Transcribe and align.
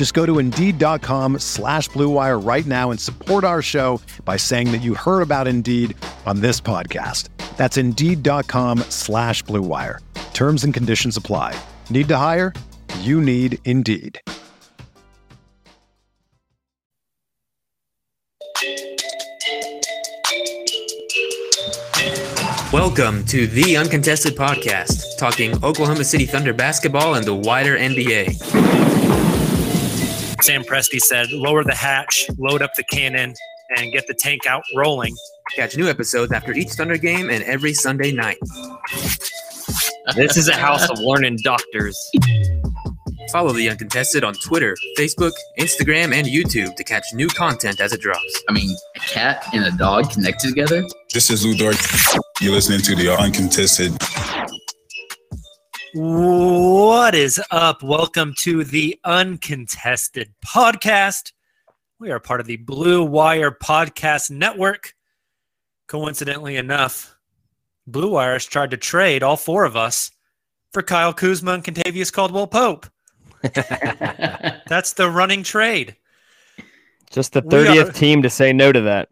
Just 0.00 0.14
go 0.14 0.24
to 0.24 0.38
Indeed.com 0.38 1.40
slash 1.40 1.90
BlueWire 1.90 2.42
right 2.42 2.64
now 2.64 2.90
and 2.90 2.98
support 2.98 3.44
our 3.44 3.60
show 3.60 4.00
by 4.24 4.38
saying 4.38 4.72
that 4.72 4.78
you 4.78 4.94
heard 4.94 5.20
about 5.20 5.46
Indeed 5.46 5.94
on 6.24 6.40
this 6.40 6.58
podcast. 6.58 7.28
That's 7.58 7.76
Indeed.com 7.76 8.78
slash 8.88 9.44
BlueWire. 9.44 9.98
Terms 10.32 10.64
and 10.64 10.72
conditions 10.72 11.18
apply. 11.18 11.54
Need 11.90 12.08
to 12.08 12.16
hire? 12.16 12.54
You 13.00 13.20
need 13.20 13.58
Indeed. 13.66 14.18
Welcome 22.72 23.26
to 23.26 23.46
the 23.46 23.76
Uncontested 23.76 24.34
Podcast, 24.34 25.18
talking 25.18 25.62
Oklahoma 25.62 26.04
City 26.04 26.24
Thunder 26.24 26.54
basketball 26.54 27.16
and 27.16 27.26
the 27.26 27.34
wider 27.34 27.76
NBA. 27.76 29.29
Sam 30.42 30.62
Presti 30.62 31.00
said, 31.00 31.30
lower 31.32 31.64
the 31.64 31.74
hatch, 31.74 32.26
load 32.38 32.62
up 32.62 32.74
the 32.74 32.84
cannon, 32.84 33.34
and 33.76 33.92
get 33.92 34.06
the 34.06 34.14
tank 34.14 34.46
out 34.46 34.62
rolling. 34.74 35.14
Catch 35.54 35.76
new 35.76 35.88
episodes 35.88 36.32
after 36.32 36.52
each 36.52 36.70
Thunder 36.70 36.96
game 36.96 37.28
and 37.28 37.44
every 37.44 37.74
Sunday 37.74 38.10
night. 38.10 38.38
This 40.16 40.36
is 40.36 40.48
a 40.48 40.54
house 40.56 40.88
of 40.88 40.98
learning 40.98 41.38
doctors. 41.42 41.98
Follow 43.30 43.52
the 43.52 43.68
Uncontested 43.68 44.24
on 44.24 44.34
Twitter, 44.34 44.76
Facebook, 44.98 45.32
Instagram, 45.58 46.12
and 46.12 46.26
YouTube 46.26 46.74
to 46.76 46.84
catch 46.84 47.04
new 47.12 47.28
content 47.28 47.80
as 47.80 47.92
it 47.92 48.00
drops. 48.00 48.42
I 48.48 48.52
mean, 48.52 48.74
a 48.96 48.98
cat 48.98 49.44
and 49.52 49.64
a 49.64 49.76
dog 49.76 50.10
connected 50.10 50.48
together? 50.48 50.84
This 51.12 51.30
is 51.30 51.44
Lu 51.44 51.54
Dort. 51.54 51.76
You're 52.40 52.52
listening 52.52 52.80
to 52.80 52.96
the 52.96 53.14
Uncontested. 53.16 53.92
What 55.92 57.16
is 57.16 57.40
up? 57.50 57.82
Welcome 57.82 58.34
to 58.38 58.62
the 58.62 59.00
Uncontested 59.04 60.32
Podcast. 60.46 61.32
We 61.98 62.12
are 62.12 62.20
part 62.20 62.40
of 62.40 62.46
the 62.46 62.58
Blue 62.58 63.04
Wire 63.04 63.50
Podcast 63.50 64.30
Network. 64.30 64.94
Coincidentally 65.88 66.56
enough, 66.56 67.16
Blue 67.88 68.10
Wire 68.10 68.34
has 68.34 68.44
tried 68.44 68.70
to 68.70 68.76
trade 68.76 69.24
all 69.24 69.36
four 69.36 69.64
of 69.64 69.76
us 69.76 70.12
for 70.72 70.82
Kyle 70.82 71.12
Kuzma 71.12 71.54
and 71.54 71.64
Kentavious 71.64 72.12
Caldwell 72.12 72.46
Pope. 72.46 72.86
That's 73.42 74.92
the 74.92 75.10
running 75.10 75.42
trade. 75.42 75.96
Just 77.10 77.32
the 77.32 77.42
30th 77.42 77.88
are- 77.88 77.92
team 77.92 78.22
to 78.22 78.30
say 78.30 78.52
no 78.52 78.70
to 78.70 78.80
that. 78.82 79.08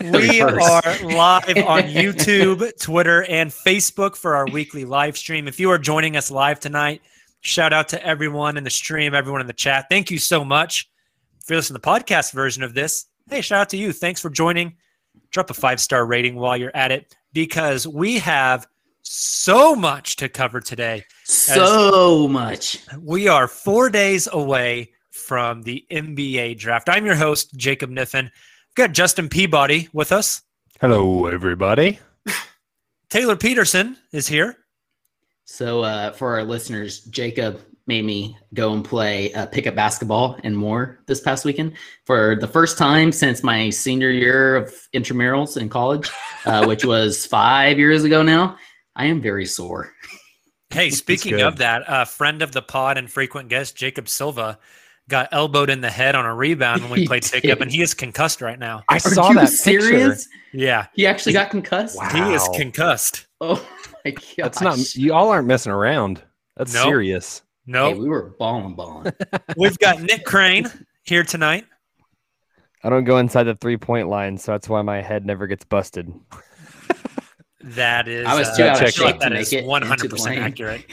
We 0.12 0.40
are 0.40 0.56
live 0.56 1.58
on 1.58 1.82
YouTube, 1.82 2.80
Twitter, 2.80 3.24
and 3.24 3.50
Facebook 3.50 4.16
for 4.16 4.34
our 4.34 4.46
weekly 4.46 4.86
live 4.86 5.18
stream. 5.18 5.46
If 5.46 5.60
you 5.60 5.70
are 5.72 5.78
joining 5.78 6.16
us 6.16 6.30
live 6.30 6.58
tonight, 6.58 7.02
shout 7.42 7.74
out 7.74 7.90
to 7.90 8.02
everyone 8.02 8.56
in 8.56 8.64
the 8.64 8.70
stream, 8.70 9.14
everyone 9.14 9.42
in 9.42 9.46
the 9.46 9.52
chat. 9.52 9.86
Thank 9.90 10.10
you 10.10 10.18
so 10.18 10.42
much. 10.42 10.88
If 11.42 11.50
you're 11.50 11.58
listening 11.58 11.80
to 11.80 11.82
the 11.82 11.86
podcast 11.86 12.32
version 12.32 12.62
of 12.62 12.72
this, 12.72 13.08
hey, 13.28 13.42
shout 13.42 13.60
out 13.60 13.68
to 13.70 13.76
you. 13.76 13.92
Thanks 13.92 14.22
for 14.22 14.30
joining. 14.30 14.74
Drop 15.32 15.50
a 15.50 15.54
five 15.54 15.80
star 15.80 16.06
rating 16.06 16.34
while 16.34 16.56
you're 16.56 16.74
at 16.74 16.92
it 16.92 17.14
because 17.34 17.86
we 17.86 18.20
have 18.20 18.66
so 19.02 19.74
much 19.74 20.16
to 20.16 20.30
cover 20.30 20.62
today. 20.62 21.04
So 21.24 22.26
much. 22.26 22.78
We 22.98 23.28
are 23.28 23.46
four 23.46 23.90
days 23.90 24.30
away 24.32 24.92
from 25.10 25.62
the 25.62 25.84
NBA 25.90 26.56
draft. 26.56 26.88
I'm 26.88 27.04
your 27.04 27.16
host, 27.16 27.54
Jacob 27.54 27.90
Niffen. 27.90 28.30
We've 28.70 28.86
got 28.86 28.94
Justin 28.94 29.28
Peabody 29.28 29.88
with 29.92 30.12
us. 30.12 30.42
Hello, 30.80 31.26
everybody. 31.26 31.98
Tayler 33.10 33.38
Peterson 33.38 33.96
is 34.12 34.28
here. 34.28 34.58
So, 35.44 35.82
uh, 35.82 36.12
for 36.12 36.38
our 36.38 36.44
listeners, 36.44 37.00
Jacob 37.00 37.60
made 37.88 38.04
me 38.04 38.38
go 38.54 38.72
and 38.72 38.84
play 38.84 39.32
uh, 39.34 39.46
pickup 39.46 39.74
basketball 39.74 40.38
and 40.44 40.56
more 40.56 41.00
this 41.06 41.20
past 41.20 41.44
weekend 41.44 41.72
for 42.04 42.36
the 42.36 42.46
first 42.46 42.78
time 42.78 43.10
since 43.10 43.42
my 43.42 43.70
senior 43.70 44.10
year 44.10 44.54
of 44.54 44.72
intramurals 44.94 45.56
in 45.56 45.68
college, 45.68 46.08
uh, 46.46 46.64
which 46.68 46.84
was 46.84 47.26
five 47.26 47.76
years 47.76 48.04
ago 48.04 48.22
now. 48.22 48.56
I 48.94 49.06
am 49.06 49.20
very 49.20 49.46
sore. 49.46 49.92
Hey, 50.70 50.90
speaking 50.90 51.40
of 51.40 51.56
that, 51.56 51.82
a 51.88 52.06
friend 52.06 52.40
of 52.40 52.52
the 52.52 52.62
pod 52.62 52.98
and 52.98 53.10
frequent 53.10 53.48
guest, 53.48 53.74
Jacob 53.74 54.08
Silva, 54.08 54.60
got 55.10 55.28
elbowed 55.32 55.68
in 55.68 55.80
the 55.82 55.90
head 55.90 56.14
on 56.14 56.24
a 56.24 56.34
rebound 56.34 56.80
when 56.82 56.90
we 56.92 57.06
played 57.08 57.22
did. 57.24 57.42
pickup, 57.42 57.60
and 57.60 57.70
he 57.70 57.82
is 57.82 57.92
concussed 57.92 58.40
right 58.40 58.58
now. 58.58 58.82
I 58.88 58.96
Are 58.96 59.00
saw 59.00 59.28
you 59.28 59.34
that 59.34 59.48
serious? 59.50 60.26
Yeah, 60.52 60.86
He 60.94 61.06
actually 61.06 61.34
got 61.34 61.50
concussed. 61.50 61.96
Wow. 61.98 62.08
he 62.28 62.34
is 62.34 62.48
concussed. 62.56 63.26
Oh 63.40 63.56
my 64.04 64.12
god! 64.12 64.22
That's 64.38 64.60
not. 64.62 64.94
You 64.94 65.12
all 65.12 65.28
aren't 65.30 65.46
messing 65.46 65.72
around. 65.72 66.22
That's 66.56 66.72
Nope. 66.72 66.84
serious. 66.84 67.42
No, 67.66 67.92
Hey, 67.92 67.98
we 67.98 68.08
were 68.08 68.34
balling, 68.38 68.74
balling. 68.74 69.12
we've 69.56 69.78
got 69.78 70.00
Nick 70.00 70.24
Crane 70.24 70.66
here 71.04 71.22
tonight. 71.22 71.66
I 72.82 72.88
don't 72.88 73.04
go 73.04 73.18
inside 73.18 73.44
the 73.44 73.54
three 73.54 73.76
point 73.76 74.08
line, 74.08 74.38
so 74.38 74.52
that's 74.52 74.68
why 74.68 74.80
my 74.82 75.02
head 75.02 75.26
never 75.26 75.46
gets 75.46 75.64
busted. 75.64 76.12
That 77.62 78.08
is, 78.08 78.26
I 78.26 78.34
was 78.38 78.48
uh, 78.58 78.62
out 78.64 78.82
of 78.82 78.90
shape 78.90 79.20
to 79.20 79.30
make 79.30 79.52
it. 79.52 79.66
One 79.66 79.82
hundred 79.82 80.10
percent 80.10 80.38
accurate. 80.38 80.86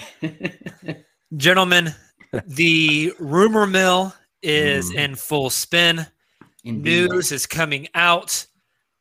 Gentlemen, 1.35 1.93
the 2.45 3.13
rumor 3.19 3.67
mill 3.67 4.13
is 4.41 4.89
mm-hmm. 4.89 4.99
in 4.99 5.15
full 5.15 5.49
spin. 5.49 6.05
Indeed. 6.63 7.09
News 7.09 7.31
is 7.31 7.45
coming 7.45 7.87
out, 7.95 8.45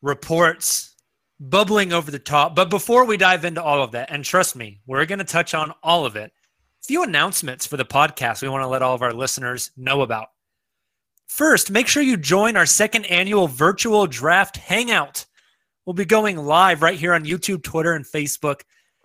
reports 0.02 0.94
bubbling 1.40 1.92
over 1.92 2.10
the 2.10 2.18
top. 2.18 2.54
But 2.54 2.70
before 2.70 3.04
we 3.04 3.16
dive 3.16 3.44
into 3.44 3.62
all 3.62 3.82
of 3.82 3.92
that, 3.92 4.10
and 4.10 4.24
trust 4.24 4.56
me, 4.56 4.80
we're 4.86 5.06
going 5.06 5.18
to 5.18 5.24
touch 5.24 5.54
on 5.54 5.72
all 5.82 6.06
of 6.06 6.16
it. 6.16 6.32
A 6.82 6.86
few 6.86 7.02
announcements 7.02 7.66
for 7.66 7.76
the 7.76 7.84
podcast 7.84 8.42
we 8.42 8.48
want 8.48 8.62
to 8.62 8.68
let 8.68 8.82
all 8.82 8.94
of 8.94 9.02
our 9.02 9.12
listeners 9.12 9.70
know 9.76 10.02
about. 10.02 10.28
First, 11.26 11.70
make 11.70 11.88
sure 11.88 12.02
you 12.02 12.16
join 12.16 12.56
our 12.56 12.66
second 12.66 13.04
annual 13.06 13.48
virtual 13.48 14.06
draft 14.06 14.56
hangout. 14.56 15.26
We'll 15.84 15.94
be 15.94 16.04
going 16.04 16.36
live 16.36 16.82
right 16.82 16.98
here 16.98 17.14
on 17.14 17.24
YouTube, 17.24 17.62
Twitter, 17.62 17.94
and 17.94 18.04
Facebook 18.04 18.60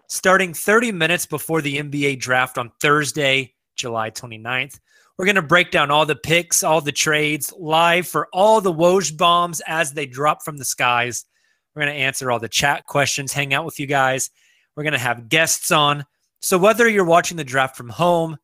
starting 0.08 0.54
30 0.54 0.92
minutes 0.92 1.26
before 1.26 1.62
the 1.62 1.78
NBA 1.78 2.20
draft 2.20 2.58
on 2.58 2.72
Thursday, 2.82 3.54
July 3.76 4.12
29th. 4.12 4.80
We're 5.18 5.26
going 5.26 5.36
to 5.36 5.42
break 5.42 5.72
down 5.72 5.92
all 5.92 6.06
the 6.06 6.16
picks, 6.16 6.64
all 6.64 6.82
the 6.82 6.92
trades 6.92 7.54
live 7.58 8.08
for 8.08 8.28
all 8.34 8.62
the 8.62 8.74
Woj 8.74 9.16
bombs 9.18 9.62
as 9.68 9.94
they 9.94 10.06
drop 10.06 10.44
from 10.44 10.58
the 10.58 10.66
skies. 10.66 11.26
We're 11.76 11.84
going 11.84 11.94
to 11.94 12.00
answer 12.00 12.32
all 12.32 12.40
the 12.40 12.50
chat 12.50 12.86
questions, 12.86 13.32
hang 13.32 13.54
out 13.54 13.66
with 13.66 13.80
you 13.80 13.88
guys. 13.88 14.30
We're 14.76 14.84
going 14.84 14.94
to 14.94 15.00
have 15.00 15.30
guests 15.30 15.72
on. 15.72 16.06
So 16.42 16.58
whether 16.58 16.90
you're 16.90 17.06
watching 17.06 17.38
the 17.38 17.44
draft 17.44 17.78
from 17.78 17.90
home, 17.90 18.38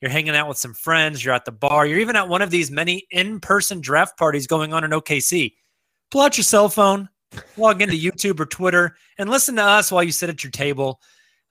you're 0.00 0.10
hanging 0.10 0.34
out 0.34 0.48
with 0.48 0.58
some 0.58 0.74
friends, 0.74 1.24
you're 1.24 1.34
at 1.34 1.44
the 1.44 1.52
bar, 1.52 1.86
you're 1.86 2.00
even 2.00 2.16
at 2.16 2.28
one 2.28 2.42
of 2.42 2.50
these 2.50 2.70
many 2.70 3.06
in-person 3.10 3.80
draft 3.80 4.18
parties 4.18 4.46
going 4.46 4.72
on 4.72 4.84
in 4.84 4.90
OKC, 4.90 5.54
pull 6.10 6.20
out 6.20 6.36
your 6.36 6.44
cell 6.44 6.68
phone, 6.68 7.08
log 7.56 7.80
into 7.80 7.94
YouTube 8.10 8.40
or 8.40 8.46
Twitter, 8.46 8.96
and 9.18 9.30
listen 9.30 9.56
to 9.56 9.62
us 9.62 9.92
while 9.92 10.02
you 10.02 10.12
sit 10.12 10.30
at 10.30 10.42
your 10.42 10.50
table 10.50 11.00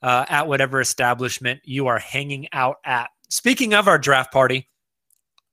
uh, 0.01 0.25
at 0.27 0.47
whatever 0.47 0.81
establishment 0.81 1.61
you 1.63 1.87
are 1.87 1.99
hanging 1.99 2.47
out 2.51 2.77
at. 2.85 3.09
Speaking 3.33 3.73
of 3.73 3.87
our 3.87 3.97
draft 3.97 4.31
party, 4.31 4.69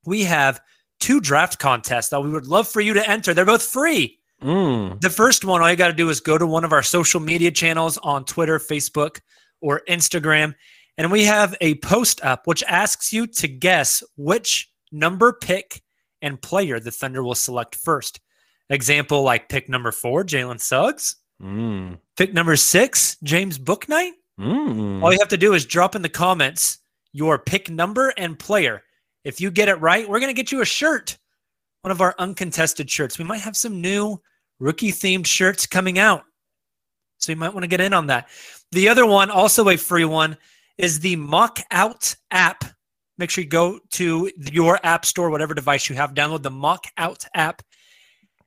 we 0.04 0.24
have 0.24 0.60
two 0.98 1.18
draft 1.18 1.58
contests 1.58 2.10
that 2.10 2.20
we 2.20 2.28
would 2.28 2.46
love 2.46 2.68
for 2.68 2.82
you 2.82 2.92
to 2.92 3.08
enter. 3.08 3.32
They're 3.32 3.46
both 3.46 3.62
free. 3.62 4.18
Mm. 4.42 5.00
The 5.00 5.08
first 5.08 5.46
one, 5.46 5.62
all 5.62 5.70
you 5.70 5.76
got 5.76 5.88
to 5.88 5.94
do 5.94 6.10
is 6.10 6.20
go 6.20 6.36
to 6.36 6.46
one 6.46 6.62
of 6.62 6.74
our 6.74 6.82
social 6.82 7.20
media 7.20 7.50
channels 7.50 7.96
on 8.02 8.26
Twitter, 8.26 8.58
Facebook, 8.58 9.20
or 9.62 9.80
Instagram. 9.88 10.54
And 10.98 11.10
we 11.10 11.24
have 11.24 11.56
a 11.62 11.76
post 11.76 12.22
up 12.22 12.46
which 12.46 12.62
asks 12.64 13.14
you 13.14 13.26
to 13.26 13.48
guess 13.48 14.02
which 14.14 14.70
number, 14.92 15.32
pick, 15.32 15.80
and 16.20 16.40
player 16.42 16.80
the 16.80 16.90
Thunder 16.90 17.22
will 17.22 17.34
select 17.34 17.76
first. 17.76 18.20
Example 18.68 19.22
like 19.22 19.48
pick 19.48 19.70
number 19.70 19.90
four, 19.90 20.22
Jalen 20.22 20.60
Suggs. 20.60 21.16
Mm. 21.42 21.96
Pick 22.18 22.34
number 22.34 22.56
six, 22.56 23.16
James 23.22 23.58
Bouknight. 23.58 24.10
Mm. 24.38 25.02
All 25.02 25.14
you 25.14 25.18
have 25.18 25.28
to 25.28 25.38
do 25.38 25.54
is 25.54 25.64
drop 25.64 25.96
in 25.96 26.02
the 26.02 26.10
comments 26.10 26.79
your 27.12 27.38
pick 27.38 27.70
number 27.70 28.12
and 28.16 28.38
player. 28.38 28.82
If 29.24 29.40
you 29.40 29.50
get 29.50 29.68
it 29.68 29.80
right, 29.80 30.08
we're 30.08 30.20
going 30.20 30.34
to 30.34 30.40
get 30.40 30.52
you 30.52 30.62
a 30.62 30.66
shirt, 30.66 31.18
one 31.82 31.92
of 31.92 32.00
our 32.00 32.14
uncontested 32.18 32.90
shirts. 32.90 33.18
We 33.18 33.24
might 33.24 33.40
have 33.40 33.56
some 33.56 33.80
new 33.80 34.20
rookie 34.58 34.92
themed 34.92 35.26
shirts 35.26 35.66
coming 35.66 35.98
out. 35.98 36.24
So 37.18 37.32
you 37.32 37.36
might 37.36 37.52
want 37.52 37.64
to 37.64 37.68
get 37.68 37.80
in 37.80 37.92
on 37.92 38.06
that. 38.06 38.28
The 38.72 38.88
other 38.88 39.04
one, 39.04 39.30
also 39.30 39.68
a 39.68 39.76
free 39.76 40.04
one, 40.04 40.36
is 40.78 41.00
the 41.00 41.16
Mock 41.16 41.58
Out 41.70 42.14
app. 42.30 42.64
Make 43.18 43.28
sure 43.28 43.44
you 43.44 43.50
go 43.50 43.80
to 43.90 44.30
your 44.50 44.80
app 44.82 45.04
store, 45.04 45.28
whatever 45.28 45.52
device 45.52 45.90
you 45.90 45.96
have, 45.96 46.14
download 46.14 46.42
the 46.42 46.50
Mock 46.50 46.86
Out 46.96 47.26
app. 47.34 47.62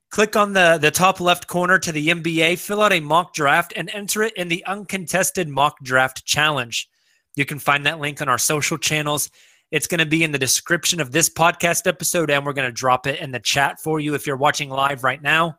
Click 0.09 0.35
on 0.35 0.53
the, 0.53 0.77
the 0.79 0.91
top 0.91 1.19
left 1.19 1.47
corner 1.47 1.77
to 1.79 1.91
the 1.91 2.07
NBA, 2.09 2.59
fill 2.59 2.81
out 2.81 2.93
a 2.93 2.99
mock 2.99 3.33
draft, 3.33 3.73
and 3.75 3.89
enter 3.93 4.21
it 4.21 4.33
in 4.37 4.47
the 4.47 4.63
uncontested 4.65 5.49
mock 5.49 5.75
draft 5.83 6.23
challenge. 6.23 6.87
You 7.35 7.45
can 7.45 7.59
find 7.59 7.85
that 7.85 7.99
link 7.99 8.21
on 8.21 8.29
our 8.29 8.37
social 8.37 8.77
channels. 8.77 9.29
It's 9.71 9.87
going 9.87 9.99
to 9.99 10.05
be 10.05 10.23
in 10.23 10.31
the 10.31 10.39
description 10.39 11.01
of 11.01 11.11
this 11.11 11.29
podcast 11.29 11.87
episode, 11.87 12.29
and 12.29 12.45
we're 12.45 12.53
going 12.53 12.67
to 12.67 12.71
drop 12.71 13.07
it 13.07 13.19
in 13.19 13.31
the 13.31 13.39
chat 13.39 13.81
for 13.81 13.99
you 13.99 14.13
if 14.13 14.27
you're 14.27 14.37
watching 14.37 14.69
live 14.69 15.03
right 15.03 15.21
now. 15.21 15.57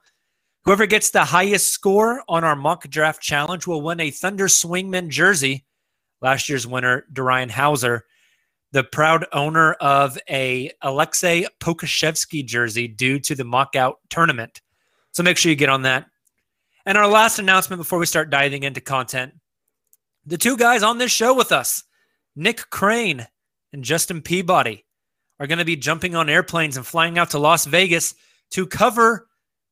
Whoever 0.65 0.87
gets 0.87 1.11
the 1.11 1.25
highest 1.25 1.69
score 1.69 2.23
on 2.29 2.45
our 2.45 2.57
mock 2.57 2.89
draft 2.89 3.21
challenge 3.21 3.67
will 3.67 3.83
win 3.83 4.01
a 4.01 4.11
Thunder 4.11 4.47
Swingman 4.47 5.09
jersey. 5.09 5.65
Last 6.23 6.49
year's 6.49 6.67
winner, 6.67 7.07
Darian 7.13 7.51
Hauser, 7.51 8.05
the 8.73 8.85
proud 8.85 9.27
owner 9.33 9.75
of 9.75 10.17
a 10.31 10.71
Alexei 10.81 11.47
Pokusevski 11.61 12.47
jersey 12.47 12.89
due 12.89 13.19
to 13.21 13.35
the 13.35 13.45
mock 13.45 13.77
out 13.77 13.99
tournament. 14.11 14.63
So 15.13 15.23
make 15.23 15.37
sure 15.37 15.51
you 15.51 15.57
get 15.57 15.69
on 15.69 15.83
that. 15.83 16.07
And 16.87 16.97
our 16.97 17.09
last 17.09 17.39
announcement 17.39 17.81
before 17.81 17.99
we 17.99 18.07
start 18.07 18.31
diving 18.31 18.63
into 18.63 18.81
content 18.81 19.35
the 20.27 20.39
two 20.39 20.57
guys 20.57 20.83
on 20.83 20.99
this 20.99 21.13
show 21.13 21.35
with 21.35 21.53
us, 21.53 21.85
Nick 22.37 22.71
Crane 22.71 23.27
and 23.73 23.85
Justin 23.85 24.23
Peabody, 24.23 24.85
are 25.39 25.47
going 25.47 25.59
to 25.59 25.65
be 25.65 25.77
jumping 25.77 26.15
on 26.15 26.29
airplanes 26.29 26.77
and 26.77 26.87
flying 26.87 27.19
out 27.19 27.31
to 27.31 27.39
Las 27.39 27.65
Vegas 27.67 28.15
to 28.51 28.67
cover 28.67 29.29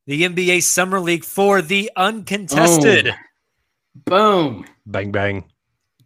the 0.06 0.22
NBA 0.22 0.62
Summer 0.62 1.00
League 1.00 1.24
for 1.24 1.62
the 1.62 1.90
uncontested. 1.96 3.08
Oh. 3.08 3.14
Boom. 3.94 4.64
Bang 4.86 5.12
bang. 5.12 5.44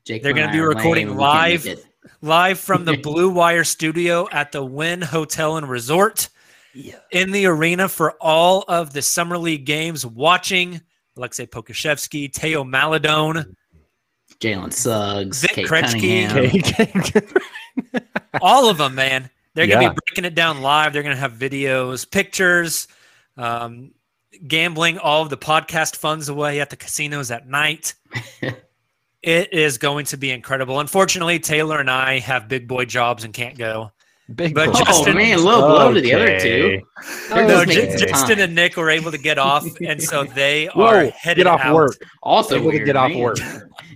Jake 0.05 0.23
They're 0.23 0.33
gonna 0.33 0.53
be 0.53 0.61
recording 0.61 1.17
lame. 1.17 1.17
We 1.17 1.59
can't 1.59 1.65
live. 1.65 1.85
Live 2.21 2.59
from 2.59 2.85
the 2.85 2.97
Blue 3.03 3.31
Wire 3.31 3.65
studio 3.65 4.29
at 4.31 4.53
the 4.53 4.65
Wynn 4.65 5.03
Hotel 5.03 5.57
and 5.57 5.69
Resort 5.69 6.29
in 7.11 7.31
the 7.31 7.47
arena 7.47 7.89
for 7.89 8.13
all 8.21 8.65
of 8.69 8.93
the 8.93 9.03
Summer 9.03 9.39
League 9.39 9.65
games, 9.65 10.05
watching 10.05 10.81
Alexei 11.17 11.47
Pokusevski, 11.47 12.33
Theo 12.33 12.65
Maledon, 12.65 13.57
Jalen 14.41 14.73
Suggs, 14.73 15.41
Vic 15.43 15.51
Kate 15.53 15.67
Krejci. 15.67 16.63
Cunningham. 16.77 17.23
all 18.43 18.69
of 18.69 18.79
them, 18.79 18.95
man. 18.95 19.31
They're 19.55 19.67
going 19.67 19.79
to 19.81 19.85
Yeah. 19.87 19.91
be 19.93 19.99
breaking 20.07 20.25
it 20.27 20.35
down 20.35 20.61
live. 20.61 20.93
They're 20.93 21.03
going 21.03 21.15
to 21.15 21.21
have 21.21 21.33
videos, 21.33 22.09
pictures, 22.11 22.89
um, 23.39 23.93
gambling 24.47 24.99
all 24.99 25.23
of 25.23 25.31
the 25.31 25.39
podcast 25.39 25.97
funds 25.97 26.29
away 26.29 26.61
at 26.61 26.69
the 26.71 26.77
casinos 26.77 27.31
at 27.31 27.49
night. 27.49 27.95
it 29.23 29.53
is 29.53 29.79
going 29.79 30.05
to 30.07 30.17
be 30.19 30.31
incredible. 30.31 30.79
Unfortunately, 30.81 31.39
Tayler 31.39 31.81
and 31.81 31.91
I 31.91 32.19
have 32.19 32.49
big 32.49 32.69
boy 32.69 32.85
jobs 32.85 33.25
and 33.25 33.33
can't 33.33 33.57
go. 33.57 33.93
Big 34.35 34.55
But 34.55 34.67
boy. 34.67 34.73
Oh 34.75 34.85
Justin- 34.85 35.17
man, 35.17 35.45
low 35.45 35.61
blow 35.69 35.95
to 35.95 36.01
the 36.01 36.13
other 36.15 36.41
two. 36.41 36.83
They're 37.29 37.47
No, 37.47 37.65
just 37.65 37.99
J- 37.99 38.07
Justin 38.07 38.41
and 38.41 38.55
Nick 38.57 38.77
were 38.77 38.91
able 38.91 39.13
to 39.13 39.19
get 39.19 39.39
off, 39.39 39.65
and 39.81 40.03
so 40.03 40.25
they 40.35 40.67
Whoa, 40.75 40.85
are 40.87 41.05
headed 41.11 41.45
get 41.45 41.47
off 41.47 41.61
out. 41.61 41.75
work. 41.77 41.97
Also, 42.23 42.57
Able 42.57 42.71
to 42.73 42.77
weird, 42.79 42.87
get 42.87 42.97
off 42.97 43.15
work. 43.15 43.37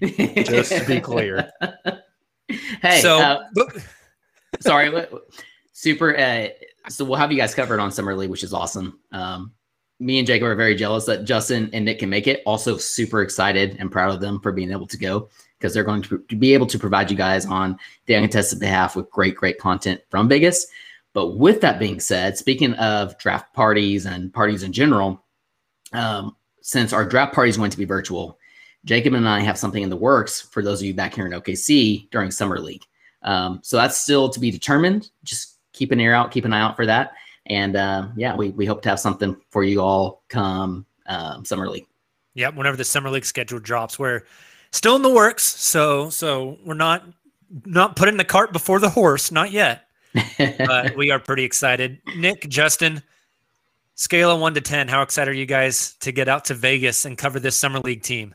Just 0.01 0.73
to 0.73 0.85
be 0.87 1.01
clear. 1.01 1.51
hey, 2.49 3.01
so, 3.01 3.19
uh, 3.19 3.43
sorry, 4.61 4.89
let- 4.89 5.11
super. 5.73 6.17
Uh, 6.17 6.49
so 6.89 7.05
we'll 7.05 7.19
have 7.19 7.33
you 7.33 7.39
guys 7.39 7.55
covered 7.55 7.81
on 7.81 7.91
summer 7.91 8.15
league, 8.15 8.31
which 8.31 8.45
is 8.45 8.55
awesome. 8.55 9.01
Um, 9.13 9.53
me 9.99 10.19
and 10.19 10.27
Jacob 10.27 10.47
are 10.49 10.55
very 10.55 10.75
jealous 10.77 11.05
that 11.07 11.25
Justin 11.25 11.69
and 11.73 11.85
Nick 11.85 11.99
can 11.99 12.09
make 12.09 12.27
it. 12.27 12.43
Also, 12.47 12.77
super 12.77 13.21
excited 13.23 13.77
and 13.81 13.91
proud 13.91 14.15
of 14.15 14.21
them 14.21 14.41
for 14.41 14.53
being 14.53 14.71
able 14.71 14.87
to 14.87 14.97
go 14.97 15.29
because 15.61 15.75
they're 15.75 15.85
going 15.85 16.03
to 16.03 16.19
be 16.39 16.55
able 16.55 16.67
to 16.67 16.79
provide 16.79 17.11
you 17.11 17.17
guys 17.17 17.45
on 17.45 17.79
the 18.07 18.17
uncontested 18.17 18.59
behalf 18.59 18.97
with 18.97 19.11
great, 19.11 19.37
great 19.37 19.59
content 19.59 20.01
from 20.09 20.27
Vegas. 20.27 20.67
But 21.13 21.37
with 21.37 21.61
that 21.61 21.79
being 21.79 22.01
said, 22.01 22.39
speaking 22.39 22.73
of 22.75 23.19
draft 23.19 23.53
parties 23.53 24.07
and 24.07 24.33
parties 24.33 24.63
in 24.63 24.73
general, 24.73 25.23
um, 25.93 26.37
since 26.63 26.93
our 26.93 27.05
draft 27.05 27.35
party 27.35 27.51
is 27.51 27.57
going 27.57 27.71
to 27.71 27.77
be 27.77 27.85
virtual, 27.85 28.39
Jacob 28.85 29.13
and 29.15 29.29
I 29.29 29.41
have 29.41 29.59
something 29.59 29.83
in 29.83 29.91
the 29.91 29.97
works 29.97 30.41
for 30.41 30.63
those 30.63 30.81
of 30.81 30.87
you 30.87 30.95
back 30.95 31.15
here 31.15 31.27
in 31.27 31.33
OKC 31.33 32.09
during 32.11 32.31
summer 32.31 32.59
league. 32.59 32.85
Um, 33.23 33.61
so 33.63 33.77
that's 33.77 33.99
still 33.99 34.31
to 34.31 34.41
be 34.41 34.51
determined. 34.51 35.11
Just 35.25 35.59
keep 35.73 35.93
an 35.93 36.01
ear 36.01 36.15
out, 36.15 36.31
keep 36.31 36.47
an 36.47 36.55
eye 36.55 36.61
out 36.61 36.77
for 36.77 36.87
that. 36.87 37.13
And 37.47 37.77
uh, 37.77 38.09
yeah, 38.17 38.35
we, 38.35 38.51
we 38.51 38.65
hope 38.65 38.81
to 38.83 38.89
have 38.89 39.01
something 39.01 39.37
for 39.51 39.65
you 39.65 39.81
all 39.81 40.23
come 40.29 40.87
um, 41.07 41.45
summer 41.45 41.69
league. 41.69 41.87
Yep, 42.35 42.55
whenever 42.55 42.77
the 42.77 42.85
summer 42.85 43.11
league 43.11 43.25
schedule 43.25 43.59
drops, 43.59 43.99
we're 43.99 44.23
still 44.73 44.97
in 44.97 45.03
the 45.03 45.11
works. 45.13 45.43
So 45.45 46.11
so 46.11 46.59
we're 46.65 46.75
not 46.75 47.05
not 47.65 47.97
putting 47.97 48.17
the 48.17 48.25
cart 48.25 48.53
before 48.53 48.79
the 48.81 48.91
horse, 48.91 49.31
not 49.33 49.51
yet. 49.51 49.85
But 50.59 50.97
we 50.97 51.11
are 51.11 51.19
pretty 51.21 51.45
excited. 51.45 52.01
Nick, 52.17 52.49
Justin, 52.49 53.03
scale 53.95 54.31
of 54.31 54.41
one 54.41 54.55
to 54.55 54.61
ten, 54.61 54.89
how 54.89 55.03
excited 55.03 55.31
are 55.31 55.35
you 55.35 55.47
guys 55.47 55.95
to 56.01 56.11
get 56.13 56.29
out 56.29 56.47
to 56.47 56.55
Vegas 56.55 57.05
and 57.05 57.17
cover 57.17 57.39
this 57.41 57.57
summer 57.57 57.79
league 57.81 58.03
team? 58.03 58.35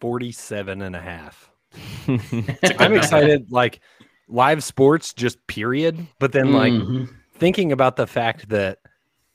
47 0.00 0.82
and 0.82 0.96
a 0.96 1.00
half. 1.00 1.50
good 2.06 2.20
I'm 2.62 2.76
number. 2.78 2.96
excited, 2.98 3.50
like 3.50 3.80
live 4.28 4.62
sports, 4.64 5.12
just 5.12 5.44
period. 5.46 6.06
But 6.18 6.32
then, 6.32 6.52
like, 6.52 6.72
Mhm. 6.72 7.08
thinking 7.34 7.72
about 7.72 7.96
the 7.96 8.06
fact 8.06 8.48
that 8.48 8.78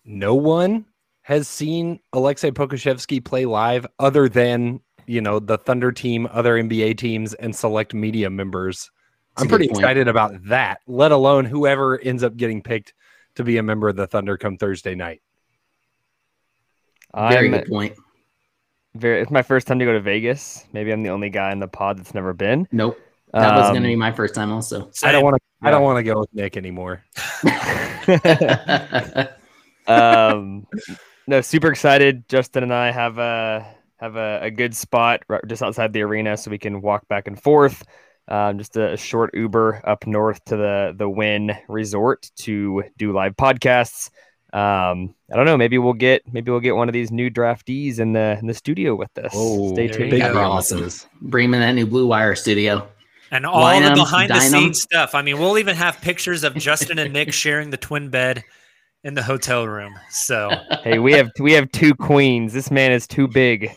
no 0.05 0.35
one 0.35 0.85
has 1.21 1.47
seen 1.47 1.99
Alexei 2.13 2.51
Pokusevski 2.51 3.23
play 3.23 3.45
live 3.45 3.85
other 3.99 4.29
than, 4.29 4.81
you 5.07 5.21
know, 5.21 5.39
the 5.39 5.57
Thunder 5.57 5.91
team, 5.91 6.27
other 6.31 6.55
NBA 6.61 6.97
teams, 6.97 7.33
and 7.33 7.55
select 7.55 7.93
media 7.93 8.29
members. 8.29 8.91
That's 9.35 9.43
a 9.43 9.43
I'm 9.43 9.47
good 9.47 9.49
pretty 9.49 9.67
point. 9.69 9.79
excited 9.79 10.07
about 10.07 10.33
that, 10.45 10.79
let 10.87 11.11
alone 11.11 11.45
whoever 11.45 11.99
ends 11.99 12.23
up 12.23 12.35
getting 12.37 12.61
picked 12.61 12.93
to 13.35 13.43
be 13.43 13.57
a 13.57 13.63
member 13.63 13.89
of 13.89 13.95
the 13.95 14.07
Thunder 14.07 14.37
come 14.37 14.57
Thursday 14.57 14.95
night. 14.95 15.21
very 17.15 17.47
Um, 17.47 17.53
I'm 17.53 17.59
good 17.61 17.69
point. 17.69 17.93
very. 18.95 19.21
It's 19.21 19.31
my 19.31 19.43
first 19.43 19.67
time 19.67 19.79
to 19.79 19.85
go 19.85 19.93
to 19.93 20.01
Vegas. 20.01 20.65
Maybe 20.73 20.91
I'm 20.91 21.03
the 21.03 21.09
only 21.09 21.29
guy 21.29 21.51
in 21.51 21.59
the 21.59 21.67
pod 21.67 21.97
that's 21.99 22.13
never 22.13 22.33
been. 22.33 22.67
Nope. 22.71 22.99
That 23.33 23.55
was 23.55 23.69
going 23.69 23.83
to 23.83 23.89
Um, 23.89 23.93
be 23.93 23.95
my 23.95 24.11
first 24.11 24.33
time 24.35 24.51
also. 24.51 24.89
I 25.03 25.11
don't 25.11 25.23
want 25.23 25.35
to. 25.35 25.41
I 25.61 25.69
don't 25.71 25.83
want 25.83 25.97
to 25.97 26.03
go 26.03 26.19
with 26.21 26.33
Nick 26.33 26.57
anymore. 26.57 27.03
um, 29.87 30.67
no, 31.27 31.41
super 31.41 31.69
excited. 31.69 32.27
Justin 32.29 32.63
and 32.63 32.73
I 32.73 32.91
have 32.91 33.17
a 33.17 33.65
have 33.97 34.15
a, 34.15 34.39
a 34.43 34.51
good 34.51 34.75
spot 34.75 35.23
right 35.27 35.41
just 35.47 35.61
outside 35.63 35.93
the 35.93 36.01
arena, 36.01 36.37
so 36.37 36.51
we 36.51 36.57
can 36.57 36.81
walk 36.81 37.07
back 37.07 37.27
and 37.27 37.41
forth. 37.41 37.83
Um, 38.29 38.57
just 38.57 38.75
a 38.75 38.97
short 38.97 39.31
Uber 39.33 39.81
up 39.85 40.05
north 40.05 40.43
to 40.45 40.57
the 40.57 40.93
the 40.97 41.09
Wynn 41.09 41.55
Resort 41.67 42.29
to 42.39 42.83
do 42.97 43.11
live 43.13 43.35
podcasts. 43.37 44.09
Um, 44.53 45.13
I 45.31 45.35
don't 45.35 45.45
know. 45.45 45.57
Maybe 45.57 45.77
we'll 45.77 45.93
get 45.93 46.23
maybe 46.31 46.51
we'll 46.51 46.59
get 46.61 46.75
one 46.75 46.89
of 46.89 46.93
these 46.93 47.11
new 47.11 47.29
draftees 47.29 47.99
in 47.99 48.13
the 48.13 48.37
in 48.39 48.47
the 48.47 48.53
studio 48.53 48.95
with 48.95 49.15
us. 49.17 49.33
Whoa, 49.33 49.73
Stay 49.73 49.87
tuned. 49.87 50.11
you 50.11 50.19
Big 50.19 50.31
promises. 50.31 51.07
Bring 51.21 51.53
in 51.53 51.59
that 51.59 51.73
new 51.73 51.85
Blue 51.85 52.07
Wire 52.07 52.35
studio. 52.35 52.87
And 53.31 53.45
all 53.45 53.59
Line 53.61 53.81
the 53.83 53.89
'em, 53.89 53.95
behind 53.95 54.29
the 54.29 54.35
dine 54.35 54.43
'em. 54.45 54.49
scenes 54.51 54.81
stuff. 54.81 55.13
I 55.13 55.21
mean, 55.21 55.37
we'll 55.37 55.57
even 55.57 55.75
have 55.75 55.99
pictures 55.99 56.45
of 56.45 56.55
Justin 56.55 56.97
and 56.97 57.11
Nick 57.11 57.33
sharing 57.33 57.71
the 57.71 57.77
twin 57.77 58.09
bed 58.09 58.41
in 59.03 59.15
the 59.15 59.23
hotel 59.23 59.67
room. 59.67 59.95
So 60.09 60.49
Hey, 60.83 60.99
we 60.99 61.11
have 61.13 61.29
we 61.39 61.51
have 61.53 61.69
two 61.71 61.93
queens. 61.93 62.53
This 62.53 62.71
man 62.71 62.91
is 62.93 63.05
too 63.07 63.27
big. 63.27 63.71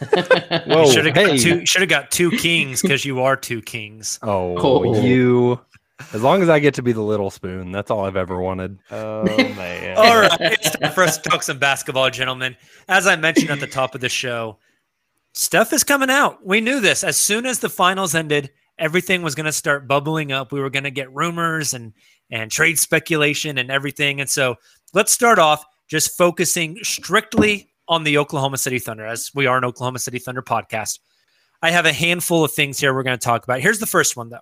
Whoa, 0.66 0.90
should 0.90 1.06
have 1.06 1.14
got 1.14 1.38
two 1.38 1.66
should 1.66 1.80
have 1.82 1.88
got 1.88 2.10
two 2.10 2.30
kings 2.30 2.82
because 2.82 3.04
you 3.04 3.20
are 3.20 3.36
two 3.36 3.60
kings. 3.62 4.18
Oh, 4.22 4.56
Oh. 4.58 5.00
you. 5.02 5.60
As 6.12 6.22
long 6.22 6.42
as 6.42 6.48
I 6.48 6.60
get 6.60 6.74
to 6.74 6.82
be 6.82 6.92
the 6.92 7.02
little 7.02 7.28
spoon, 7.28 7.72
that's 7.72 7.90
all 7.90 8.04
I've 8.04 8.14
ever 8.16 8.40
wanted. 8.40 8.78
Oh 8.92 9.24
man. 9.24 9.96
All 9.98 10.20
right, 10.20 10.40
it's 10.40 10.70
time 10.78 10.92
for 10.92 11.02
us 11.02 11.18
to 11.18 11.28
talk 11.28 11.42
some 11.42 11.58
basketball, 11.58 12.08
gentlemen. 12.08 12.56
As 12.88 13.08
I 13.08 13.16
mentioned 13.16 13.50
at 13.50 13.58
the 13.58 13.66
top 13.66 13.96
of 13.96 14.00
the 14.00 14.08
show, 14.08 14.58
stuff 15.32 15.72
is 15.72 15.82
coming 15.82 16.08
out. 16.08 16.38
We 16.46 16.60
knew 16.60 16.78
this. 16.78 17.02
As 17.02 17.16
soon 17.16 17.46
as 17.46 17.58
the 17.58 17.68
finals 17.68 18.14
ended, 18.14 18.50
everything 18.78 19.22
was 19.22 19.34
going 19.34 19.46
to 19.46 19.52
start 19.52 19.88
bubbling 19.88 20.30
up. 20.30 20.52
We 20.52 20.60
were 20.60 20.70
going 20.70 20.84
to 20.84 20.92
get 20.92 21.12
rumors 21.12 21.74
and 21.74 21.92
and 22.30 22.48
trade 22.48 22.78
speculation 22.78 23.58
and 23.58 23.68
everything. 23.68 24.20
And 24.20 24.30
so 24.30 24.54
let's 24.94 25.10
start 25.10 25.40
off 25.40 25.64
just 25.88 26.16
focusing 26.16 26.78
strictly 26.84 27.70
on 27.88 28.04
the 28.04 28.18
Oklahoma 28.18 28.58
City 28.58 28.78
Thunder, 28.78 29.06
as 29.06 29.30
we 29.34 29.46
are 29.46 29.56
an 29.56 29.64
Oklahoma 29.64 29.98
City 29.98 30.18
Thunder 30.18 30.42
podcast. 30.42 30.98
I 31.62 31.70
have 31.70 31.86
a 31.86 31.92
handful 31.92 32.44
of 32.44 32.52
things 32.52 32.78
here 32.78 32.94
we're 32.94 33.02
going 33.02 33.18
to 33.18 33.24
talk 33.24 33.44
about. 33.44 33.60
Here's 33.60 33.80
the 33.80 33.86
first 33.86 34.16
one, 34.16 34.28
though. 34.28 34.38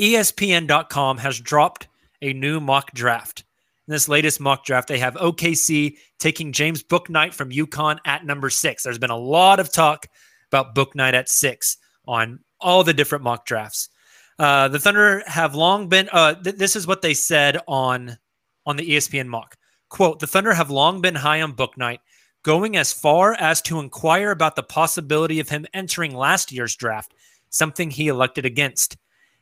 ESPN.com 0.00 1.18
has 1.18 1.40
dropped 1.40 1.88
a 2.20 2.32
new 2.32 2.60
mock 2.60 2.92
draft. 2.92 3.44
In 3.86 3.92
this 3.92 4.08
latest 4.08 4.40
mock 4.40 4.64
draft, 4.64 4.88
they 4.88 4.98
have 4.98 5.14
OKC 5.14 5.96
taking 6.18 6.52
James 6.52 6.82
Bouknight 6.82 7.34
from 7.34 7.50
UConn 7.50 7.98
at 8.04 8.24
number 8.24 8.50
six. 8.50 8.82
There's 8.82 8.98
been 8.98 9.10
a 9.10 9.16
lot 9.16 9.60
of 9.60 9.72
talk 9.72 10.06
about 10.50 10.74
Bouknight 10.74 11.12
at 11.12 11.28
six 11.28 11.76
on 12.06 12.40
all 12.60 12.82
the 12.82 12.94
different 12.94 13.24
mock 13.24 13.46
drafts. 13.46 13.90
Uh, 14.38 14.68
the 14.68 14.78
Thunder 14.78 15.22
have 15.26 15.54
long 15.54 15.88
been. 15.88 16.08
Uh, 16.10 16.34
th- 16.34 16.56
this 16.56 16.76
is 16.76 16.86
what 16.86 17.02
they 17.02 17.14
said 17.14 17.58
on 17.68 18.18
on 18.66 18.76
the 18.76 18.88
ESPN 18.88 19.28
mock. 19.28 19.56
Quote: 19.90 20.18
The 20.18 20.26
Thunder 20.26 20.54
have 20.54 20.70
long 20.70 21.00
been 21.00 21.14
high 21.14 21.42
on 21.42 21.52
Bouknight, 21.52 21.98
going 22.44 22.76
as 22.76 22.92
far 22.92 23.34
as 23.34 23.60
to 23.62 23.80
inquire 23.80 24.30
about 24.30 24.54
the 24.54 24.62
possibility 24.62 25.40
of 25.40 25.48
him 25.48 25.66
entering 25.74 26.14
last 26.14 26.52
year's 26.52 26.76
draft, 26.76 27.12
something 27.50 27.90
he 27.90 28.06
elected 28.06 28.44
against. 28.44 28.96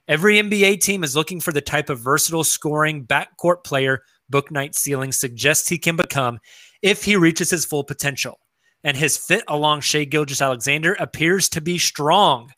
Every 0.08 0.36
NBA 0.36 0.80
team 0.80 1.04
is 1.04 1.14
looking 1.14 1.40
for 1.40 1.52
the 1.52 1.60
type 1.60 1.90
of 1.90 2.00
versatile 2.00 2.44
scoring 2.44 3.04
backcourt 3.04 3.64
player 3.64 4.02
Bouknight's 4.30 4.78
ceiling 4.78 5.12
suggests 5.12 5.68
he 5.68 5.78
can 5.78 5.96
become 5.96 6.38
if 6.80 7.04
he 7.04 7.16
reaches 7.16 7.50
his 7.50 7.64
full 7.64 7.84
potential. 7.84 8.38
And 8.84 8.96
his 8.96 9.16
fit 9.16 9.44
along 9.46 9.82
Shai 9.82 10.04
Gilgeous 10.04 10.42
Alexander 10.42 10.94
appears 10.98 11.48
to 11.50 11.60
be 11.60 11.78
strong. 11.78 12.52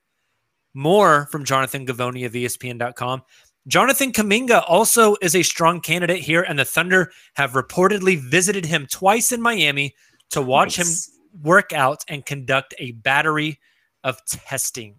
More 0.72 1.26
from 1.30 1.44
Jonathan 1.44 1.86
Givony 1.86 2.24
of 2.24 2.32
ESPN.com. 2.32 3.22
Jonathan 3.66 4.12
Kuminga 4.12 4.62
also 4.68 5.16
is 5.22 5.34
a 5.34 5.42
strong 5.42 5.80
candidate 5.80 6.20
here, 6.20 6.42
and 6.42 6.58
the 6.58 6.64
Thunder 6.64 7.10
have 7.34 7.52
reportedly 7.52 8.18
visited 8.18 8.66
him 8.66 8.86
twice 8.90 9.32
in 9.32 9.40
Miami 9.40 9.94
to 10.34 10.42
watch 10.42 10.78
Nice. 10.78 11.08
him 11.08 11.42
work 11.42 11.72
out 11.72 12.04
and 12.08 12.24
conduct 12.24 12.74
a 12.78 12.92
battery 12.92 13.58
of 14.04 14.24
testing. 14.26 14.96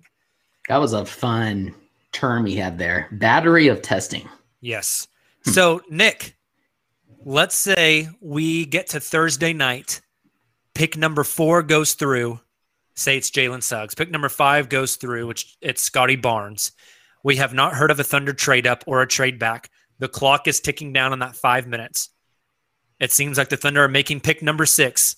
That 0.67 0.77
was 0.77 0.93
a 0.93 1.05
fun 1.05 1.73
term 2.11 2.45
he 2.45 2.55
had 2.57 2.77
there. 2.77 3.07
Battery 3.13 3.67
of 3.67 3.81
testing. 3.81 4.27
Yes. 4.61 5.07
Hmm. 5.45 5.51
So, 5.51 5.81
Nick, 5.89 6.35
let's 7.23 7.55
say 7.55 8.09
we 8.19 8.65
get 8.65 8.87
to 8.87 8.99
Thursday 8.99 9.53
night. 9.53 10.01
Pick 10.73 10.97
number 10.97 11.23
four 11.23 11.63
goes 11.63 11.93
through. 11.93 12.39
Say 12.95 13.17
it's 13.17 13.29
Jalen 13.29 13.61
Suggs. 13.63 13.93
Pick 13.95 14.09
number 14.09 14.29
five 14.29 14.69
goes 14.69 14.95
through, 14.95 15.27
which 15.27 15.57
it's 15.61 15.81
Scotty 15.81 16.15
Barnes. 16.15 16.71
We 17.23 17.35
have 17.37 17.53
not 17.53 17.73
heard 17.73 17.91
of 17.91 17.99
a 17.99 18.03
Thunder 18.03 18.33
trade 18.33 18.67
up 18.67 18.83
or 18.87 19.01
a 19.01 19.07
trade 19.07 19.39
back. 19.39 19.69
The 19.99 20.07
clock 20.07 20.47
is 20.47 20.59
ticking 20.59 20.93
down 20.93 21.11
on 21.11 21.19
that 21.19 21.35
five 21.35 21.67
minutes. 21.67 22.09
It 22.99 23.11
seems 23.11 23.37
like 23.37 23.49
the 23.49 23.57
Thunder 23.57 23.83
are 23.83 23.87
making 23.89 24.21
pick 24.21 24.41
number 24.41 24.65
six. 24.65 25.15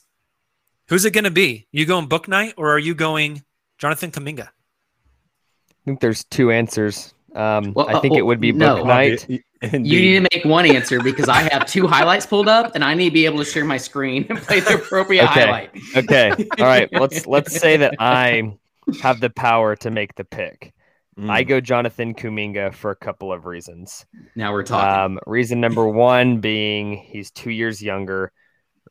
Who's 0.90 1.06
it 1.06 1.12
going 1.12 1.26
to 1.26 1.32
be? 1.32 1.68
You 1.72 1.86
going 1.86 2.08
Bouknight 2.08 2.54
or 2.58 2.72
are 2.72 2.80
you 2.80 2.96
going 2.96 3.44
Jonathan 3.78 4.12
Kuminga? 4.12 4.48
I 4.48 5.86
think 5.86 6.00
there's 6.00 6.24
two 6.26 6.52
answers. 6.52 7.14
Um, 7.36 7.74
Well, 7.74 7.90
I 7.90 8.00
think 8.00 8.14
uh, 8.16 8.18
it 8.18 8.26
would 8.26 8.40
be 8.40 8.52
no. 8.52 8.84
Bouknight. 8.84 9.42
You 9.64 9.80
need 9.80 10.14
to 10.20 10.28
make 10.32 10.46
one 10.46 10.68
answer 10.68 11.02
because 11.02 11.28
I 11.28 11.42
have 11.52 11.66
two 11.66 11.88
highlights 11.88 12.28
pulled 12.28 12.48
up 12.48 12.76
and 12.76 12.84
I 12.84 12.94
need 12.94 13.06
to 13.10 13.14
be 13.14 13.26
able 13.26 13.40
to 13.40 13.44
share 13.46 13.66
my 13.66 13.78
screen 13.78 14.28
and 14.30 14.38
play 14.38 14.60
the 14.60 14.76
appropriate 14.76 15.24
Okay. 15.24 15.46
highlight. 15.46 15.72
Okay. 15.96 16.30
All 16.60 16.66
right. 16.68 16.88
Let's 16.94 17.26
let's 17.26 17.60
say 17.60 17.78
that 17.78 17.96
I 17.98 18.56
have 19.02 19.20
the 19.20 19.32
power 19.32 19.76
to 19.78 19.90
make 19.90 20.14
the 20.14 20.26
pick. 20.26 20.76
Mm. 21.18 21.32
I 21.32 21.42
go 21.42 21.60
Jonathan 21.60 22.14
Kuminga 22.14 22.72
for 22.76 22.92
a 22.92 22.96
couple 22.96 23.34
of 23.34 23.48
reasons. 23.48 24.06
Now 24.36 24.54
we're 24.54 24.62
talking. 24.62 25.16
Um, 25.18 25.20
reason 25.26 25.60
number 25.60 25.88
one 25.88 26.40
being 26.40 26.96
he's 26.96 27.32
two 27.32 27.50
years 27.50 27.82
younger. 27.82 28.32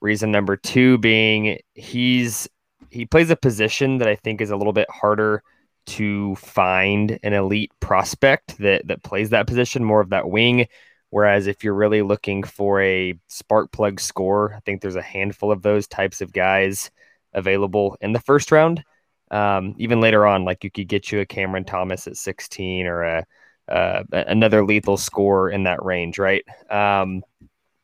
Reason 0.00 0.30
number 0.30 0.56
two 0.56 0.98
being 0.98 1.58
he's 1.74 2.48
he 2.90 3.04
plays 3.04 3.30
a 3.30 3.36
position 3.36 3.98
that 3.98 4.08
I 4.08 4.16
think 4.16 4.40
is 4.40 4.50
a 4.50 4.56
little 4.56 4.72
bit 4.72 4.88
harder 4.90 5.42
to 5.86 6.34
find 6.36 7.18
an 7.22 7.32
elite 7.32 7.72
prospect 7.80 8.58
that 8.58 8.86
that 8.88 9.02
plays 9.02 9.30
that 9.30 9.46
position, 9.46 9.84
more 9.84 10.00
of 10.00 10.10
that 10.10 10.28
wing. 10.28 10.66
Whereas 11.10 11.46
if 11.46 11.62
you're 11.62 11.74
really 11.74 12.02
looking 12.02 12.42
for 12.42 12.80
a 12.82 13.14
spark 13.28 13.70
plug 13.72 14.00
score, 14.00 14.54
I 14.54 14.60
think 14.60 14.80
there's 14.80 14.96
a 14.96 15.02
handful 15.02 15.52
of 15.52 15.62
those 15.62 15.86
types 15.86 16.20
of 16.20 16.32
guys 16.32 16.90
available 17.32 17.96
in 18.00 18.12
the 18.12 18.20
first 18.20 18.50
round. 18.50 18.82
Um, 19.30 19.74
even 19.78 20.00
later 20.00 20.26
on, 20.26 20.44
like 20.44 20.64
you 20.64 20.70
could 20.70 20.88
get 20.88 21.10
you 21.10 21.20
a 21.20 21.26
Cameron 21.26 21.64
Thomas 21.64 22.06
at 22.06 22.16
16 22.16 22.86
or 22.86 23.02
a 23.02 23.26
uh, 23.68 24.04
another 24.12 24.64
lethal 24.64 24.96
score 24.96 25.50
in 25.50 25.64
that 25.64 25.84
range, 25.84 26.18
right? 26.18 26.44
Um, 26.70 27.24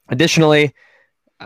additionally, 0.08 0.74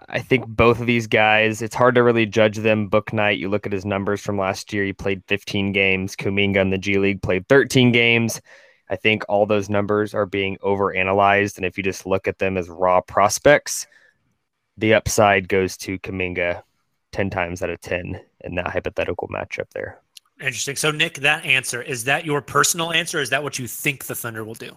I 0.09 0.21
think 0.21 0.47
both 0.47 0.81
of 0.81 0.87
these 0.87 1.07
guys, 1.07 1.63
it's 1.63 1.75
hard 1.75 1.95
to 1.95 2.03
really 2.03 2.27
judge 2.27 2.59
them. 2.59 2.91
Bouknight, 2.91 3.39
you 3.39 3.49
look 3.49 3.67
at 3.67 3.73
his 3.73 3.85
numbers 3.85 4.21
from 4.21 4.39
last 4.39 4.73
year, 4.73 4.85
he 4.85 4.93
played 4.93 5.23
15 5.29 5.73
games. 5.73 6.17
Kuminga 6.17 6.57
in 6.57 6.71
the 6.71 6.79
G 6.79 6.99
League 6.99 7.23
played 7.23 7.49
13 7.49 7.93
games. 7.93 8.41
I 8.89 8.97
think 8.97 9.25
all 9.29 9.47
those 9.47 9.69
numbers 9.69 10.15
are 10.15 10.27
being 10.27 10.57
overanalyzed. 10.63 11.57
And 11.57 11.67
if 11.67 11.77
you 11.77 11.85
just 11.85 12.07
look 12.07 12.29
at 12.29 12.39
them 12.39 12.57
as 12.57 12.69
raw 12.69 13.01
prospects, 13.01 13.87
the 14.77 14.95
upside 14.95 15.49
goes 15.49 15.77
to 15.79 15.99
Kuminga 15.99 16.63
10 17.13 17.31
times 17.31 17.63
out 17.63 17.71
of 17.71 17.81
10 17.81 18.21
in 18.45 18.55
that 18.55 18.69
hypothetical 18.69 19.29
matchup 19.29 19.71
there. 19.71 20.01
Interesting. 20.41 20.77
So, 20.77 20.91
Nick, 20.91 21.15
that 21.17 21.47
answer 21.47 21.81
is 21.81 22.05
that 22.05 22.27
your 22.27 22.43
personal 22.43 22.93
answer? 22.93 23.21
Is 23.21 23.31
that 23.31 23.43
what 23.43 23.59
you 23.59 23.67
think 23.67 24.05
the 24.05 24.15
Thunder 24.15 24.45
will 24.45 24.55
do? 24.55 24.77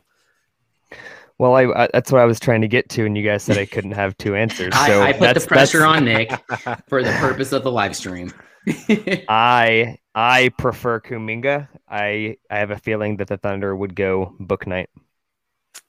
Well, 1.39 1.55
I, 1.55 1.63
I 1.63 1.89
that's 1.93 2.11
what 2.11 2.21
I 2.21 2.25
was 2.25 2.39
trying 2.39 2.61
to 2.61 2.67
get 2.67 2.89
to, 2.89 3.05
and 3.05 3.17
you 3.17 3.23
guys 3.23 3.43
said 3.43 3.57
I 3.57 3.65
couldn't 3.65 3.91
have 3.91 4.15
two 4.17 4.35
answers. 4.35 4.73
So 4.73 5.01
I, 5.01 5.07
I 5.07 5.13
put 5.13 5.21
that's, 5.21 5.45
the 5.45 5.47
pressure 5.47 5.85
on 5.85 6.05
Nick 6.05 6.31
for 6.87 7.01
the 7.01 7.11
purpose 7.13 7.53
of 7.53 7.63
the 7.63 7.71
live 7.71 7.95
stream. 7.95 8.33
I 9.29 9.97
I 10.13 10.49
prefer 10.57 10.99
Kuminga. 10.99 11.69
I 11.87 12.37
I 12.51 12.57
have 12.57 12.71
a 12.71 12.77
feeling 12.77 13.17
that 13.17 13.29
the 13.29 13.37
Thunder 13.37 13.73
would 13.73 13.95
go 13.95 14.35
Bouknight. 14.39 14.87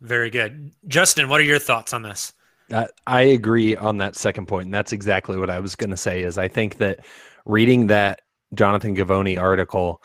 Very 0.00 0.30
good. 0.30 0.71
Justin, 0.87 1.28
what 1.28 1.40
are 1.40 1.45
your 1.45 1.59
thoughts 1.59 1.92
on 1.92 2.02
this? 2.02 2.33
Uh, 2.73 2.87
I 3.09 3.23
agree 3.23 3.75
on 3.75 3.99
that 3.99 4.14
second 4.14 4.47
point, 4.47 4.66
and 4.66 4.75
that's 4.75 4.92
exactly 4.92 5.37
what 5.37 5.50
I 5.50 5.59
was 5.59 5.75
going 5.75 5.90
to 5.90 5.97
say. 5.97 6.23
Is 6.23 6.38
I 6.38 6.47
think 6.47 6.78
that 6.78 7.04
reading 7.45 7.88
that 7.88 8.21
Jonathan 8.54 8.95
Givony 8.95 9.37
article, 9.37 10.00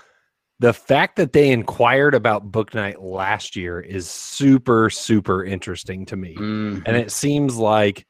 the 0.65 0.73
fact 0.73 1.15
that 1.17 1.31
they 1.31 1.51
inquired 1.51 2.15
about 2.15 2.51
Bouknight 2.51 2.95
last 2.99 3.55
year 3.55 3.79
is 3.79 4.09
super 4.09 4.89
super 4.89 5.45
interesting 5.45 6.07
to 6.07 6.15
me, 6.15 6.35
Mm, 6.35 6.81
and 6.87 6.97
it 6.97 7.11
seems 7.11 7.55
like 7.57 8.07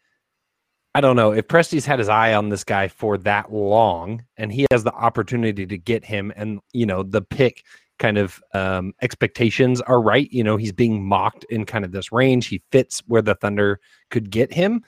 I 0.93 1.01
don't 1.01 1.17
know 1.17 1.33
if 1.33 1.50
Presti's 1.50 1.85
had 1.85 2.00
his 2.00 2.07
eye 2.07 2.33
on 2.33 2.47
this 2.47 2.63
guy 2.63 2.88
for 2.88 3.17
that 3.17 3.51
long, 3.51 4.24
and 4.38 4.53
he 4.53 4.67
has 4.71 4.85
the 4.85 4.93
opportunity 4.93 5.65
to 5.65 5.77
get 5.77 6.05
him, 6.05 6.31
and 6.38 6.62
you 6.71 6.85
know 6.85 7.03
the 7.03 7.21
pick 7.21 7.65
kind 8.00 8.17
of 8.17 8.41
um, 8.53 8.93
expectations 9.01 9.81
are 9.81 10.01
right. 10.01 10.31
You 10.31 10.45
know, 10.45 10.55
he's 10.55 10.71
being 10.71 11.05
mocked 11.05 11.43
in 11.50 11.65
kind 11.65 11.83
of 11.83 11.91
this 11.91 12.13
range. 12.13 12.47
He 12.47 12.63
fits 12.71 13.03
where 13.05 13.21
the 13.21 13.35
Thunder 13.35 13.81
could 14.12 14.29
get 14.29 14.53
him. 14.53 14.81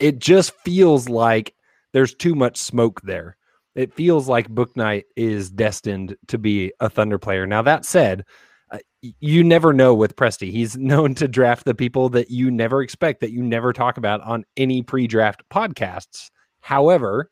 It 0.00 0.18
just 0.18 0.52
feels 0.64 1.08
like 1.08 1.54
there's 1.92 2.12
too 2.12 2.34
much 2.34 2.56
smoke 2.56 3.00
there. 3.02 3.36
It 3.74 3.92
feels 3.94 4.28
like 4.28 4.48
Bouknight 4.48 5.04
is 5.16 5.50
destined 5.50 6.16
to 6.28 6.38
be 6.38 6.72
a 6.80 6.90
Thunder 6.90 7.18
player. 7.18 7.46
Now, 7.46 7.62
that 7.62 7.84
said, 7.84 8.24
uh, 8.70 8.78
you 9.20 9.42
never 9.42 9.72
know 9.72 9.94
with 9.94 10.16
Presti. 10.16 10.50
He's 10.50 10.76
known 10.78 11.14
to 11.16 11.28
draft 11.28 11.64
the 11.64 11.74
people 11.74 12.08
that 12.10 12.30
you 12.30 12.50
never 12.50 12.82
expect, 12.82 13.20
that 13.20 13.32
you 13.32 13.42
never 13.42 13.72
talk 13.72 13.96
about 13.96 14.20
on 14.22 14.44
any 14.56 14.82
pre 14.82 15.06
draft 15.06 15.42
podcasts. 15.50 16.30
However, 16.60 17.28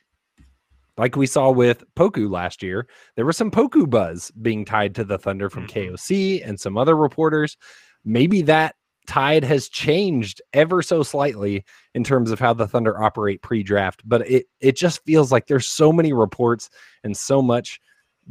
like 0.96 1.16
we 1.16 1.26
saw 1.26 1.50
with 1.50 1.84
Poku 1.94 2.30
last 2.30 2.62
year, 2.62 2.86
there 3.16 3.24
was 3.24 3.36
some 3.36 3.50
Poku 3.50 3.88
buzz 3.88 4.30
being 4.42 4.64
tied 4.64 4.94
to 4.96 5.04
the 5.04 5.18
Thunder 5.18 5.48
from 5.48 5.66
Mhm. 5.66 5.70
KOC 5.70 6.42
and 6.42 6.60
some 6.60 6.76
other 6.76 6.96
reporters. 6.96 7.56
Maybe 8.04 8.42
that 8.42 8.74
tide 9.10 9.42
has 9.42 9.68
changed 9.68 10.40
ever 10.52 10.82
so 10.82 11.02
slightly 11.02 11.64
in 11.96 12.04
terms 12.04 12.30
of 12.30 12.38
how 12.38 12.54
the 12.54 12.68
Thunder 12.68 13.02
operate 13.02 13.42
pre-draft, 13.42 14.02
but 14.04 14.24
it 14.30 14.46
it 14.60 14.76
just 14.76 15.04
feels 15.04 15.32
like 15.32 15.48
there's 15.48 15.66
so 15.66 15.92
many 15.92 16.12
reports 16.12 16.70
and 17.02 17.16
so 17.16 17.42
much 17.42 17.80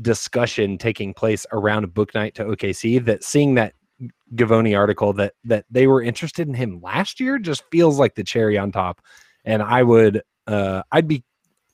discussion 0.01 0.77
taking 0.77 1.13
place 1.13 1.45
around 1.51 1.85
Bouknight 1.87 2.33
to 2.35 2.45
OKC 2.45 3.03
that 3.03 3.25
seeing 3.25 3.55
that 3.55 3.73
Givony 4.35 4.77
article 4.77 5.11
that 5.13 5.33
that 5.43 5.65
they 5.69 5.85
were 5.85 6.01
interested 6.01 6.47
in 6.47 6.53
him 6.53 6.79
last 6.81 7.19
year 7.19 7.37
just 7.37 7.63
feels 7.69 7.99
like 7.99 8.15
the 8.15 8.23
cherry 8.23 8.57
on 8.57 8.71
top. 8.71 9.01
And 9.43 9.61
I 9.61 9.83
would 9.83 10.21
uh 10.47 10.83
I'd 10.93 11.09
be 11.09 11.25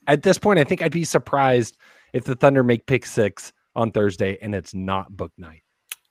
at 0.08 0.24
this 0.24 0.36
point 0.36 0.58
I 0.58 0.64
think 0.64 0.82
I'd 0.82 0.90
be 0.90 1.04
surprised 1.04 1.76
if 2.12 2.24
the 2.24 2.34
Thunder 2.34 2.64
make 2.64 2.86
pick 2.86 3.06
6 3.06 3.52
on 3.76 3.92
Thursday 3.92 4.36
and 4.42 4.52
it's 4.52 4.74
not 4.74 5.12
Bouknight. 5.12 5.60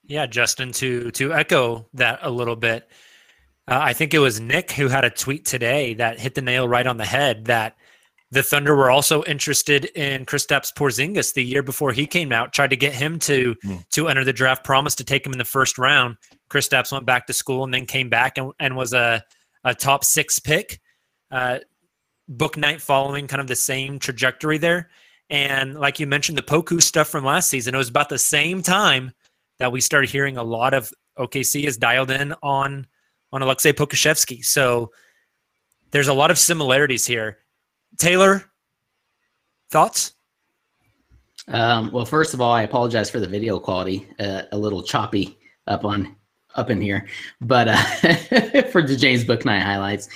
Yeah, 0.07 0.25
Justin, 0.27 0.71
to 0.73 1.11
to 1.11 1.33
echo 1.33 1.87
that 1.93 2.19
a 2.21 2.29
little 2.29 2.55
bit, 2.55 2.89
uh, 3.67 3.79
I 3.81 3.93
think 3.93 4.13
it 4.13 4.19
was 4.19 4.39
Nick 4.39 4.71
who 4.71 4.87
had 4.87 5.05
a 5.05 5.09
tweet 5.09 5.45
today 5.45 5.93
that 5.95 6.19
hit 6.19 6.35
the 6.35 6.41
nail 6.41 6.67
right 6.67 6.85
on 6.85 6.97
the 6.97 7.05
head 7.05 7.45
that 7.45 7.75
the 8.31 8.43
Thunder 8.43 8.75
were 8.75 8.91
also 8.91 9.23
interested 9.23 9.85
in 9.95 10.25
Kristaps 10.25 10.73
Porzingis 10.73 11.33
the 11.33 11.43
year 11.43 11.63
before 11.63 11.91
he 11.91 12.05
came 12.05 12.31
out, 12.31 12.53
tried 12.53 12.71
to 12.71 12.75
get 12.75 12.93
him 12.93 13.17
to 13.19 13.55
Hmm. 13.63 13.77
to 13.91 14.07
enter 14.07 14.23
the 14.23 14.33
draft, 14.33 14.63
promised 14.63 14.97
to 14.99 15.03
take 15.03 15.25
him 15.25 15.31
in 15.31 15.39
the 15.39 15.45
first 15.45 15.77
round. 15.77 16.17
Kristaps 16.49 16.91
went 16.91 17.05
back 17.05 17.27
to 17.27 17.33
school 17.33 17.63
and 17.63 17.73
then 17.73 17.85
came 17.85 18.09
back 18.09 18.37
and, 18.37 18.51
and 18.59 18.75
was 18.75 18.93
a, 18.93 19.23
a 19.63 19.73
top 19.73 20.03
six 20.03 20.39
pick. 20.39 20.79
Uh, 21.31 21.59
Bouknight 22.31 22.81
following 22.81 23.27
kind 23.27 23.41
of 23.41 23.47
the 23.47 23.55
same 23.55 23.99
trajectory 23.99 24.57
there. 24.57 24.89
And 25.29 25.79
like 25.79 25.99
you 25.99 26.07
mentioned, 26.07 26.37
the 26.37 26.43
Poku 26.43 26.81
stuff 26.81 27.07
from 27.07 27.23
last 27.23 27.49
season, 27.49 27.73
it 27.73 27.77
was 27.77 27.89
about 27.89 28.09
the 28.09 28.17
same 28.17 28.61
time 28.61 29.11
that 29.59 29.71
we 29.71 29.81
started 29.81 30.09
hearing 30.09 30.37
a 30.37 30.43
lot 30.43 30.73
of 30.73 30.91
OKC 31.17 31.65
is 31.65 31.77
dialed 31.77 32.11
in 32.11 32.33
on 32.43 32.87
on 33.31 33.41
Alexei 33.41 33.73
Pokusevski. 33.73 34.43
So 34.45 34.91
there's 35.91 36.07
a 36.07 36.13
lot 36.13 36.31
of 36.31 36.37
similarities 36.37 37.05
here. 37.05 37.39
Tayler, 37.97 38.45
thoughts? 39.69 40.13
Um, 41.47 41.91
well, 41.91 42.05
first 42.05 42.33
of 42.33 42.41
all, 42.41 42.51
I 42.51 42.63
apologize 42.63 43.09
for 43.09 43.19
the 43.19 43.27
video 43.27 43.59
quality, 43.59 44.07
uh, 44.19 44.43
a 44.51 44.57
little 44.57 44.81
choppy 44.81 45.37
up 45.67 45.85
on 45.85 46.15
up 46.55 46.69
in 46.69 46.79
here, 46.79 47.07
but 47.41 47.67
uh, 47.67 47.75
for 48.71 48.81
the 48.81 48.95
James 48.97 49.25
Bouknight 49.25 49.61
highlights. 49.61 50.07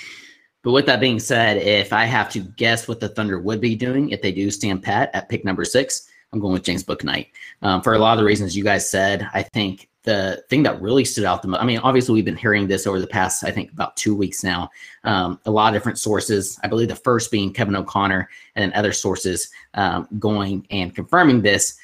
But 0.62 0.72
with 0.72 0.86
that 0.86 1.00
being 1.00 1.18
said, 1.18 1.58
if 1.58 1.92
I 1.92 2.04
have 2.04 2.30
to 2.32 2.40
guess 2.40 2.88
what 2.88 3.00
the 3.00 3.08
Thunder 3.08 3.38
would 3.38 3.60
be 3.60 3.74
doing 3.74 4.10
if 4.10 4.20
they 4.22 4.32
do 4.32 4.50
stand 4.50 4.82
pat 4.82 5.10
at 5.14 5.28
pick 5.28 5.44
number 5.44 5.64
six, 5.64 6.09
I'm 6.32 6.40
going 6.40 6.52
with 6.52 6.64
James 6.64 6.84
Bouknight. 6.84 7.28
Um, 7.62 7.82
for 7.82 7.94
a 7.94 7.98
lot 7.98 8.12
of 8.12 8.18
the 8.18 8.24
reasons 8.24 8.56
you 8.56 8.64
guys 8.64 8.88
said, 8.88 9.28
I 9.34 9.42
think 9.42 9.88
the 10.04 10.42
thing 10.48 10.62
that 10.62 10.80
really 10.80 11.04
stood 11.04 11.24
out 11.24 11.42
the 11.42 11.48
most, 11.48 11.60
I 11.60 11.64
mean, 11.64 11.78
obviously 11.78 12.14
we've 12.14 12.24
been 12.24 12.36
hearing 12.36 12.66
this 12.66 12.86
over 12.86 13.00
the 13.00 13.06
past, 13.06 13.44
I 13.44 13.50
think 13.50 13.70
about 13.72 13.96
two 13.96 14.14
weeks 14.14 14.42
now. 14.42 14.70
Um, 15.04 15.40
a 15.44 15.50
lot 15.50 15.68
of 15.68 15.78
different 15.78 15.98
sources. 15.98 16.58
I 16.62 16.68
believe 16.68 16.88
the 16.88 16.96
first 16.96 17.30
being 17.30 17.52
Kevin 17.52 17.76
O'Connor 17.76 18.28
and 18.54 18.62
then 18.62 18.78
other 18.78 18.92
sources 18.92 19.50
um, 19.74 20.08
going 20.18 20.66
and 20.70 20.94
confirming 20.94 21.42
this. 21.42 21.76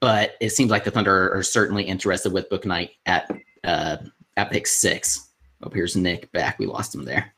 But 0.00 0.34
it 0.40 0.50
seems 0.50 0.70
like 0.70 0.84
the 0.84 0.90
Thunder 0.90 1.34
are 1.34 1.42
certainly 1.42 1.82
interested 1.82 2.32
with 2.32 2.50
Bouknight 2.50 2.90
at 3.06 3.30
uh, 3.64 3.96
at 4.36 4.50
pick 4.50 4.66
six. 4.66 5.30
Oh, 5.62 5.70
here's 5.70 5.96
Nick 5.96 6.30
back. 6.32 6.58
We 6.58 6.66
lost 6.66 6.94
him 6.94 7.06
there. 7.06 7.34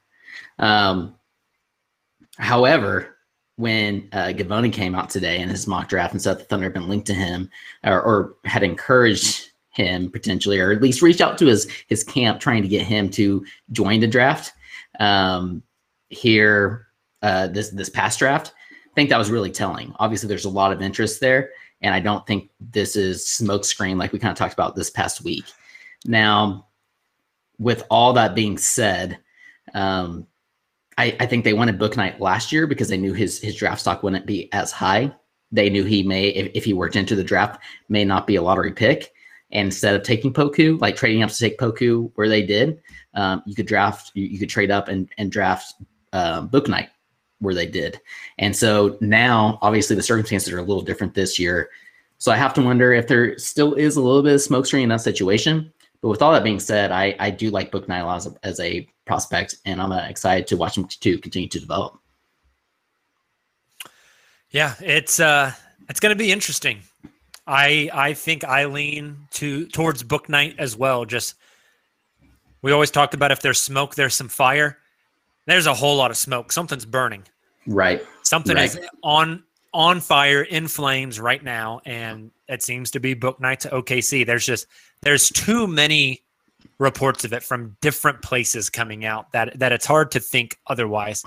Um, 0.59 1.15
however, 2.39 3.17
when 3.61 4.09
uh, 4.13 4.29
Givony 4.29 4.73
came 4.73 4.95
out 4.95 5.11
today 5.11 5.39
in 5.39 5.49
his 5.49 5.67
mock 5.67 5.89
draft 5.89 6.15
and 6.15 6.23
said 6.23 6.39
the 6.39 6.45
Thunder 6.45 6.65
had 6.65 6.73
been 6.73 6.89
linked 6.89 7.07
to 7.09 7.15
him 7.15 7.51
or, 7.85 8.01
or, 8.01 8.35
had 8.47 8.63
encouraged 8.63 9.51
him 9.69 10.11
potentially, 10.11 10.59
or 10.59 10.73
at 10.73 10.81
least 10.81 11.03
reached 11.03 11.21
out 11.21 11.37
to 11.39 11.47
his 11.47 11.71
his 11.87 12.03
camp 12.03 12.41
trying 12.41 12.63
to 12.63 12.69
get 12.69 12.87
him 12.87 13.11
to 13.11 13.45
join 13.71 14.01
the 14.01 14.07
draft 14.07 14.53
um, 14.99 15.63
here 16.09 16.87
uh, 17.23 17.49
this 17.49 17.69
this 17.71 17.91
past 17.91 18.19
draft. 18.19 18.55
I 18.87 18.95
think 18.95 19.11
that 19.11 19.19
was 19.19 19.31
really 19.31 19.51
telling. 19.51 19.95
Obviously, 19.99 20.29
there's 20.29 20.47
a 20.47 20.51
lot 20.51 20.73
of 20.73 20.81
interest 20.81 21.21
there, 21.21 21.51
and 21.83 21.95
I 21.95 22.01
don't 22.01 22.27
think 22.27 22.51
this 22.73 22.97
is 22.97 23.25
smokescreen 23.27 23.99
like 23.99 24.13
we 24.13 24.19
kind 24.19 24.33
of 24.33 24.39
talked 24.39 24.55
about 24.55 24.75
this 24.75 24.91
past 24.91 25.23
week. 25.23 25.45
Now, 26.07 26.67
with 27.59 27.85
all 27.91 28.15
that 28.15 28.35
being 28.35 28.57
said, 28.57 29.19
um, 29.75 30.27
I, 31.01 31.17
I 31.19 31.25
think 31.25 31.45
they 31.45 31.55
wanted 31.55 31.79
Bouknight 31.79 32.21
last 32.21 32.53
year 32.53 32.67
because 32.67 32.89
they 32.89 32.99
knew 32.99 33.15
his 33.15 33.41
his 33.41 33.57
draft 33.57 33.81
stock 33.81 34.03
wouldn't 34.03 34.27
be 34.27 34.53
as 34.53 34.71
high. 34.71 35.11
They 35.51 35.71
knew 35.71 35.85
he 35.85 36.03
may, 36.03 36.29
if, 36.29 36.51
if 36.55 36.65
he 36.65 36.75
were 36.75 36.91
to 36.91 36.99
enter 36.99 37.17
the 37.17 37.25
draft, 37.25 37.61
may 37.89 38.05
not 38.05 38.27
be 38.27 38.37
a 38.37 38.43
lottery 38.43 38.73
pick. 38.73 39.13
And 39.51 39.67
instead 39.67 39.95
of 39.95 40.03
taking 40.03 40.33
Poku, 40.33 40.79
like 40.81 40.97
trading 40.97 41.23
up 41.23 41.31
to 41.31 41.39
take 41.39 41.59
Poku 41.59 42.13
where 42.15 42.29
they 42.29 42.45
did, 42.45 42.81
um, 43.15 43.43
you 43.47 43.55
could 43.55 43.67
draft, 43.67 44.13
you, 44.15 44.27
you, 44.27 44.39
could 44.39 44.51
trade 44.51 44.71
up 44.71 44.87
and, 44.87 45.09
and 45.19 45.33
draft 45.33 45.75
um, 46.13 46.49
Bouknight 46.51 46.89
where 47.41 47.55
they 47.55 47.67
did. 47.67 48.01
And 48.39 48.55
so 48.55 48.97
now, 49.01 49.59
obviously, 49.61 49.97
the 49.97 50.03
circumstances 50.03 50.53
are 50.53 50.59
a 50.59 50.63
little 50.63 50.83
different 50.83 51.15
this 51.15 51.37
year. 51.37 51.71
So 52.19 52.31
I 52.31 52.37
have 52.37 52.55
to 52.55 52.63
wonder 52.63 52.93
if 52.93 53.09
there 53.09 53.37
still 53.39 53.75
is 53.75 53.97
a 53.97 54.03
little 54.03 54.23
bit 54.23 54.35
of 54.35 54.41
smokescreen 54.41 54.83
in 54.83 54.91
that 54.91 55.01
situation. 55.01 55.73
But 56.03 56.09
with 56.09 56.23
all 56.23 56.33
that 56.33 56.45
being 56.45 56.61
said, 56.61 56.93
I, 56.93 57.15
I 57.19 57.31
do 57.31 57.51
like 57.51 57.71
Bouknight 57.71 58.17
as 58.17 58.27
a, 58.27 58.35
as 58.43 58.61
a 58.61 58.89
prospect, 59.07 59.57
and 59.67 59.83
I'm 59.83 59.93
uh, 59.93 60.07
excited 60.09 60.47
to 60.49 60.57
watch 60.57 60.77
him 60.77 60.87
to 60.87 61.19
continue 61.19 61.49
to 61.49 61.61
develop. 61.61 61.99
Yeah, 64.51 64.75
it's 64.81 65.21
uh, 65.21 65.53
it's 65.89 66.01
going 66.01 66.11
to 66.11 66.19
be 66.19 66.33
interesting. 66.33 66.81
I 67.47 67.91
I 67.93 68.15
think 68.15 68.45
I 68.45 68.65
lean 68.65 69.29
to 69.33 69.67
towards 69.67 70.03
Bouknight 70.03 70.59
as 70.59 70.77
well. 70.77 71.05
Just 71.05 71.35
we 72.63 72.73
always 72.73 72.91
talked 72.91 73.15
about 73.15 73.31
if 73.31 73.43
there's 73.43 73.61
smoke, 73.61 73.95
there's 73.95 74.15
some 74.15 74.29
fire. 74.29 74.79
There's 75.47 75.67
a 75.67 75.75
whole 75.75 75.97
lot 75.97 76.11
of 76.11 76.17
smoke. 76.17 76.53
Something's 76.53 76.85
burning. 76.85 77.25
Right. 77.67 78.05
Something 78.23 78.57
right. 78.57 78.65
is 78.65 78.81
on 79.03 79.43
on 79.73 80.01
fire 80.01 80.43
in 80.43 80.69
flames 80.69 81.21
right 81.21 81.43
now, 81.43 81.81
and 81.85 82.31
it 82.49 82.63
seems 82.63 82.91
to 82.93 83.01
be 83.01 83.15
Bouknight 83.15 83.59
to 83.61 83.69
OKC. 83.69 84.27
There's 84.27 84.47
just 84.47 84.67
there's 85.03 85.31
too 85.31 85.67
many 85.67 86.23
reports 86.79 87.25
of 87.25 87.33
it 87.33 87.43
from 87.43 87.77
different 87.81 88.23
places 88.23 88.71
coming 88.71 89.05
out 89.05 89.31
that 89.33 89.59
that 89.59 89.73
it's 89.73 89.87
hard 89.87 90.11
to 90.13 90.21
think 90.21 90.59
otherwise. 90.67 91.25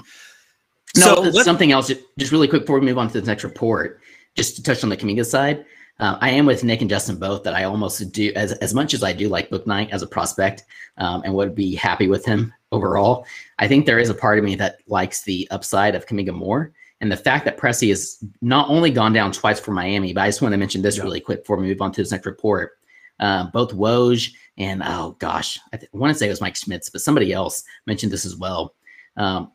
No, 0.95 1.31
so 1.31 1.41
something 1.41 1.71
else. 1.71 1.91
Just 2.17 2.31
really 2.31 2.47
quick 2.47 2.63
before 2.63 2.79
we 2.79 2.85
move 2.85 2.97
on 2.97 3.09
to 3.09 3.21
the 3.21 3.25
next 3.25 3.43
report, 3.43 4.01
just 4.35 4.55
to 4.57 4.63
touch 4.63 4.83
on 4.83 4.89
the 4.89 4.97
Kuminga 4.97 5.25
side. 5.25 5.65
Uh, 5.99 6.17
I 6.21 6.31
am 6.31 6.45
with 6.45 6.63
Nick 6.63 6.81
and 6.81 6.89
Justin 6.89 7.17
both 7.17 7.43
that 7.43 7.53
I 7.53 7.63
almost 7.63 8.11
do 8.11 8.31
as 8.35 8.51
as 8.53 8.73
much 8.73 8.93
as 8.93 9.03
I 9.03 9.13
do 9.13 9.29
like 9.29 9.49
Bouknight 9.49 9.91
as 9.91 10.01
a 10.01 10.07
prospect 10.07 10.63
um, 10.97 11.21
and 11.23 11.33
would 11.33 11.55
be 11.55 11.75
happy 11.75 12.07
with 12.07 12.25
him 12.25 12.53
overall. 12.71 13.25
I 13.59 13.67
think 13.67 13.85
there 13.85 13.99
is 13.99 14.09
a 14.09 14.13
part 14.13 14.37
of 14.37 14.43
me 14.43 14.55
that 14.55 14.79
likes 14.87 15.23
the 15.23 15.47
upside 15.51 15.95
of 15.95 16.05
Kuminga 16.05 16.33
more. 16.33 16.73
And 17.03 17.11
the 17.11 17.17
fact 17.17 17.43
that 17.43 17.57
Presti 17.57 17.89
has 17.89 18.23
not 18.41 18.69
only 18.69 18.89
gone 18.89 19.11
down 19.11 19.33
twice 19.33 19.59
for 19.59 19.71
Miami, 19.71 20.13
but 20.13 20.21
I 20.21 20.29
just 20.29 20.41
want 20.41 20.53
to 20.53 20.57
mention 20.57 20.81
this 20.81 20.99
really 20.99 21.19
quick 21.19 21.39
before 21.39 21.57
we 21.57 21.67
move 21.67 21.81
on 21.81 21.91
to 21.91 22.01
this 22.01 22.11
next 22.11 22.25
report. 22.25 22.77
Uh, 23.19 23.47
both 23.51 23.73
Woj 23.73 24.31
and 24.57 24.81
oh 24.85 25.17
gosh, 25.19 25.59
I, 25.73 25.77
th- 25.77 25.89
I, 25.93 25.97
want 25.97 26.13
to 26.13 26.17
say 26.17 26.27
it 26.27 26.29
was 26.29 26.39
Mike 26.39 26.55
Schmitz, 26.55 26.89
but 26.89 27.01
somebody 27.01 27.33
else 27.33 27.65
mentioned 27.87 28.13
this 28.13 28.25
as 28.25 28.37
well. 28.37 28.73
Um, 29.17 29.51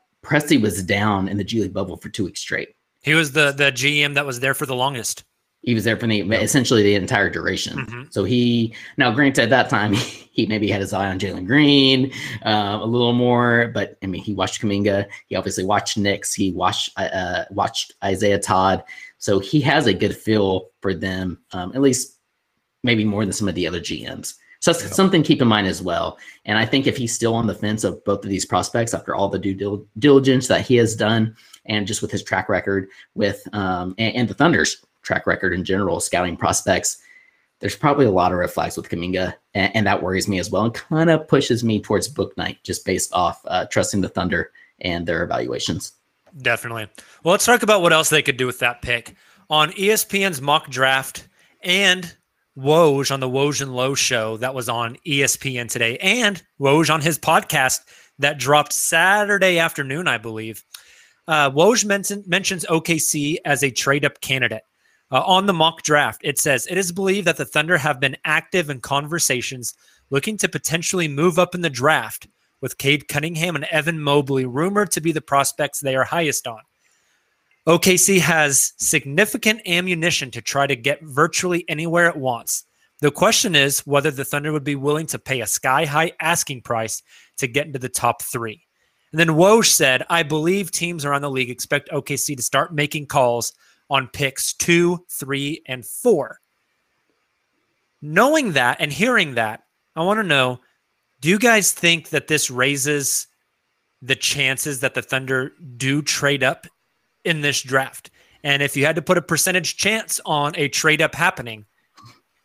was 0.60 0.82
down 0.82 1.26
in 1.26 1.38
the 1.38 1.44
G 1.44 1.62
League 1.62 1.72
bubble 1.72 1.96
for 1.96 2.10
two 2.10 2.26
weeks 2.26 2.40
straight. 2.40 2.76
He 3.00 3.14
was 3.14 3.32
the 3.32 3.52
the 3.52 3.72
GM 3.72 4.12
that 4.12 4.26
was 4.26 4.40
there 4.40 4.52
for 4.52 4.66
the 4.66 4.74
longest. 4.74 5.24
He 5.62 5.74
was 5.74 5.84
there 5.84 5.96
for 5.96 6.06
the 6.06 6.20
essentially 6.20 6.82
the 6.82 6.94
entire 6.94 7.28
duration. 7.28 7.78
Mm-hmm. 7.78 8.02
So 8.10 8.24
he 8.24 8.74
now, 8.96 9.10
granted, 9.10 9.42
at 9.42 9.50
that 9.50 9.68
time 9.68 9.92
he 10.32 10.46
maybe 10.46 10.68
had 10.68 10.80
his 10.80 10.92
eye 10.92 11.08
on 11.08 11.18
Jalen 11.18 11.46
Green 11.46 12.12
uh, 12.44 12.78
a 12.80 12.86
little 12.86 13.12
more, 13.12 13.70
but 13.74 13.98
I 14.02 14.06
mean 14.06 14.22
he 14.22 14.34
watched 14.34 14.62
Kuminga. 14.62 15.06
He 15.26 15.36
obviously 15.36 15.64
watched 15.64 15.98
Nix. 15.98 16.32
He 16.32 16.52
watched 16.52 16.90
uh, 16.96 17.02
uh, 17.12 17.44
watched 17.50 17.94
Isaiah 18.04 18.38
Todd. 18.38 18.84
So 19.18 19.40
he 19.40 19.60
has 19.62 19.86
a 19.86 19.94
good 19.94 20.16
feel 20.16 20.70
for 20.80 20.94
them, 20.94 21.40
um, 21.52 21.72
at 21.74 21.80
least 21.80 22.18
maybe 22.84 23.04
more 23.04 23.24
than 23.24 23.32
some 23.32 23.48
of 23.48 23.54
the 23.54 23.66
other 23.66 23.80
GMs. 23.80 24.34
So 24.60 24.72
that's 24.72 24.84
yeah. 24.84 24.90
something 24.90 25.22
to 25.22 25.26
keep 25.26 25.42
in 25.42 25.48
mind 25.48 25.66
as 25.66 25.82
well. 25.82 26.18
And 26.44 26.58
I 26.58 26.66
think 26.66 26.86
if 26.86 26.96
he's 26.96 27.14
still 27.14 27.34
on 27.34 27.46
the 27.46 27.54
fence 27.54 27.84
of 27.84 28.04
both 28.04 28.24
of 28.24 28.30
these 28.30 28.44
prospects 28.44 28.94
after 28.94 29.14
all 29.14 29.28
the 29.28 29.38
due 29.38 29.54
dil- 29.54 29.86
diligence 29.98 30.48
that 30.48 30.62
he 30.62 30.76
has 30.76 30.96
done, 30.96 31.36
and 31.66 31.86
just 31.86 32.02
with 32.02 32.10
his 32.10 32.24
track 32.24 32.48
record 32.48 32.88
with 33.14 33.46
um, 33.52 33.94
and, 33.98 34.16
and 34.16 34.28
the 34.28 34.34
Thunder's 34.34 34.84
track 35.08 35.26
record 35.26 35.54
in 35.54 35.64
general, 35.64 36.00
scouting 36.00 36.36
prospects, 36.36 36.98
there's 37.60 37.74
probably 37.74 38.04
a 38.04 38.10
lot 38.10 38.30
of 38.30 38.38
red 38.38 38.50
flags 38.50 38.76
with 38.76 38.88
Kuminga, 38.88 39.34
and, 39.54 39.74
and 39.74 39.86
that 39.86 40.02
worries 40.02 40.28
me 40.28 40.38
as 40.38 40.50
well, 40.50 40.64
and 40.64 40.74
kind 40.74 41.10
of 41.10 41.26
pushes 41.26 41.64
me 41.64 41.80
towards 41.80 42.12
Bouknight 42.12 42.58
just 42.62 42.84
based 42.84 43.12
off 43.12 43.40
uh, 43.46 43.64
trusting 43.66 44.02
the 44.02 44.08
Thunder 44.08 44.52
and 44.82 45.06
their 45.06 45.24
evaluations. 45.24 45.92
Definitely. 46.42 46.86
Well, 47.24 47.32
let's 47.32 47.46
talk 47.46 47.62
about 47.62 47.80
what 47.80 47.92
else 47.92 48.10
they 48.10 48.22
could 48.22 48.36
do 48.36 48.46
with 48.46 48.58
that 48.60 48.82
pick 48.82 49.16
on 49.50 49.70
ESPN's 49.72 50.42
mock 50.42 50.68
draft 50.68 51.26
and 51.62 52.14
Woj 52.56 53.10
on 53.10 53.20
the 53.20 53.28
Woj 53.28 53.62
and 53.62 53.74
Lowe 53.74 53.94
show 53.94 54.36
that 54.36 54.54
was 54.54 54.68
on 54.68 54.96
ESPN 55.06 55.70
today, 55.70 55.96
and 55.98 56.42
Woj 56.60 56.92
on 56.92 57.00
his 57.00 57.18
podcast 57.18 57.80
that 58.18 58.38
dropped 58.38 58.72
Saturday 58.72 59.58
afternoon, 59.58 60.06
I 60.06 60.18
believe. 60.18 60.62
Uh, 61.26 61.50
Woj 61.50 61.84
mention, 61.84 62.24
mentions 62.26 62.64
OKC 62.66 63.36
as 63.44 63.62
a 63.62 63.70
trade 63.70 64.04
up 64.04 64.20
candidate. 64.20 64.62
Uh, 65.10 65.22
on 65.22 65.46
the 65.46 65.54
mock 65.54 65.82
draft, 65.82 66.20
it 66.22 66.38
says 66.38 66.66
it 66.70 66.76
is 66.76 66.92
believed 66.92 67.26
that 67.26 67.36
the 67.36 67.44
Thunder 67.44 67.78
have 67.78 67.98
been 67.98 68.16
active 68.24 68.68
in 68.68 68.80
conversations 68.80 69.74
looking 70.10 70.36
to 70.36 70.48
potentially 70.48 71.08
move 71.08 71.38
up 71.38 71.54
in 71.54 71.60
the 71.60 71.70
draft, 71.70 72.28
with 72.60 72.78
Cade 72.78 73.08
Cunningham 73.08 73.54
and 73.54 73.64
Evan 73.66 74.00
Mobley 74.00 74.44
rumored 74.44 74.90
to 74.92 75.00
be 75.00 75.12
the 75.12 75.20
prospects 75.20 75.80
they 75.80 75.94
are 75.94 76.04
highest 76.04 76.46
on. 76.46 76.60
OKC 77.66 78.18
has 78.18 78.72
significant 78.78 79.60
ammunition 79.66 80.30
to 80.30 80.40
try 80.40 80.66
to 80.66 80.74
get 80.74 81.02
virtually 81.02 81.64
anywhere 81.68 82.08
it 82.08 82.16
wants. 82.16 82.64
The 83.00 83.10
question 83.10 83.54
is 83.54 83.80
whether 83.80 84.10
the 84.10 84.24
Thunder 84.24 84.52
would 84.52 84.64
be 84.64 84.74
willing 84.74 85.06
to 85.08 85.18
pay 85.18 85.40
a 85.40 85.46
sky 85.46 85.84
high 85.84 86.12
asking 86.20 86.62
price 86.62 87.02
to 87.36 87.46
get 87.46 87.66
into 87.66 87.78
the 87.78 87.88
top 87.88 88.22
three. 88.22 88.64
And 89.12 89.20
then 89.20 89.28
Woj 89.28 89.66
said, 89.66 90.04
I 90.10 90.22
believe 90.22 90.70
teams 90.70 91.04
around 91.04 91.22
the 91.22 91.30
league 91.30 91.50
expect 91.50 91.90
OKC 91.90 92.36
to 92.36 92.42
start 92.42 92.74
making 92.74 93.06
calls 93.06 93.52
on 93.90 94.08
picks 94.08 94.52
two, 94.52 95.04
three, 95.08 95.62
and 95.66 95.84
four. 95.84 96.40
Knowing 98.00 98.52
that 98.52 98.76
and 98.80 98.92
hearing 98.92 99.34
that, 99.34 99.64
I 99.96 100.02
want 100.02 100.18
to 100.18 100.24
know 100.24 100.60
do 101.20 101.28
you 101.28 101.38
guys 101.38 101.72
think 101.72 102.10
that 102.10 102.28
this 102.28 102.50
raises 102.50 103.26
the 104.00 104.14
chances 104.14 104.80
that 104.80 104.94
the 104.94 105.02
Thunder 105.02 105.52
do 105.76 106.00
trade 106.00 106.44
up 106.44 106.66
in 107.24 107.40
this 107.40 107.60
draft? 107.60 108.10
And 108.44 108.62
if 108.62 108.76
you 108.76 108.86
had 108.86 108.96
to 108.96 109.02
put 109.02 109.18
a 109.18 109.22
percentage 109.22 109.76
chance 109.76 110.20
on 110.24 110.52
a 110.56 110.68
trade 110.68 111.02
up 111.02 111.16
happening, 111.16 111.66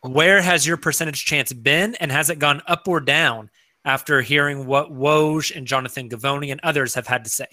where 0.01 0.41
has 0.41 0.65
your 0.65 0.77
percentage 0.77 1.23
chance 1.23 1.53
been? 1.53 1.95
And 1.95 2.12
has 2.12 2.29
it 2.29 2.39
gone 2.39 2.62
up 2.67 2.88
or 2.88 2.99
down 2.99 3.51
after 3.86 4.21
hearing 4.21 4.65
what 4.65 4.91
Woj 4.91 5.56
and 5.56 5.67
Jonathan 5.67 6.10
Givony 6.10 6.51
and 6.51 6.60
others 6.63 6.95
have 6.95 7.08
had 7.08 7.23
to 7.25 7.29
say? 7.29 7.47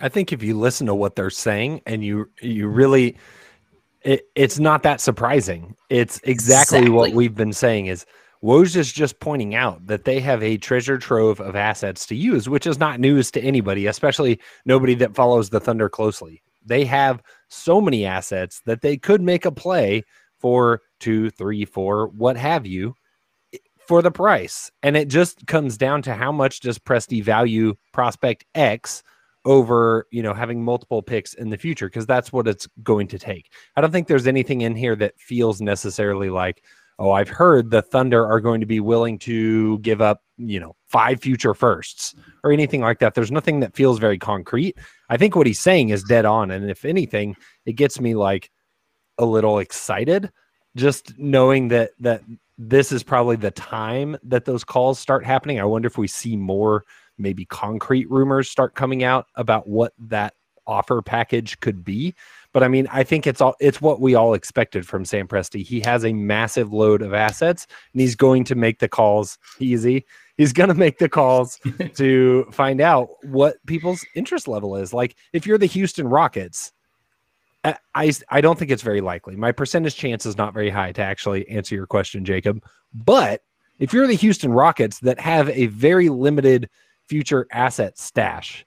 I 0.00 0.08
think 0.08 0.32
if 0.32 0.42
you 0.42 0.58
listen 0.58 0.86
to 0.86 0.94
what 0.94 1.16
they're 1.16 1.30
saying 1.30 1.82
and 1.86 2.04
you 2.04 2.30
you 2.40 2.68
really 2.68 3.16
it, 4.02 4.26
it's 4.34 4.58
not 4.58 4.82
that 4.82 5.00
surprising. 5.00 5.76
It's 5.88 6.20
exactly, 6.24 6.78
exactly, 6.78 6.90
what 6.90 7.12
we've 7.12 7.34
been 7.34 7.52
saying 7.52 7.86
is 7.86 8.06
Woj 8.42 8.76
is 8.76 8.90
just 8.90 9.20
pointing 9.20 9.54
out 9.54 9.86
that 9.86 10.04
they 10.04 10.18
have 10.20 10.42
a 10.42 10.56
treasure 10.56 10.96
trove 10.96 11.40
of 11.40 11.54
assets 11.54 12.06
to 12.06 12.14
use, 12.14 12.48
which 12.48 12.66
is 12.66 12.78
not 12.78 12.98
news 12.98 13.30
to 13.32 13.40
anybody, 13.40 13.86
especially 13.86 14.40
nobody 14.64 14.94
that 14.94 15.14
follows 15.14 15.50
the 15.50 15.60
Thunder 15.60 15.90
closely. 15.90 16.42
They 16.64 16.86
have 16.86 17.22
so 17.48 17.80
many 17.80 18.06
assets 18.06 18.62
that 18.64 18.80
they 18.80 18.96
could 18.96 19.20
make 19.20 19.44
a 19.44 19.52
play 19.52 20.04
for 20.38 20.80
two, 21.00 21.28
three, 21.30 21.66
four, 21.66 22.08
what 22.08 22.36
have 22.38 22.66
you, 22.66 22.94
for 23.86 24.00
the 24.00 24.10
price. 24.10 24.70
And 24.82 24.96
it 24.96 25.08
just 25.08 25.46
comes 25.46 25.76
down 25.76 26.00
to 26.02 26.14
how 26.14 26.32
much 26.32 26.60
does 26.60 26.78
Presti 26.78 27.22
value 27.22 27.74
prospect 27.92 28.46
X 28.54 29.02
over, 29.44 30.06
you 30.10 30.22
know, 30.22 30.34
having 30.34 30.62
multiple 30.62 31.02
picks 31.02 31.34
in 31.34 31.50
the 31.50 31.56
future, 31.56 31.88
because 31.88 32.06
that's 32.06 32.32
what 32.32 32.46
it's 32.46 32.68
going 32.82 33.06
to 33.08 33.18
take. 33.18 33.52
I 33.76 33.80
don't 33.80 33.90
think 33.90 34.06
there's 34.06 34.26
anything 34.26 34.60
in 34.60 34.74
here 34.76 34.96
that 34.96 35.18
feels 35.18 35.60
necessarily 35.60 36.30
like, 36.30 36.62
oh, 36.98 37.12
I've 37.12 37.30
heard 37.30 37.70
the 37.70 37.80
Thunder 37.80 38.26
are 38.26 38.40
going 38.40 38.60
to 38.60 38.66
be 38.66 38.80
willing 38.80 39.18
to 39.20 39.78
give 39.78 40.02
up, 40.02 40.22
you 40.36 40.60
know, 40.60 40.76
five 40.86 41.20
future 41.20 41.54
firsts 41.54 42.14
or 42.44 42.52
anything 42.52 42.82
like 42.82 42.98
that. 42.98 43.14
There's 43.14 43.32
nothing 43.32 43.60
that 43.60 43.74
feels 43.74 43.98
very 43.98 44.18
concrete. 44.18 44.76
I 45.08 45.16
think 45.16 45.34
what 45.34 45.46
he's 45.46 45.60
saying 45.60 45.88
is 45.88 46.02
dead 46.02 46.26
on. 46.26 46.50
And 46.50 46.70
if 46.70 46.84
anything, 46.84 47.36
it 47.64 47.72
gets 47.72 48.00
me 48.00 48.14
like 48.14 48.50
a 49.16 49.24
little 49.24 49.58
excited 49.58 50.30
just 50.76 51.18
knowing 51.18 51.68
that 51.68 51.90
that 51.98 52.22
this 52.58 52.92
is 52.92 53.02
probably 53.02 53.36
the 53.36 53.50
time 53.50 54.16
that 54.22 54.44
those 54.44 54.64
calls 54.64 54.98
start 54.98 55.24
happening. 55.24 55.58
I 55.58 55.64
wonder 55.64 55.86
if 55.86 55.96
we 55.96 56.06
see 56.06 56.36
more 56.36 56.84
maybe 57.20 57.44
concrete 57.44 58.10
rumors 58.10 58.50
start 58.50 58.74
coming 58.74 59.04
out 59.04 59.26
about 59.36 59.68
what 59.68 59.92
that 59.98 60.34
offer 60.66 61.02
package 61.02 61.58
could 61.60 61.84
be. 61.84 62.14
But 62.52 62.62
I 62.62 62.68
mean, 62.68 62.88
I 62.90 63.04
think 63.04 63.26
it's 63.26 63.40
all 63.40 63.54
it's 63.60 63.80
what 63.80 64.00
we 64.00 64.14
all 64.14 64.34
expected 64.34 64.86
from 64.86 65.04
Sam 65.04 65.28
Presti. 65.28 65.64
He 65.64 65.80
has 65.80 66.04
a 66.04 66.12
massive 66.12 66.72
load 66.72 67.02
of 67.02 67.14
assets 67.14 67.66
and 67.92 68.00
he's 68.00 68.16
going 68.16 68.44
to 68.44 68.54
make 68.54 68.78
the 68.78 68.88
calls 68.88 69.38
easy. 69.58 70.04
He's 70.36 70.52
going 70.52 70.68
to 70.68 70.74
make 70.74 70.98
the 70.98 71.08
calls 71.08 71.58
to 71.94 72.46
find 72.50 72.80
out 72.80 73.10
what 73.24 73.64
people's 73.66 74.04
interest 74.14 74.48
level 74.48 74.76
is. 74.76 74.92
Like 74.92 75.16
if 75.32 75.46
you're 75.46 75.58
the 75.58 75.66
Houston 75.66 76.08
Rockets, 76.08 76.72
I, 77.62 78.12
I 78.30 78.40
don't 78.40 78.58
think 78.58 78.70
it's 78.70 78.82
very 78.82 79.02
likely. 79.02 79.36
My 79.36 79.52
percentage 79.52 79.94
chance 79.94 80.24
is 80.24 80.38
not 80.38 80.54
very 80.54 80.70
high 80.70 80.92
to 80.92 81.02
actually 81.02 81.46
answer 81.48 81.74
your 81.74 81.86
question, 81.86 82.24
Jacob. 82.24 82.64
But 82.94 83.42
if 83.78 83.92
you're 83.92 84.06
the 84.06 84.14
Houston 84.14 84.52
Rockets 84.52 85.00
that 85.00 85.20
have 85.20 85.48
a 85.50 85.66
very 85.66 86.08
limited 86.08 86.70
future 87.10 87.48
asset 87.50 87.98
stash, 87.98 88.64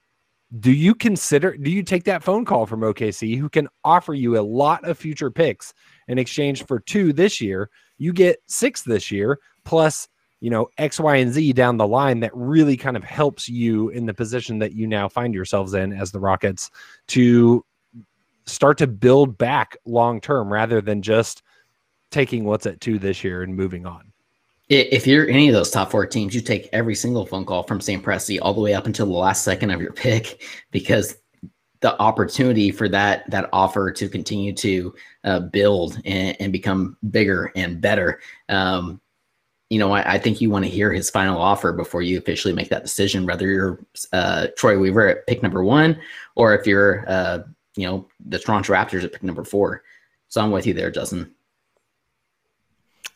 do 0.60 0.70
you 0.70 0.94
consider 0.94 1.56
do 1.56 1.70
you 1.70 1.82
take 1.82 2.04
that 2.04 2.22
phone 2.22 2.44
call 2.44 2.66
from 2.66 2.82
OKC 2.82 3.38
who 3.38 3.48
can 3.48 3.68
offer 3.84 4.12
you 4.12 4.38
a 4.38 4.44
lot 4.44 4.84
of 4.84 4.98
future 4.98 5.30
picks 5.30 5.72
in 6.08 6.18
exchange 6.18 6.66
for 6.66 6.78
two 6.78 7.14
this 7.14 7.40
year? 7.40 7.70
You 7.96 8.12
get 8.12 8.42
six 8.46 8.82
this 8.82 9.10
year 9.10 9.40
plus 9.64 10.08
you 10.40 10.50
know 10.50 10.68
X, 10.76 11.00
Y, 11.00 11.16
and 11.16 11.32
Z 11.32 11.54
down 11.54 11.78
the 11.78 11.86
line 11.86 12.20
that 12.20 12.32
really 12.34 12.76
kind 12.76 12.98
of 12.98 13.02
helps 13.02 13.48
you 13.48 13.88
in 13.88 14.04
the 14.04 14.12
position 14.12 14.58
that 14.58 14.74
you 14.74 14.86
now 14.86 15.08
find 15.08 15.32
yourselves 15.32 15.72
in 15.72 15.94
as 15.94 16.12
the 16.12 16.20
Rockets 16.20 16.70
to 17.08 17.64
start 18.44 18.76
to 18.76 18.86
build 18.86 19.38
back 19.38 19.74
long 19.86 20.20
term 20.20 20.52
rather 20.52 20.82
than 20.82 21.00
just 21.00 21.42
taking 22.10 22.44
what's 22.44 22.66
at 22.66 22.82
two 22.82 22.98
this 22.98 23.24
year 23.24 23.42
and 23.42 23.56
moving 23.56 23.86
on. 23.86 24.12
If 24.80 25.06
you're 25.06 25.28
any 25.28 25.48
of 25.48 25.54
those 25.54 25.70
top 25.70 25.90
four 25.90 26.06
teams, 26.06 26.34
you 26.34 26.40
take 26.40 26.68
every 26.72 26.94
single 26.94 27.26
phone 27.26 27.44
call 27.44 27.62
from 27.62 27.80
Sam 27.80 28.02
Presti 28.02 28.38
all 28.40 28.54
the 28.54 28.60
way 28.60 28.74
up 28.74 28.86
until 28.86 29.06
the 29.06 29.12
last 29.12 29.44
second 29.44 29.70
of 29.70 29.80
your 29.80 29.92
pick 29.94 30.42
because 30.70 31.16
the 31.80 32.00
opportunity 32.00 32.70
for 32.70 32.88
that 32.88 33.30
that 33.30 33.50
offer 33.52 33.90
to 33.92 34.08
continue 34.08 34.54
to 34.54 34.94
uh, 35.24 35.40
build 35.40 36.00
and, 36.06 36.34
and, 36.40 36.50
become 36.50 36.96
bigger 37.10 37.52
and 37.56 37.78
better. 37.80 38.20
Um, 38.48 39.02
you 39.68 39.78
know, 39.78 39.92
I, 39.92 40.14
I 40.14 40.18
think 40.18 40.40
you 40.40 40.48
want 40.48 40.64
to 40.64 40.70
hear 40.70 40.92
his 40.92 41.10
final 41.10 41.38
offer 41.38 41.72
before 41.72 42.00
you 42.00 42.16
officially 42.16 42.54
make 42.54 42.70
that 42.70 42.84
decision, 42.84 43.26
whether 43.26 43.46
you're 43.46 43.84
uh, 44.14 44.46
Troy 44.56 44.78
Weaver 44.78 45.08
at 45.08 45.26
pick 45.26 45.42
number 45.42 45.62
one 45.62 46.00
or 46.36 46.54
if 46.54 46.66
you're 46.66 47.04
uh, 47.06 47.42
you 47.76 47.86
know, 47.86 48.08
the 48.28 48.38
Toronto 48.38 48.72
Raptors 48.72 49.04
at 49.04 49.12
pick 49.12 49.22
number 49.22 49.44
four. 49.44 49.82
So 50.28 50.40
I'm 50.40 50.50
with 50.50 50.66
you 50.66 50.74
there, 50.74 50.90
Justin. 50.90 51.34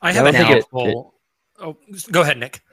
I 0.03 0.13
have 0.13 0.27
I 0.27 0.31
a 0.31 0.33
handful. 0.33 1.15
It, 1.59 1.63
oh, 1.65 1.77
go 2.11 2.23
ahead, 2.23 2.39
Nick. 2.39 2.61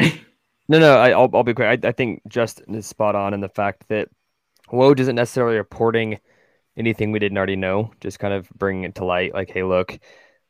no, 0.67 0.79
no, 0.79 0.97
I, 0.97 1.15
will 1.15 1.29
I'll 1.33 1.43
be 1.43 1.53
quick. 1.53 1.83
I, 1.83 1.87
I 1.87 1.91
think 1.91 2.21
Justin 2.27 2.75
is 2.75 2.85
spot 2.85 3.15
on 3.15 3.33
in 3.33 3.41
the 3.41 3.49
fact 3.49 3.85
that 3.89 4.09
Woj 4.71 4.99
isn't 4.99 5.15
necessarily 5.15 5.57
reporting 5.57 6.19
anything 6.77 7.11
we 7.11 7.19
didn't 7.19 7.37
already 7.37 7.55
know, 7.55 7.91
just 8.01 8.19
kind 8.19 8.33
of 8.33 8.49
bringing 8.49 8.83
it 8.83 8.95
to 8.95 9.05
light. 9.05 9.33
Like, 9.33 9.49
hey, 9.49 9.63
look, 9.63 9.97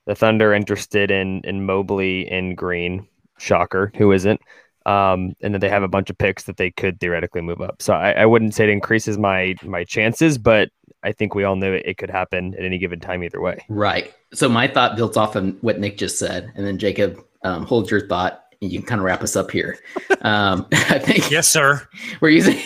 the 0.06 0.16
Thunder 0.16 0.54
interested 0.54 1.12
in 1.12 1.42
in 1.44 1.66
Mobley 1.66 2.28
and 2.28 2.58
Green. 2.58 3.08
Shocker, 3.38 3.92
who 3.98 4.12
isn't? 4.14 4.40
Um, 4.86 5.34
and 5.42 5.54
then 5.54 5.60
they 5.60 5.70
have 5.70 5.84
a 5.84 5.88
bunch 5.88 6.10
of 6.10 6.18
picks 6.18 6.44
that 6.44 6.58
they 6.58 6.72
could 6.72 7.00
theoretically 7.00 7.42
move 7.42 7.60
up. 7.60 7.82
So 7.82 7.94
I, 7.94 8.12
I 8.12 8.26
wouldn't 8.26 8.54
say 8.54 8.66
it 8.66 8.70
increases 8.70 9.18
my 9.18 9.56
my 9.64 9.84
chances, 9.84 10.38
but 10.38 10.70
I 11.04 11.12
think 11.12 11.36
we 11.36 11.44
all 11.44 11.56
knew 11.56 11.74
it, 11.74 11.86
it 11.86 11.98
could 11.98 12.10
happen 12.10 12.54
at 12.56 12.64
any 12.64 12.78
given 12.78 13.00
time 13.00 13.24
either 13.24 13.42
way. 13.42 13.66
Right. 13.68 14.14
So 14.34 14.48
my 14.48 14.68
thought 14.68 14.96
builds 14.96 15.18
off 15.18 15.36
of 15.36 15.62
what 15.62 15.80
Nick 15.80 15.98
just 15.98 16.20
said, 16.20 16.52
and 16.56 16.66
then 16.66 16.78
Jacob, 16.78 17.20
um, 17.46 17.66
hold 17.66 17.90
your 17.90 18.06
thought, 18.08 18.44
and 18.62 18.72
you 18.72 18.80
can 18.80 18.88
kind 18.88 19.00
of 19.00 19.06
wrap 19.06 19.22
us 19.22 19.36
up 19.36 19.52
here. 19.52 19.78
Um, 20.22 20.68
I 20.74 21.00
think. 21.00 21.30
Yes, 21.32 21.48
sir. 21.48 21.88
We're 22.20 22.30
using. 22.30 22.60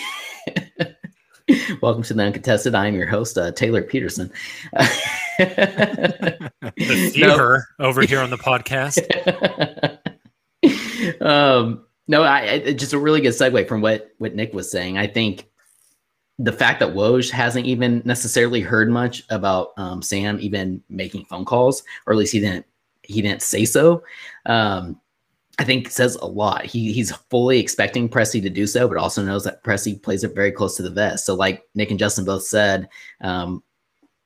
Welcome 1.82 2.04
to 2.04 2.14
the 2.14 2.24
uncontested. 2.24 2.76
I'm 2.76 2.96
your 2.96 3.08
host, 3.08 3.38
uh, 3.38 3.52
Tayler 3.52 3.88
Peterson. 3.88 4.32
the 5.40 7.12
fever 7.14 7.68
no. 7.78 7.86
over 7.86 8.04
here 8.04 8.20
on 8.20 8.30
the 8.30 8.38
podcast. 8.38 9.00
um, 11.22 11.86
no, 12.08 12.22
I, 12.24 12.52
I, 12.52 12.74
just 12.74 12.94
a 12.94 13.00
really 13.00 13.22
good 13.22 13.34
segue 13.34 13.68
from 13.68 13.82
what 13.82 14.12
what 14.20 14.36
Nick 14.36 14.54
was 14.54 14.72
saying. 14.72 14.98
I 14.98 15.08
think 15.08 15.50
the 16.38 16.54
fact 16.54 16.80
that 16.80 16.94
Woj 16.94 17.32
hasn't 17.32 17.66
even 17.66 18.02
necessarily 18.06 18.62
heard 18.62 18.90
much 18.90 19.24
about 19.30 19.70
um, 19.78 20.02
Sam 20.02 20.38
even 20.40 20.82
making 20.88 21.26
phone 21.26 21.46
calls, 21.46 21.84
or 22.06 22.14
at 22.14 22.20
least 22.20 22.32
he 22.32 22.40
didn't 22.40 22.66
he 23.10 23.22
didn't 23.22 23.42
say 23.42 23.66
so. 23.66 24.04
Um, 24.46 25.00
I 25.58 25.66
think 25.66 25.90
says 25.90 26.16
a 26.16 26.26
lot. 26.26 26.66
He 26.66 26.94
he's 26.94 27.12
fully 27.30 27.60
expecting 27.60 28.08
Presti 28.08 28.42
to 28.42 28.50
do 28.50 28.66
so, 28.66 28.88
but 28.88 28.98
also 28.98 29.24
knows 29.24 29.44
that 29.44 29.64
Presti 29.64 30.02
plays 30.02 30.24
it 30.24 30.34
very 30.34 30.52
close 30.52 30.78
to 30.78 30.84
the 30.84 30.90
vest. 30.90 31.26
So, 31.26 31.34
like 31.36 31.64
Nick 31.76 31.90
and 31.90 32.00
Justin 32.00 32.24
both 32.24 32.44
said, 32.44 32.88
um, 33.22 33.62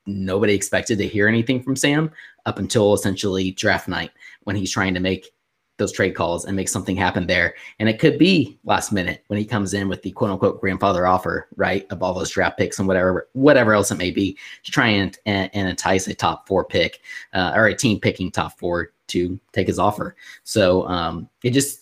nobody 0.06 0.54
expected 0.54 0.98
to 0.98 1.08
hear 1.08 1.26
anything 1.26 1.62
from 1.62 1.74
Sam 1.74 2.10
up 2.46 2.58
until 2.58 2.94
essentially 2.94 3.50
draft 3.50 3.88
night 3.88 4.12
when 4.44 4.54
he's 4.54 4.70
trying 4.70 4.94
to 4.94 5.00
make 5.00 5.33
those 5.76 5.92
trade 5.92 6.14
calls 6.14 6.44
and 6.44 6.56
make 6.56 6.68
something 6.68 6.96
happen 6.96 7.26
there. 7.26 7.54
And 7.78 7.88
it 7.88 7.98
could 7.98 8.18
be 8.18 8.58
last 8.64 8.92
minute 8.92 9.24
when 9.26 9.38
he 9.38 9.44
comes 9.44 9.74
in 9.74 9.88
with 9.88 10.02
the 10.02 10.12
quote 10.12 10.30
unquote 10.30 10.60
grandfather 10.60 11.06
offer, 11.06 11.48
right? 11.56 11.86
Of 11.90 12.02
all 12.02 12.14
those 12.14 12.30
draft 12.30 12.58
picks 12.58 12.78
and 12.78 12.86
whatever, 12.86 13.28
whatever 13.32 13.74
else 13.74 13.90
it 13.90 13.98
may 13.98 14.10
be 14.10 14.36
to 14.62 14.70
try 14.70 14.88
and, 14.88 15.18
and, 15.26 15.50
and 15.52 15.68
entice 15.68 16.06
a 16.06 16.14
top 16.14 16.46
four 16.46 16.64
pick 16.64 17.00
uh, 17.32 17.52
or 17.54 17.66
a 17.66 17.76
team 17.76 17.98
picking 17.98 18.30
top 18.30 18.58
four 18.58 18.92
to 19.08 19.38
take 19.52 19.66
his 19.66 19.78
offer. 19.78 20.16
So 20.44 20.86
um, 20.88 21.28
it 21.42 21.50
just, 21.50 21.80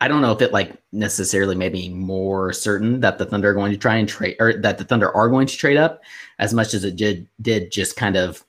I 0.00 0.06
don't 0.06 0.22
know 0.22 0.32
if 0.32 0.42
it 0.42 0.52
like 0.52 0.76
necessarily 0.92 1.56
maybe 1.56 1.88
more 1.88 2.52
certain 2.52 3.00
that 3.00 3.18
the 3.18 3.26
Thunder 3.26 3.50
are 3.50 3.54
going 3.54 3.72
to 3.72 3.78
try 3.78 3.96
and 3.96 4.08
trade 4.08 4.36
or 4.38 4.52
that 4.54 4.78
the 4.78 4.84
Thunder 4.84 5.10
are 5.14 5.28
going 5.28 5.46
to 5.46 5.56
trade 5.56 5.76
up 5.76 6.02
as 6.38 6.54
much 6.54 6.72
as 6.72 6.84
it 6.84 6.94
did 6.94 7.26
did 7.42 7.72
just 7.72 7.96
kind 7.96 8.16
of 8.16 8.44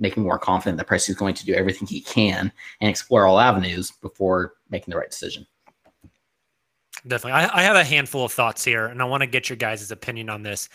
make 0.00 0.16
me 0.16 0.22
more 0.22 0.38
confident 0.38 0.78
that 0.78 0.86
Price 0.86 1.08
is 1.08 1.14
going 1.14 1.34
to 1.34 1.46
do 1.46 1.54
everything 1.54 1.86
he 1.86 2.00
can 2.00 2.50
and 2.80 2.90
explore 2.90 3.26
all 3.26 3.38
avenues 3.38 3.92
before 4.02 4.54
making 4.70 4.90
the 4.90 4.98
right 4.98 5.10
decision. 5.10 5.46
Definitely. 7.06 7.32
I, 7.32 7.60
I 7.60 7.62
have 7.62 7.76
a 7.76 7.84
handful 7.84 8.24
of 8.24 8.32
thoughts 8.32 8.64
here, 8.64 8.86
and 8.86 9.00
I 9.00 9.04
want 9.04 9.22
to 9.22 9.26
get 9.26 9.48
your 9.48 9.56
guys' 9.56 9.90
opinion 9.90 10.28
on 10.28 10.42
this. 10.42 10.68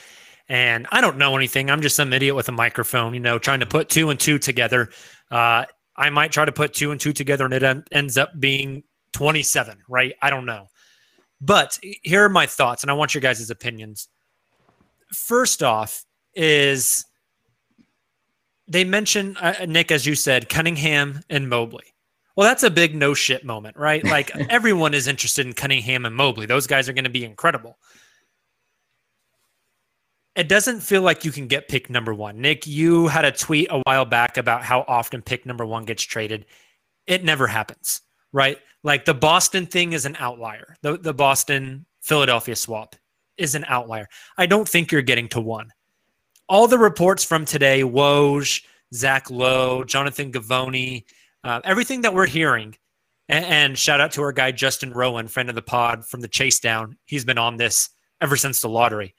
And 0.48 0.88
I 0.92 1.02
don't 1.02 1.18
know 1.18 1.36
anything. 1.36 1.70
I'm 1.70 1.82
just 1.82 1.96
some 1.96 2.14
idiot 2.14 2.36
with 2.36 2.50
a 2.50 2.52
microphone, 2.52 3.14
you 3.14 3.20
know, 3.20 3.40
trying 3.40 3.60
to 3.60 3.66
put 3.66 3.90
two 3.90 4.10
and 4.12 4.20
two 4.20 4.38
together. 4.38 4.90
Uh, 5.32 5.66
I 5.98 6.10
might 6.10 6.32
try 6.32 6.46
to 6.46 6.52
put 6.52 6.74
two 6.74 6.92
and 6.92 7.02
two 7.02 7.14
together, 7.14 7.46
and 7.46 7.54
it 7.54 7.64
en- 7.64 7.84
ends 7.92 8.18
up 8.18 8.40
being 8.40 8.84
27, 9.14 9.80
right? 9.90 10.14
I 10.22 10.30
don't 10.30 10.46
know. 10.46 10.68
But 11.42 11.78
here 12.04 12.24
are 12.24 12.30
my 12.30 12.46
thoughts, 12.46 12.84
and 12.84 12.92
I 12.92 12.94
want 12.94 13.14
your 13.14 13.22
guys' 13.22 13.50
opinions. 13.50 14.08
First 15.12 15.64
off, 15.64 16.06
is 16.36 17.06
they 18.68 18.84
mention 18.84 19.38
uh, 19.38 19.66
Nick, 19.68 19.92
as 19.92 20.06
you 20.06 20.16
said, 20.16 20.50
Cunningham 20.50 21.22
and 21.30 21.50
Mobley. 21.50 21.94
Well, 22.36 22.48
that's 22.48 22.64
a 22.64 22.70
big 22.70 22.96
no 22.96 23.14
shit 23.14 23.46
moment, 23.46 23.78
right? 23.78 24.04
Like 24.16 24.36
everyone 24.50 24.94
is 24.94 25.08
interested 25.08 25.46
in 25.46 25.54
Cunningham 25.54 26.06
and 26.06 26.16
Mobley. 26.16 26.46
Those 26.46 26.68
guys 26.68 26.90
are 26.90 26.94
going 26.94 27.06
to 27.06 27.10
be 27.10 27.26
incredible. 27.26 27.78
It 30.36 30.50
doesn't 30.50 30.82
feel 30.82 31.02
like 31.02 31.24
you 31.24 31.32
can 31.32 31.48
get 31.48 31.70
pick 31.70 31.90
number 31.90 32.14
one. 32.14 32.42
Nick, 32.42 32.68
you 32.68 33.08
had 33.08 33.24
a 33.24 33.32
tweet 33.32 33.68
a 33.72 33.82
while 33.86 34.04
back 34.04 34.38
about 34.38 34.64
how 34.64 34.84
often 34.88 35.22
pick 35.22 35.46
number 35.46 35.66
one 35.66 35.86
gets 35.86 36.04
traded. 36.04 36.46
It 37.08 37.24
never 37.24 37.48
happens, 37.48 38.02
right? 38.34 38.58
Like 38.84 39.06
the 39.06 39.14
Boston 39.14 39.66
thing 39.66 39.94
is 39.94 40.06
an 40.06 40.18
outlier. 40.20 40.76
The, 40.82 40.98
the 40.98 41.14
Boston 41.14 41.86
Philadelphia 42.02 42.56
swap 42.56 42.96
is 43.38 43.56
an 43.56 43.64
outlier. 43.68 44.08
I 44.38 44.46
don't 44.46 44.68
think 44.68 44.92
you're 44.92 45.02
getting 45.02 45.30
to 45.30 45.40
one 45.40 45.70
all 46.48 46.68
the 46.68 46.78
reports 46.78 47.24
from 47.24 47.46
today, 47.46 47.82
Woj, 47.82 48.64
Zach 48.94 49.30
Lowe, 49.30 49.84
Jonathan 49.84 50.32
Givony, 50.32 51.04
uh, 51.44 51.62
everything 51.64 52.02
that 52.02 52.14
we're 52.14 52.28
hearing 52.28 52.76
And, 53.28 53.46
and 53.46 53.78
shout 53.78 54.02
out 54.02 54.12
to 54.14 54.22
our 54.22 54.32
guy 54.32 54.52
Justin 54.52 54.92
Rowan, 54.92 55.28
friend 55.28 55.50
of 55.50 55.56
the 55.56 55.62
pod 55.62 56.06
from 56.06 56.22
the 56.22 56.28
Chase 56.28 56.60
Down. 56.60 56.98
He's 57.06 57.26
been 57.26 57.38
on 57.38 57.58
this 57.58 57.90
ever 58.22 58.36
since 58.36 58.62
the 58.62 58.70
lottery. 58.70 59.16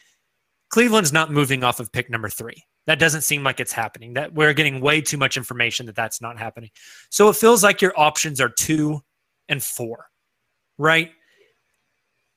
Cleveland's 0.70 1.12
not 1.12 1.32
moving 1.32 1.64
off 1.64 1.80
of 1.80 1.92
pick 1.92 2.10
number 2.10 2.28
three. 2.28 2.62
That 2.86 2.98
doesn't 2.98 3.22
seem 3.22 3.42
like 3.42 3.58
it's 3.58 3.72
happening. 3.72 4.14
That 4.14 4.32
we're 4.32 4.52
getting 4.52 4.80
way 4.80 5.00
too 5.00 5.16
much 5.16 5.36
information 5.36 5.86
that 5.86 5.96
that's 5.96 6.20
not 6.20 6.38
happening. 6.38 6.70
So 7.10 7.28
it 7.28 7.36
feels 7.36 7.62
like 7.62 7.82
your 7.82 7.92
options 7.96 8.40
are 8.40 8.48
two 8.48 9.00
and 9.48 9.62
four, 9.62 10.06
right? 10.78 11.10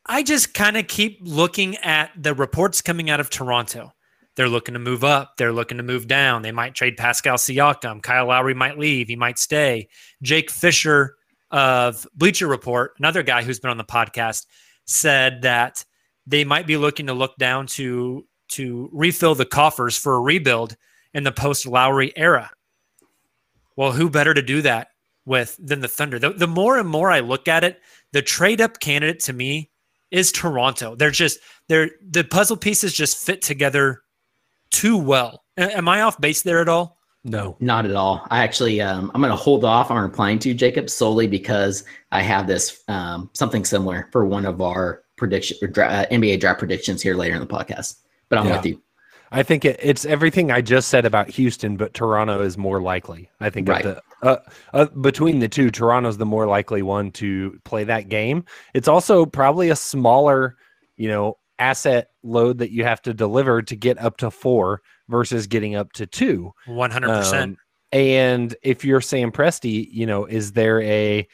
I 0.07 0.23
just 0.23 0.55
kind 0.55 0.75
of 0.77 0.87
keep 0.87 1.19
looking 1.21 1.77
at 1.77 2.11
the 2.17 2.33
reports 2.33 2.81
coming 2.81 3.11
out 3.11 3.19
of 3.19 3.29
Toronto. 3.29 3.93
They're 4.39 4.47
looking 4.47 4.71
to 4.71 4.79
move 4.79 5.03
up. 5.03 5.35
They're 5.35 5.51
looking 5.51 5.79
to 5.79 5.83
move 5.83 6.07
down. 6.07 6.43
They 6.43 6.53
might 6.53 6.73
trade 6.73 6.95
Pascal 6.95 7.35
Siakam. 7.35 8.01
Kyle 8.01 8.27
Lowry 8.27 8.53
might 8.53 8.79
leave. 8.79 9.09
He 9.09 9.17
might 9.17 9.37
stay. 9.37 9.89
Jake 10.21 10.49
Fisher 10.49 11.17
of 11.51 12.07
Bleacher 12.15 12.47
Report, 12.47 12.93
another 12.99 13.21
guy 13.21 13.43
who's 13.43 13.59
been 13.59 13.69
on 13.69 13.77
the 13.77 13.83
podcast, 13.83 14.45
said 14.85 15.41
that 15.41 15.83
they 16.25 16.45
might 16.45 16.65
be 16.65 16.77
looking 16.77 17.07
to 17.07 17.13
look 17.13 17.35
down 17.35 17.67
to 17.67 18.25
to 18.51 18.89
refill 18.93 19.35
the 19.35 19.45
coffers 19.45 19.97
for 19.97 20.15
a 20.15 20.21
rebuild 20.21 20.77
in 21.13 21.25
the 21.25 21.33
post 21.33 21.65
Lowry 21.67 22.13
era. 22.15 22.49
Well, 23.75 23.91
who 23.91 24.09
better 24.09 24.33
to 24.33 24.41
do 24.41 24.61
that 24.61 24.87
with 25.25 25.57
than 25.59 25.81
the 25.81 25.89
Thunder? 25.89 26.17
The, 26.17 26.29
the 26.29 26.47
more 26.47 26.77
and 26.77 26.87
more 26.87 27.11
I 27.11 27.19
look 27.19 27.49
at 27.49 27.65
it, 27.65 27.81
the 28.13 28.21
trade 28.21 28.61
up 28.61 28.79
candidate 28.79 29.19
to 29.23 29.33
me 29.33 29.69
is 30.11 30.31
Toronto. 30.31 30.95
They're 30.95 31.11
just 31.11 31.39
they're 31.67 31.91
the 32.09 32.23
puzzle 32.23 32.55
pieces 32.55 32.93
just 32.93 33.17
fit 33.17 33.41
together 33.41 34.01
too 34.71 34.97
well. 34.97 35.43
A- 35.57 35.77
Am 35.77 35.87
I 35.87 36.01
off 36.01 36.19
base 36.19 36.41
there 36.41 36.61
at 36.61 36.69
all? 36.69 36.97
No. 37.25 37.57
Not 37.59 37.85
at 37.85 37.95
all. 37.95 38.25
I 38.29 38.43
actually, 38.43 38.79
um, 38.81 39.11
I'm 39.13 39.21
going 39.21 39.31
to 39.31 39.35
hold 39.35 39.65
off 39.65 39.91
on 39.91 40.01
replying 40.01 40.39
to 40.39 40.49
you, 40.49 40.55
Jacob 40.55 40.89
solely 40.89 41.27
because 41.27 41.83
I 42.11 42.21
have 42.21 42.47
this 42.47 42.81
um, 42.87 43.29
something 43.33 43.65
similar 43.65 44.07
for 44.11 44.25
one 44.25 44.45
of 44.45 44.61
our 44.61 45.03
prediction 45.17 45.57
dra- 45.71 45.87
uh, 45.87 46.05
NBA 46.11 46.39
draft 46.39 46.59
predictions 46.59 47.01
here 47.01 47.15
later 47.15 47.35
in 47.35 47.41
the 47.41 47.47
podcast. 47.47 47.97
But 48.29 48.39
I'm 48.39 48.47
Yeah. 48.47 48.55
with 48.57 48.65
you. 48.67 48.81
I 49.31 49.43
think 49.43 49.63
it, 49.65 49.79
it's 49.83 50.05
everything 50.05 50.49
I 50.49 50.61
just 50.61 50.87
said 50.87 51.05
about 51.05 51.29
Houston, 51.29 51.75
but 51.77 51.93
Toronto 51.93 52.41
is 52.41 52.57
more 52.57 52.81
likely. 52.81 53.29
I 53.39 53.49
think 53.51 53.67
Right. 53.67 53.83
the, 53.83 54.01
uh, 54.23 54.37
uh, 54.73 54.85
between 54.85 55.39
the 55.39 55.47
two, 55.49 55.69
Toronto's 55.69 56.17
the 56.17 56.25
more 56.25 56.47
likely 56.47 56.81
one 56.81 57.11
to 57.11 57.59
play 57.65 57.83
that 57.83 58.09
game. 58.09 58.45
It's 58.73 58.87
also 58.87 59.25
probably 59.25 59.69
a 59.69 59.75
smaller, 59.75 60.55
you 60.95 61.09
know, 61.09 61.37
asset 61.59 62.08
load 62.23 62.57
that 62.59 62.71
you 62.71 62.83
have 62.83 63.01
to 63.03 63.13
deliver 63.13 63.61
to 63.61 63.75
get 63.75 63.97
up 63.99 64.17
to 64.17 64.31
four 64.31 64.81
versus 65.07 65.47
getting 65.47 65.75
up 65.75 65.91
to 65.93 66.05
two. 66.05 66.53
One 66.65 66.91
hundred 66.91 67.09
percent. 67.09 67.51
Um, 67.51 67.57
and 67.91 68.55
if 68.61 68.85
you're 68.85 69.01
Sam 69.01 69.31
Presti, 69.31 69.87
you 69.91 70.05
know, 70.05 70.25
is 70.25 70.51
there 70.51 70.81
a 70.81 71.27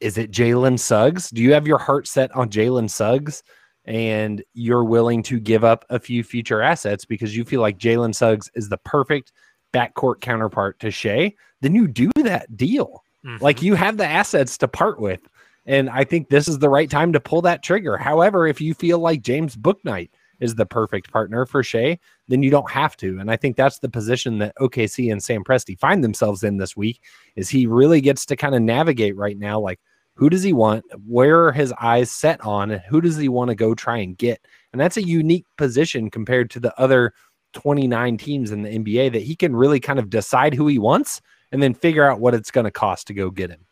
is 0.00 0.18
it 0.18 0.30
Jalen 0.30 0.78
Suggs? 0.78 1.30
Do 1.30 1.42
you 1.42 1.52
have 1.52 1.66
your 1.66 1.78
heart 1.78 2.06
set 2.08 2.34
on 2.34 2.50
Jalen 2.50 2.90
Suggs? 2.90 3.42
And 3.86 4.44
you're 4.52 4.84
willing 4.84 5.22
to 5.24 5.40
give 5.40 5.64
up 5.64 5.84
a 5.88 5.98
few 5.98 6.22
future 6.22 6.60
assets 6.60 7.04
because 7.04 7.34
you 7.34 7.44
feel 7.44 7.62
like 7.62 7.78
Jalen 7.78 8.14
Suggs 8.14 8.50
is 8.54 8.68
the 8.68 8.76
perfect 8.78 9.32
backcourt 9.72 10.20
counterpart 10.20 10.78
to 10.80 10.90
Shai, 10.90 11.34
then 11.60 11.74
you 11.74 11.88
do 11.88 12.10
that 12.16 12.56
deal. 12.56 13.02
Mhm. 13.24 13.40
Like 13.40 13.62
you 13.62 13.74
have 13.74 13.96
the 13.96 14.06
assets 14.06 14.58
to 14.58 14.68
part 14.68 15.00
with. 15.00 15.26
And 15.70 15.88
I 15.88 16.02
think 16.02 16.30
this 16.30 16.48
is 16.48 16.58
the 16.58 16.68
right 16.68 16.90
time 16.90 17.12
to 17.12 17.20
pull 17.20 17.42
that 17.42 17.62
trigger. 17.62 17.96
However, 17.96 18.44
if 18.44 18.60
you 18.60 18.74
feel 18.74 18.98
like 18.98 19.22
James 19.22 19.54
Bouknight 19.54 20.10
is 20.40 20.56
the 20.56 20.66
perfect 20.66 21.12
partner 21.12 21.46
for 21.46 21.62
Shai, 21.62 22.00
then 22.26 22.42
you 22.42 22.50
don't 22.50 22.68
have 22.68 22.96
to. 22.96 23.20
And 23.20 23.30
I 23.30 23.36
think 23.36 23.56
that's 23.56 23.78
the 23.78 23.88
position 23.88 24.38
that 24.38 24.56
OKC 24.56 25.12
and 25.12 25.22
Sam 25.22 25.44
Presti 25.44 25.78
find 25.78 26.02
themselves 26.02 26.42
in 26.42 26.56
this 26.56 26.76
week 26.76 27.00
is 27.36 27.48
he 27.48 27.68
really 27.68 28.00
gets 28.00 28.26
to 28.26 28.36
kind 28.36 28.56
of 28.56 28.62
navigate 28.62 29.16
right 29.16 29.38
now 29.38 29.60
like 29.60 29.78
who 30.14 30.28
does 30.28 30.42
he 30.42 30.52
want? 30.52 30.84
Where 31.06 31.46
are 31.46 31.52
his 31.52 31.72
eyes 31.80 32.10
set 32.10 32.40
on? 32.40 32.72
And 32.72 32.82
who 32.88 33.00
does 33.00 33.16
he 33.16 33.28
want 33.28 33.50
to 33.50 33.54
go 33.54 33.72
try 33.72 33.98
and 33.98 34.18
get? 34.18 34.44
And 34.72 34.80
that's 34.80 34.96
a 34.96 35.06
unique 35.06 35.46
position 35.56 36.10
compared 36.10 36.50
to 36.50 36.58
the 36.58 36.76
other 36.80 37.14
29 37.52 38.18
teams 38.18 38.50
in 38.50 38.62
the 38.62 38.70
NBA 38.70 39.12
that 39.12 39.22
he 39.22 39.36
can 39.36 39.54
really 39.54 39.78
kind 39.78 40.00
of 40.00 40.10
decide 40.10 40.52
who 40.52 40.66
he 40.66 40.80
wants 40.80 41.20
and 41.52 41.62
then 41.62 41.74
figure 41.74 42.10
out 42.10 42.18
what 42.18 42.34
it's 42.34 42.50
going 42.50 42.64
to 42.64 42.72
cost 42.72 43.06
to 43.06 43.14
go 43.14 43.30
get 43.30 43.50
him. 43.50 43.64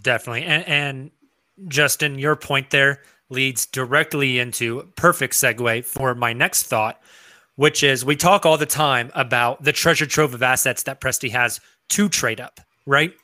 Definitely. 0.00 0.44
And, 0.44 0.66
and 0.66 1.10
Justin, 1.68 2.18
your 2.18 2.36
point 2.36 2.70
there 2.70 3.00
leads 3.30 3.66
directly 3.66 4.38
into 4.38 4.82
perfect 4.96 5.34
segue 5.34 5.84
for 5.84 6.14
my 6.14 6.32
next 6.32 6.64
thought, 6.64 7.00
which 7.56 7.82
is 7.82 8.04
we 8.04 8.16
talk 8.16 8.44
all 8.44 8.58
the 8.58 8.66
time 8.66 9.10
about 9.14 9.62
the 9.62 9.72
treasure 9.72 10.06
trove 10.06 10.34
of 10.34 10.42
assets 10.42 10.82
that 10.84 11.00
Presti 11.00 11.30
has 11.30 11.60
to 11.90 12.08
trade 12.08 12.40
up, 12.40 12.60
right? 12.86 13.14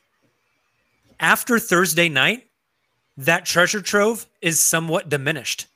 After 1.21 1.59
Thursday 1.59 2.09
night, 2.09 2.47
that 3.17 3.45
treasure 3.45 3.83
trove 3.83 4.27
is 4.41 4.61
somewhat 4.61 5.09
diminished, 5.09 5.67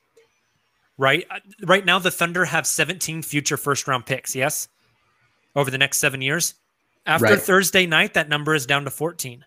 right? 0.97 1.25
Uh, 1.29 1.39
Right 1.63 1.85
now, 1.85 1.99
the 1.99 2.11
Thunder 2.11 2.45
have 2.45 2.65
17 2.65 3.21
future 3.23 3.57
first 3.57 3.87
round 3.87 4.05
picks, 4.05 4.35
yes? 4.35 4.69
Over 5.55 5.69
the 5.69 5.77
next 5.77 5.97
seven 5.99 6.21
years. 6.21 6.55
After 7.05 7.25
Right. 7.25 7.39
Thursday 7.41 7.85
night, 7.85 8.13
that 8.13 8.29
number 8.29 8.55
is 8.55 8.65
down 8.65 8.85
to 8.85 8.89
14. 8.89 9.43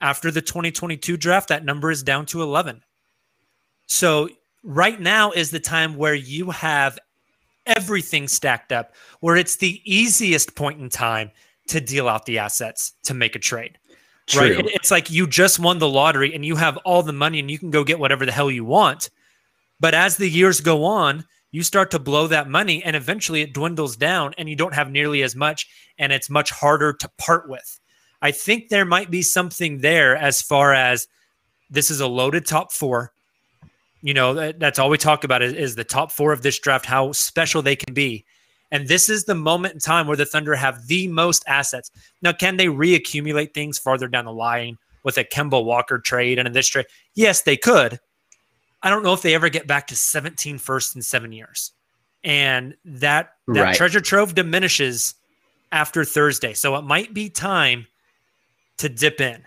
After 0.00 0.30
the 0.30 0.42
2022 0.42 1.16
draft, 1.16 1.48
that 1.48 1.64
number 1.64 1.90
is 1.90 2.02
down 2.02 2.26
to 2.26 2.42
11. 2.42 2.82
So, 3.86 4.28
right 4.62 5.00
now 5.00 5.30
is 5.30 5.50
the 5.50 5.60
time 5.60 5.96
where 5.96 6.14
you 6.14 6.50
have 6.50 6.98
everything 7.66 8.28
stacked 8.28 8.72
up, 8.72 8.94
where 9.20 9.36
it's 9.36 9.56
the 9.56 9.80
easiest 9.84 10.54
point 10.54 10.80
in 10.80 10.88
time 10.88 11.30
to 11.68 11.80
deal 11.80 12.08
out 12.08 12.26
the 12.26 12.38
assets 12.38 12.92
to 13.04 13.14
make 13.14 13.34
a 13.34 13.40
trade. 13.40 13.78
Right? 14.36 14.54
True. 14.54 14.58
It- 14.66 14.74
It's 14.74 14.90
like 14.90 15.10
you 15.10 15.26
just 15.26 15.58
won 15.58 15.78
the 15.78 15.88
lottery 15.88 16.34
and 16.34 16.44
you 16.44 16.56
have 16.56 16.76
all 16.78 17.02
the 17.02 17.12
money 17.12 17.38
and 17.40 17.50
you 17.50 17.58
can 17.58 17.70
go 17.70 17.84
get 17.84 17.98
whatever 17.98 18.26
the 18.26 18.32
hell 18.32 18.50
you 18.50 18.64
want. 18.64 19.10
But 19.80 19.94
as 19.94 20.16
the 20.16 20.28
years 20.28 20.60
go 20.60 20.84
on, 20.84 21.24
you 21.52 21.62
start 21.62 21.90
to 21.92 21.98
blow 21.98 22.26
that 22.26 22.48
money 22.48 22.82
and 22.84 22.94
eventually 22.96 23.40
it 23.40 23.52
dwindles 23.54 23.96
down 23.96 24.34
and 24.36 24.48
you 24.48 24.56
don't 24.56 24.74
have 24.74 24.90
nearly 24.90 25.22
as 25.22 25.34
much 25.36 25.66
and 25.98 26.12
it's 26.12 26.28
much 26.28 26.50
harder 26.50 26.92
to 26.92 27.08
part 27.18 27.48
with. 27.48 27.80
I 28.22 28.30
think 28.30 28.68
there 28.68 28.84
might 28.84 29.10
be 29.10 29.22
something 29.22 29.78
there 29.78 30.16
as 30.16 30.42
far 30.42 30.72
as 30.72 31.06
this 31.70 31.90
is 31.90 32.00
a 32.00 32.06
loaded 32.06 32.46
top 32.46 32.72
four. 32.72 33.12
You 34.02 34.14
know, 34.14 34.34
that, 34.34 34.60
that's 34.60 34.78
all 34.78 34.88
we 34.90 34.98
talk 34.98 35.24
about 35.24 35.42
is, 35.42 35.52
is 35.52 35.74
the 35.74 35.84
top 35.84 36.12
four 36.12 36.32
of 36.32 36.42
this 36.42 36.58
draft, 36.58 36.86
how 36.86 37.12
special 37.12 37.62
they 37.62 37.76
can 37.76 37.92
be. 37.94 38.24
And 38.70 38.88
this 38.88 39.08
is 39.08 39.24
the 39.24 39.34
moment 39.34 39.74
in 39.74 39.80
time 39.80 40.06
where 40.06 40.16
the 40.16 40.26
Thunder 40.26 40.54
have 40.54 40.86
the 40.86 41.08
most 41.08 41.44
assets. 41.46 41.90
Now, 42.22 42.32
can 42.32 42.56
they 42.56 42.66
reaccumulate 42.66 43.54
things 43.54 43.78
farther 43.78 44.08
down 44.08 44.24
the 44.24 44.32
line 44.32 44.78
with 45.02 45.18
a 45.18 45.24
Kemba 45.24 45.64
Walker 45.64 45.98
trade 45.98 46.38
and 46.38 46.48
in 46.48 46.52
this 46.52 46.68
trade? 46.68 46.86
Yes, 47.14 47.42
they 47.42 47.56
could. 47.56 48.00
I 48.82 48.90
don't 48.90 49.02
know 49.02 49.12
if 49.12 49.22
they 49.22 49.34
ever 49.34 49.48
get 49.48 49.66
back 49.66 49.86
to 49.88 49.96
17 49.96 50.58
first 50.58 50.94
in 50.96 51.02
seven 51.02 51.32
years. 51.32 51.72
And 52.24 52.74
that 52.84 53.30
that 53.48 53.60
Right. 53.62 53.74
treasure 53.76 54.00
trove 54.00 54.34
diminishes 54.34 55.14
after 55.70 56.04
Thursday. 56.04 56.54
So 56.54 56.74
it 56.76 56.82
might 56.82 57.14
be 57.14 57.28
time 57.30 57.86
to 58.78 58.88
dip 58.88 59.20
in. 59.20 59.46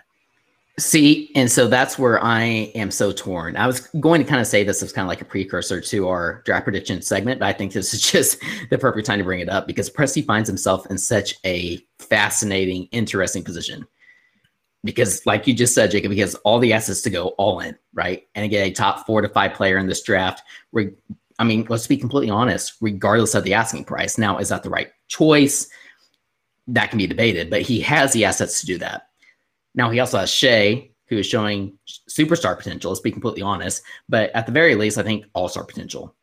See, 0.80 1.30
and 1.34 1.50
so 1.50 1.68
that's 1.68 1.98
where 1.98 2.22
I 2.24 2.42
am 2.74 2.90
so 2.90 3.12
torn. 3.12 3.54
I 3.56 3.66
was 3.66 3.80
going 4.00 4.22
to 4.22 4.26
kind 4.26 4.40
of 4.40 4.46
say 4.46 4.64
this 4.64 4.82
as 4.82 4.92
kind 4.92 5.04
of 5.04 5.10
like 5.10 5.20
a 5.20 5.26
precursor 5.26 5.78
to 5.78 6.08
our 6.08 6.42
draft 6.46 6.64
prediction 6.64 7.02
segment, 7.02 7.40
but 7.40 7.46
I 7.46 7.52
think 7.52 7.72
this 7.72 7.92
is 7.92 8.00
just 8.10 8.38
the 8.70 8.78
perfect 8.78 9.06
time 9.06 9.18
to 9.18 9.24
bring 9.24 9.40
it 9.40 9.50
up 9.50 9.66
because 9.66 9.90
Presti 9.90 10.24
finds 10.24 10.48
himself 10.48 10.86
in 10.86 10.96
such 10.96 11.34
a 11.44 11.78
fascinating, 11.98 12.88
interesting 12.92 13.44
position. 13.44 13.86
Because, 14.82 15.26
like 15.26 15.46
you 15.46 15.52
just 15.52 15.74
said, 15.74 15.90
Jacob, 15.90 16.12
he 16.12 16.20
has 16.20 16.34
all 16.36 16.58
the 16.58 16.72
assets 16.72 17.02
to 17.02 17.10
go 17.10 17.28
all 17.36 17.60
in, 17.60 17.76
right? 17.92 18.26
And 18.34 18.50
get 18.50 18.66
a 18.66 18.70
top 18.70 19.04
four 19.06 19.20
to 19.20 19.28
five 19.28 19.52
player 19.52 19.76
in 19.76 19.86
this 19.86 20.02
draft. 20.02 20.42
I 21.38 21.44
mean, 21.44 21.66
let's 21.68 21.86
be 21.86 21.98
completely 21.98 22.30
honest, 22.30 22.78
regardless 22.80 23.34
of 23.34 23.44
the 23.44 23.52
asking 23.52 23.84
price. 23.84 24.16
Now, 24.16 24.38
is 24.38 24.48
that 24.48 24.62
the 24.62 24.70
right 24.70 24.88
choice? 25.08 25.68
That 26.68 26.88
can 26.88 26.96
be 26.96 27.06
debated, 27.06 27.50
but 27.50 27.60
he 27.60 27.80
has 27.80 28.14
the 28.14 28.24
assets 28.24 28.60
to 28.60 28.66
do 28.66 28.78
that. 28.78 29.09
Now 29.74 29.90
he 29.90 30.00
also 30.00 30.18
has 30.18 30.30
Shai, 30.30 30.90
who 31.08 31.18
is 31.18 31.26
showing 31.26 31.76
superstar 32.08 32.56
potential. 32.56 32.90
Let's 32.90 33.00
be 33.00 33.10
completely 33.10 33.42
honest, 33.42 33.82
but 34.08 34.30
at 34.34 34.46
the 34.46 34.52
very 34.52 34.74
least, 34.74 34.98
I 34.98 35.02
think 35.02 35.26
all 35.34 35.48
star 35.48 35.64
potential. 35.64 36.14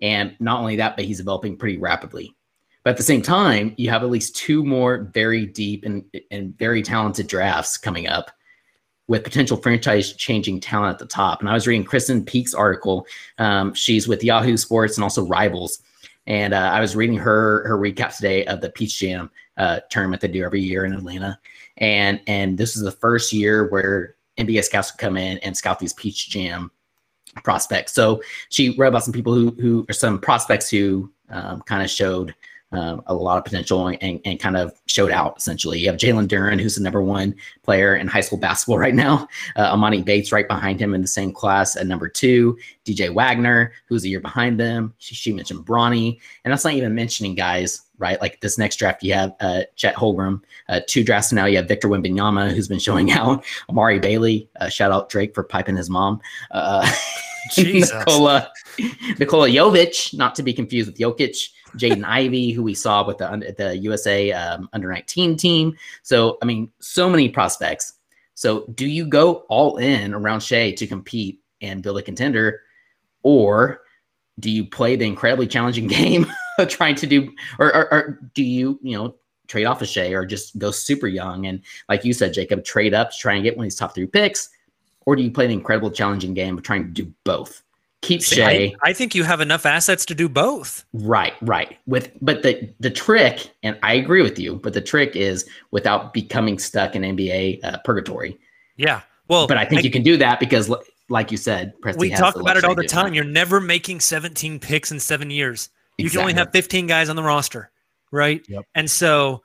And 0.00 0.36
not 0.40 0.60
only 0.60 0.76
that, 0.76 0.96
but 0.96 1.04
he's 1.04 1.18
developing 1.18 1.56
pretty 1.56 1.78
rapidly. 1.78 2.34
But 2.84 2.90
at 2.90 2.96
the 2.96 3.02
same 3.02 3.22
time, 3.22 3.74
you 3.76 3.90
have 3.90 4.04
at 4.04 4.10
least 4.10 4.36
two 4.36 4.64
more 4.64 5.10
very 5.12 5.46
deep 5.46 5.84
and, 5.84 6.04
and 6.30 6.56
very 6.56 6.82
talented 6.82 7.26
drafts 7.26 7.76
coming 7.76 8.06
up 8.06 8.30
with 9.08 9.24
potential 9.24 9.56
franchise 9.56 10.12
changing 10.12 10.60
talent 10.60 10.94
at 10.94 10.98
the 10.98 11.06
top. 11.06 11.40
And 11.40 11.48
I 11.48 11.54
was 11.54 11.66
reading 11.66 11.84
Krysten 11.84 12.24
Peek's 12.24 12.54
article. 12.54 13.06
Um, 13.38 13.74
she's 13.74 14.06
with 14.06 14.22
Yahoo 14.22 14.56
Sports 14.56 14.96
and 14.96 15.02
also 15.02 15.26
Rivals. 15.26 15.80
And 16.28 16.54
uh, 16.54 16.70
I 16.72 16.80
was 16.80 16.94
reading 16.96 17.16
her 17.16 17.66
her 17.66 17.78
recap 17.78 18.14
today 18.14 18.44
of 18.46 18.60
the 18.60 18.70
Peach 18.70 18.98
Jam 18.98 19.30
uh, 19.56 19.80
tournament 19.90 20.22
they 20.22 20.28
do 20.28 20.44
every 20.44 20.60
year 20.60 20.84
in 20.84 20.92
Atlanta 20.92 21.38
and 21.78 22.20
and 22.26 22.58
this 22.58 22.76
is 22.76 22.82
the 22.82 22.90
first 22.90 23.32
year 23.32 23.68
where 23.68 24.16
NBA 24.38 24.64
scouts 24.64 24.90
come 24.90 25.16
in 25.16 25.38
and 25.38 25.56
scout 25.56 25.78
these 25.78 25.92
Peach 25.94 26.28
Jam 26.28 26.70
prospects. 27.44 27.92
So 27.92 28.22
she 28.48 28.76
wrote 28.76 28.88
about 28.88 29.04
some 29.04 29.12
people 29.12 29.34
who 29.34 29.50
who 29.50 29.86
or 29.88 29.92
some 29.92 30.18
prospects 30.18 30.70
who 30.70 31.10
um, 31.30 31.62
kind 31.62 31.82
of 31.82 31.90
showed 31.90 32.34
uh, 32.72 32.98
a 33.06 33.14
lot 33.14 33.38
of 33.38 33.44
potential 33.44 33.86
and, 33.86 34.20
and 34.24 34.40
kind 34.40 34.56
of 34.56 34.72
showed 34.86 35.10
out 35.10 35.36
essentially. 35.36 35.78
You 35.78 35.86
have 35.88 35.96
Jalen 35.96 36.26
Duren, 36.26 36.60
who's 36.60 36.76
the 36.76 36.82
number 36.82 37.00
one 37.00 37.34
player 37.62 37.96
in 37.96 38.06
high 38.06 38.20
school 38.20 38.38
basketball 38.38 38.78
right 38.86 38.94
now. 38.94 39.28
Uh, 39.54 39.74
Emoni 39.74 40.04
Bates 40.04 40.32
right 40.32 40.48
behind 40.48 40.80
him 40.80 40.94
in 40.94 41.00
the 41.00 41.06
same 41.06 41.32
class 41.32 41.76
at 41.76 41.86
number 41.86 42.08
two. 42.08 42.58
DJ 42.84 43.12
Wagner, 43.12 43.72
who's 43.86 44.04
a 44.04 44.08
year 44.08 44.20
behind 44.20 44.58
them. 44.58 44.94
She, 44.98 45.14
she 45.14 45.32
mentioned 45.32 45.64
Bronny. 45.64 46.18
And 46.44 46.52
that's 46.52 46.64
not 46.64 46.74
even 46.74 46.94
mentioning 46.94 47.34
guys, 47.34 47.82
right? 47.98 48.20
Like 48.20 48.40
this 48.40 48.58
next 48.58 48.76
draft, 48.76 49.02
you 49.02 49.14
have 49.14 49.34
uh, 49.40 49.62
Chet 49.74 49.94
Holmgren. 49.94 50.40
Uh, 50.68 50.80
two 50.86 51.04
drafts 51.04 51.32
now, 51.32 51.46
you 51.46 51.56
have 51.56 51.68
Victor 51.68 51.88
Wembanyama, 51.88 52.52
who's 52.52 52.68
been 52.68 52.78
showing 52.78 53.10
out. 53.12 53.44
Amari 53.68 53.98
Bailey, 53.98 54.48
uh, 54.60 54.68
shout 54.68 54.92
out 54.92 55.08
Drake 55.08 55.34
for 55.34 55.42
piping 55.42 55.76
his 55.76 55.90
mom. 55.90 56.20
Uh. 56.50 56.90
Nikola, 57.56 58.50
Nikola 59.20 59.48
Jovic, 59.48 60.12
not 60.12 60.34
to 60.34 60.42
be 60.42 60.52
confused 60.52 60.90
with 60.90 60.98
Jokic. 60.98 61.48
Jaden 61.76 62.04
Ivey, 62.06 62.50
who 62.50 62.62
we 62.62 62.74
saw 62.74 63.06
with 63.06 63.18
the 63.18 63.54
the 63.56 63.76
USA 63.78 64.32
um, 64.32 64.68
under 64.72 64.90
19 64.90 65.36
team. 65.36 65.76
So, 66.02 66.38
I 66.42 66.46
mean, 66.46 66.70
so 66.80 67.08
many 67.08 67.28
prospects. 67.28 67.94
So, 68.34 68.66
do 68.74 68.86
you 68.86 69.06
go 69.06 69.44
all 69.48 69.76
in 69.78 70.12
around 70.12 70.40
Shai 70.40 70.72
to 70.72 70.86
compete 70.86 71.40
and 71.60 71.82
build 71.82 71.98
a 71.98 72.02
contender, 72.02 72.62
or 73.22 73.82
do 74.38 74.50
you 74.50 74.64
play 74.66 74.96
the 74.96 75.06
incredibly 75.06 75.46
challenging 75.46 75.86
game 75.86 76.26
trying 76.68 76.94
to 76.96 77.06
do, 77.06 77.32
or, 77.58 77.74
or, 77.74 77.92
or 77.92 78.30
do 78.34 78.42
you, 78.42 78.78
you 78.82 78.96
know, 78.96 79.14
trade 79.48 79.64
off 79.64 79.82
a 79.82 79.86
Shai 79.86 80.08
or 80.08 80.26
just 80.26 80.58
go 80.58 80.70
super 80.70 81.06
young 81.06 81.46
and, 81.46 81.62
like 81.88 82.04
you 82.04 82.12
said, 82.12 82.32
Jacob, 82.32 82.64
trade 82.64 82.94
up 82.94 83.10
to 83.10 83.16
try 83.16 83.34
and 83.34 83.44
get 83.44 83.56
one 83.56 83.64
of 83.64 83.66
these 83.66 83.76
top 83.76 83.94
three 83.94 84.06
picks, 84.06 84.48
or 85.04 85.16
do 85.16 85.22
you 85.22 85.30
play 85.30 85.46
the 85.46 85.52
incredible 85.52 85.90
challenging 85.90 86.34
game 86.34 86.56
of 86.56 86.64
trying 86.64 86.82
to 86.84 86.90
do 86.90 87.12
both? 87.24 87.62
Keep 88.02 88.22
See, 88.22 88.36
Shai. 88.36 88.50
I, 88.50 88.74
I 88.82 88.92
think 88.92 89.14
you 89.14 89.24
have 89.24 89.40
enough 89.40 89.66
assets 89.66 90.04
to 90.06 90.14
do 90.14 90.28
both. 90.28 90.84
Right, 90.92 91.32
right. 91.40 91.78
With 91.86 92.12
but 92.20 92.42
the 92.42 92.72
the 92.78 92.90
trick, 92.90 93.50
and 93.62 93.78
I 93.82 93.94
agree 93.94 94.22
with 94.22 94.38
you, 94.38 94.56
but 94.56 94.74
the 94.74 94.80
trick 94.80 95.16
is 95.16 95.48
without 95.70 96.12
becoming 96.12 96.58
stuck 96.58 96.94
in 96.94 97.02
NBA 97.02 97.64
uh, 97.64 97.78
purgatory. 97.84 98.38
Yeah. 98.76 99.00
Well, 99.28 99.46
But 99.46 99.58
I 99.58 99.64
think 99.64 99.82
you 99.82 99.90
can 99.90 100.02
do 100.02 100.16
that 100.18 100.38
because, 100.38 100.68
li- 100.68 100.78
like 101.08 101.30
you 101.32 101.36
said, 101.36 101.72
we 101.98 102.10
talk 102.10 102.36
about 102.36 102.56
it 102.56 102.64
all 102.64 102.74
the 102.74 102.82
luxury 102.82 102.86
of 102.86 102.88
doing 102.88 102.88
time. 102.88 103.14
You're 103.14 103.24
never 103.24 103.60
making 103.60 104.00
17 104.00 104.60
picks 104.60 104.92
in 104.92 105.00
seven 105.00 105.30
years. 105.30 105.68
You 105.98 106.10
can 106.10 106.20
only 106.20 106.34
have 106.34 106.52
15 106.52 106.86
guys 106.86 107.08
on 107.08 107.16
the 107.16 107.22
roster, 107.22 107.70
right? 108.12 108.44
Yep. 108.48 108.64
And 108.74 108.90
so 108.90 109.42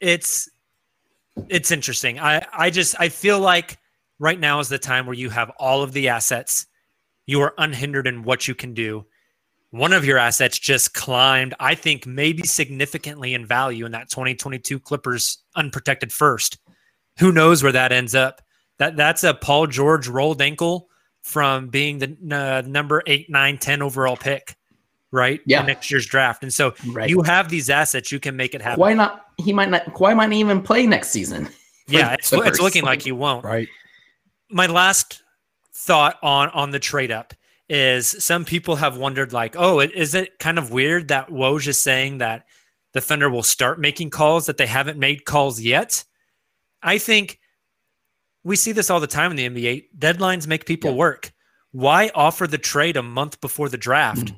it's 0.00 0.48
it's 1.48 1.70
interesting. 1.70 2.18
I 2.18 2.46
I 2.52 2.70
just 2.70 2.94
I 2.98 3.08
feel 3.08 3.40
like 3.40 3.78
right 4.18 4.38
now 4.38 4.60
is 4.60 4.68
the 4.68 4.78
time 4.78 5.06
where 5.06 5.14
you 5.14 5.30
have 5.30 5.50
all 5.58 5.82
of 5.82 5.92
the 5.92 6.08
assets. 6.08 6.66
You 7.26 7.40
are 7.42 7.54
unhindered 7.58 8.06
in 8.06 8.22
what 8.22 8.48
you 8.48 8.54
can 8.54 8.74
do. 8.74 9.06
One 9.70 9.92
of 9.92 10.04
your 10.04 10.18
assets 10.18 10.58
just 10.58 10.92
climbed, 10.92 11.54
I 11.58 11.74
think, 11.74 12.06
maybe 12.06 12.42
significantly 12.42 13.32
in 13.32 13.46
value 13.46 13.86
in 13.86 13.92
that 13.92 14.10
2022 14.10 14.78
Clippers 14.80 15.38
unprotected 15.56 16.12
first. 16.12 16.58
Who 17.18 17.32
knows 17.32 17.62
where 17.62 17.72
that 17.72 17.92
ends 17.92 18.14
up? 18.14 18.42
That 18.78 18.96
that's 18.96 19.24
a 19.24 19.34
Paul 19.34 19.66
George 19.66 20.08
rolled 20.08 20.42
ankle 20.42 20.88
from 21.22 21.68
being 21.68 21.98
the 21.98 22.16
uh, 22.30 22.68
number 22.68 23.02
eight, 23.06 23.30
nine, 23.30 23.56
10 23.56 23.80
overall 23.80 24.16
pick, 24.16 24.56
right? 25.12 25.40
Yeah. 25.46 25.60
In 25.60 25.66
next 25.66 25.90
year's 25.90 26.06
draft. 26.06 26.42
And 26.42 26.52
so 26.52 26.74
Right. 26.88 27.08
you 27.08 27.22
have 27.22 27.48
these 27.48 27.70
assets, 27.70 28.10
you 28.10 28.18
can 28.18 28.34
make 28.36 28.54
it 28.54 28.62
happen. 28.62 28.80
Why 28.80 28.94
not? 28.94 29.26
He 29.38 29.52
might 29.52 29.70
not. 29.70 29.84
Kawhi 29.94 30.16
might 30.16 30.26
not 30.26 30.32
even 30.36 30.60
play 30.62 30.86
next 30.86 31.10
season. 31.10 31.48
yeah, 31.88 32.14
it's, 32.14 32.32
it's 32.32 32.60
looking 32.60 32.82
like 32.84 33.06
you 33.06 33.14
won't. 33.14 33.44
Right. 33.44 33.68
my 34.50 34.66
last 34.66 35.22
thought 35.74 36.16
on 36.22 36.48
on 36.50 36.70
the 36.70 36.78
trade 36.78 37.10
up 37.10 37.34
is 37.68 38.06
some 38.22 38.44
people 38.44 38.76
have 38.76 38.96
wondered 38.98 39.32
like 39.32 39.54
oh 39.56 39.80
it, 39.80 39.90
is 39.92 40.14
it 40.14 40.38
kind 40.38 40.58
of 40.58 40.70
weird 40.70 41.08
that 41.08 41.28
Woj 41.28 41.66
is 41.66 41.78
saying 41.82 42.18
that 42.18 42.44
the 42.92 43.00
thunder 43.00 43.30
will 43.30 43.42
start 43.42 43.80
making 43.80 44.10
calls 44.10 44.46
that 44.46 44.58
they 44.58 44.66
haven't 44.66 44.98
made 44.98 45.24
calls 45.24 45.58
yet 45.60 46.04
i 46.82 46.98
think 46.98 47.38
we 48.44 48.54
see 48.54 48.72
this 48.72 48.90
all 48.90 49.00
the 49.00 49.06
time 49.06 49.30
in 49.30 49.36
the 49.38 49.48
nba 49.48 49.84
deadlines 49.98 50.46
make 50.46 50.66
people 50.66 50.90
Yeah. 50.90 50.96
work 50.96 51.32
why 51.70 52.10
offer 52.14 52.46
the 52.46 52.58
trade 52.58 52.96
a 52.98 53.02
month 53.02 53.40
before 53.40 53.70
the 53.70 53.78
draft 53.78 54.26
Mm. 54.26 54.36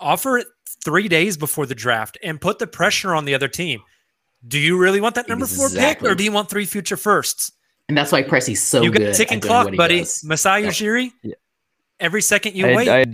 Offer 0.00 0.38
it 0.38 0.46
three 0.84 1.08
days 1.08 1.36
before 1.36 1.66
the 1.66 1.74
draft 1.74 2.18
and 2.22 2.40
put 2.40 2.58
the 2.58 2.66
pressure 2.66 3.14
on 3.14 3.24
the 3.24 3.34
other 3.34 3.48
team 3.48 3.80
do 4.46 4.58
you 4.58 4.78
really 4.78 5.00
want 5.00 5.14
that 5.16 5.28
number 5.28 5.46
four 5.46 5.68
pick 5.68 6.02
or 6.02 6.14
do 6.14 6.22
you 6.22 6.32
want 6.32 6.48
three 6.48 6.64
future 6.64 6.96
firsts 6.96 7.52
And 7.88 7.96
that's 7.96 8.12
why 8.12 8.22
Presti's 8.22 8.62
so 8.62 8.82
you 8.82 8.90
got 8.90 8.98
good. 8.98 9.08
a 9.08 9.14
ticking 9.14 9.40
clock, 9.40 9.74
buddy. 9.74 10.00
does. 10.00 10.22
Masai 10.22 10.62
Ujiri. 10.64 11.10
Yeah. 11.22 11.34
Every 11.98 12.22
second 12.22 12.54
you 12.54 12.66
I, 12.66 12.76
wait. 12.76 12.88
I, 12.88 13.04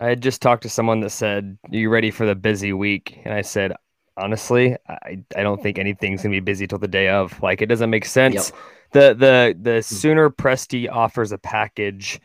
I 0.00 0.08
had 0.08 0.22
just 0.22 0.40
talked 0.40 0.62
to 0.62 0.68
someone 0.68 1.00
that 1.00 1.10
said, 1.10 1.58
"Are 1.70 1.76
you 1.76 1.90
ready 1.90 2.10
for 2.10 2.24
the 2.24 2.34
busy 2.34 2.72
week?" 2.72 3.18
And 3.24 3.34
I 3.34 3.42
said, 3.42 3.74
honestly, 4.16 4.76
I, 4.88 5.22
I 5.36 5.42
don't 5.42 5.62
think 5.62 5.78
anything's 5.78 6.22
gonna 6.22 6.34
be 6.34 6.40
busy 6.40 6.66
till 6.66 6.78
the 6.78 6.88
day 6.88 7.08
of. 7.08 7.40
Like 7.42 7.62
it 7.62 7.66
doesn't 7.66 7.90
make 7.90 8.04
sense. 8.04 8.52
The 8.92 9.14
the 9.14 9.56
the 9.60 9.76
hmm. 9.76 9.80
sooner 9.80 10.30
Presti 10.30 10.90
offers 10.90 11.32
a 11.32 11.38
package, 11.38 12.20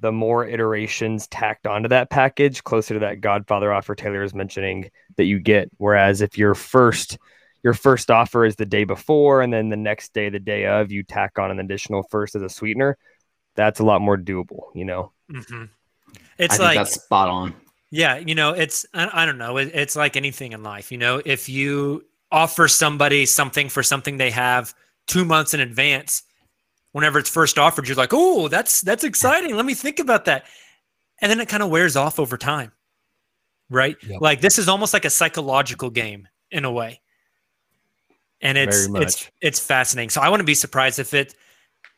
the 0.00 0.12
more 0.12 0.46
iterations 0.46 1.26
tacked 1.28 1.66
onto 1.66 1.88
that 1.90 2.10
package, 2.10 2.64
closer 2.64 2.94
to 2.94 3.00
that 3.00 3.20
Godfather 3.20 3.72
offer 3.72 3.94
Tayler 3.94 4.24
is 4.24 4.34
mentioning 4.34 4.90
that 5.16 5.24
you 5.24 5.38
get. 5.38 5.70
Whereas 5.76 6.20
if 6.22 6.38
your 6.38 6.54
first 6.54 7.18
your 7.62 7.74
first 7.74 8.10
offer 8.10 8.44
is 8.46 8.56
the 8.56 8.64
day 8.64 8.84
before, 8.84 9.42
and 9.42 9.52
then 9.52 9.68
the 9.68 9.76
next 9.76 10.14
day, 10.14 10.30
the 10.30 10.38
day 10.40 10.64
of, 10.66 10.90
you 10.90 11.02
tack 11.02 11.38
on 11.38 11.50
an 11.50 11.60
additional 11.60 12.02
first 12.10 12.34
as 12.34 12.42
a 12.42 12.48
sweetener. 12.48 12.96
That's 13.54 13.80
a 13.80 13.84
lot 13.84 14.00
more 14.00 14.16
doable, 14.16 14.74
you 14.74 14.86
know. 14.86 15.12
Mhm. 15.30 15.68
I 16.14 16.20
It's 16.38 16.56
think 16.56 16.60
like, 16.60 16.76
that's 16.78 16.94
spot 16.94 17.28
on. 17.28 17.54
yeah, 17.90 18.16
you 18.16 18.34
know, 18.34 18.52
it's, 18.52 18.86
I, 18.94 19.22
I 19.22 19.26
don't 19.26 19.38
know. 19.38 19.58
It, 19.58 19.72
it's 19.74 19.96
like 19.96 20.16
anything 20.16 20.52
in 20.52 20.62
life. 20.62 20.90
You 20.90 20.98
know, 20.98 21.20
if 21.24 21.48
you 21.48 22.04
offer 22.32 22.68
somebody 22.68 23.26
something 23.26 23.68
for 23.68 23.82
something 23.82 24.16
they 24.16 24.30
have 24.30 24.72
two 25.06 25.24
months 25.24 25.52
in 25.54 25.60
advance, 25.60 26.22
whenever 26.92 27.18
it's 27.18 27.30
first 27.30 27.58
offered, 27.58 27.86
you're 27.86 27.96
like, 27.96 28.12
oh, 28.12 28.48
that's, 28.48 28.80
that's 28.80 29.04
exciting. 29.04 29.54
Let 29.56 29.66
me 29.66 29.74
think 29.74 29.98
about 29.98 30.24
that. 30.26 30.44
And 31.20 31.30
then 31.30 31.40
it 31.40 31.48
kind 31.48 31.62
of 31.62 31.70
wears 31.70 31.96
off 31.96 32.18
over 32.18 32.36
time. 32.36 32.72
Right. 33.68 33.96
Yep. 34.02 34.20
Like 34.20 34.40
this 34.40 34.58
is 34.58 34.68
almost 34.68 34.92
like 34.92 35.04
a 35.04 35.10
psychological 35.10 35.90
game 35.90 36.26
in 36.50 36.64
a 36.64 36.72
way. 36.72 37.00
And 38.40 38.56
it's, 38.56 38.88
it's, 38.94 39.30
it's 39.40 39.60
fascinating. 39.60 40.10
So 40.10 40.20
I 40.20 40.30
want 40.30 40.40
to 40.40 40.44
be 40.44 40.54
surprised 40.54 40.98
if 40.98 41.14
it, 41.14 41.34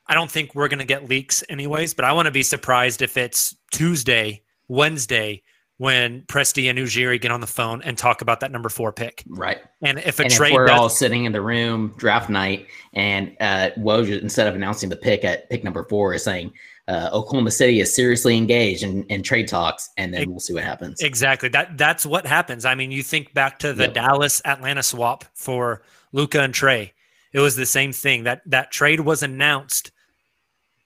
I 0.07 0.15
don't 0.15 0.31
think 0.31 0.55
we're 0.55 0.69
going 0.69 0.81
to 0.81 0.85
get 0.85 1.09
leaks 1.09 1.45
anyways, 1.49 1.95
but 1.95 2.05
I 2.05 2.13
want 2.13 2.27
to 2.27 2.33
be 2.33 2.43
surprised 2.43 3.01
if 3.01 3.17
it's 3.17 3.57
Tuesday, 3.71 4.43
Wednesday, 4.67 5.43
when 5.79 6.23
Presti 6.23 6.71
and 6.71 6.79
Ujiri 6.79 7.21
get 7.21 7.33
on 7.33 7.41
the 7.41 7.47
phone 7.47 7.83
and 7.83 7.99
talk 7.99 8.21
about 8.23 8.41
that 8.41 8.53
number 8.53 8.69
four 8.69 8.93
pick. 8.93 9.25
Right. 9.27 9.59
And 9.83 9.99
if 10.01 10.21
a 10.21 10.25
and 10.25 10.33
trade 10.33 10.51
if 10.51 10.55
we're 10.55 10.67
does- 10.67 10.79
all 10.79 10.89
sitting 10.89 11.25
in 11.25 11.33
the 11.33 11.41
room 11.41 11.95
draft 11.97 12.31
night 12.31 12.69
and 12.93 13.37
uh 13.41 13.71
Woj 13.79 14.21
instead 14.21 14.47
of 14.47 14.55
announcing 14.55 14.89
the 14.91 14.97
pick 14.97 15.25
at 15.25 15.49
pick 15.51 15.65
number 15.65 15.85
four 15.89 16.15
is 16.15 16.23
saying 16.23 16.53
uh, 16.89 17.09
Oklahoma 17.13 17.51
City 17.53 17.79
is 17.79 17.95
seriously 17.95 18.37
engaged 18.37 18.83
in, 18.83 19.05
in 19.05 19.23
trade 19.23 19.47
talks 19.47 19.91
and 19.97 20.13
then 20.13 20.29
we'll 20.29 20.41
see 20.41 20.53
what 20.53 20.65
happens. 20.65 21.01
Exactly. 21.01 21.49
That 21.49 21.79
that's 21.79 22.05
what 22.05 22.27
happens. 22.27 22.65
I 22.65 22.75
mean, 22.75 22.91
you 22.91 23.03
think 23.05 23.33
back 23.35 23.59
to 23.61 23.73
the 23.73 23.85
Yep. 23.85 23.95
Dallas 23.95 24.43
Atlanta 24.45 24.83
swap 24.83 25.25
for 25.33 25.83
Luka 26.13 26.41
and 26.43 26.53
Trae. 26.53 26.91
It 27.33 27.39
was 27.41 27.57
the 27.57 27.67
same 27.67 27.93
thing. 27.93 28.25
That 28.25 28.43
that 28.47 28.73
trade 28.73 29.01
was 29.01 29.23
announced 29.23 29.93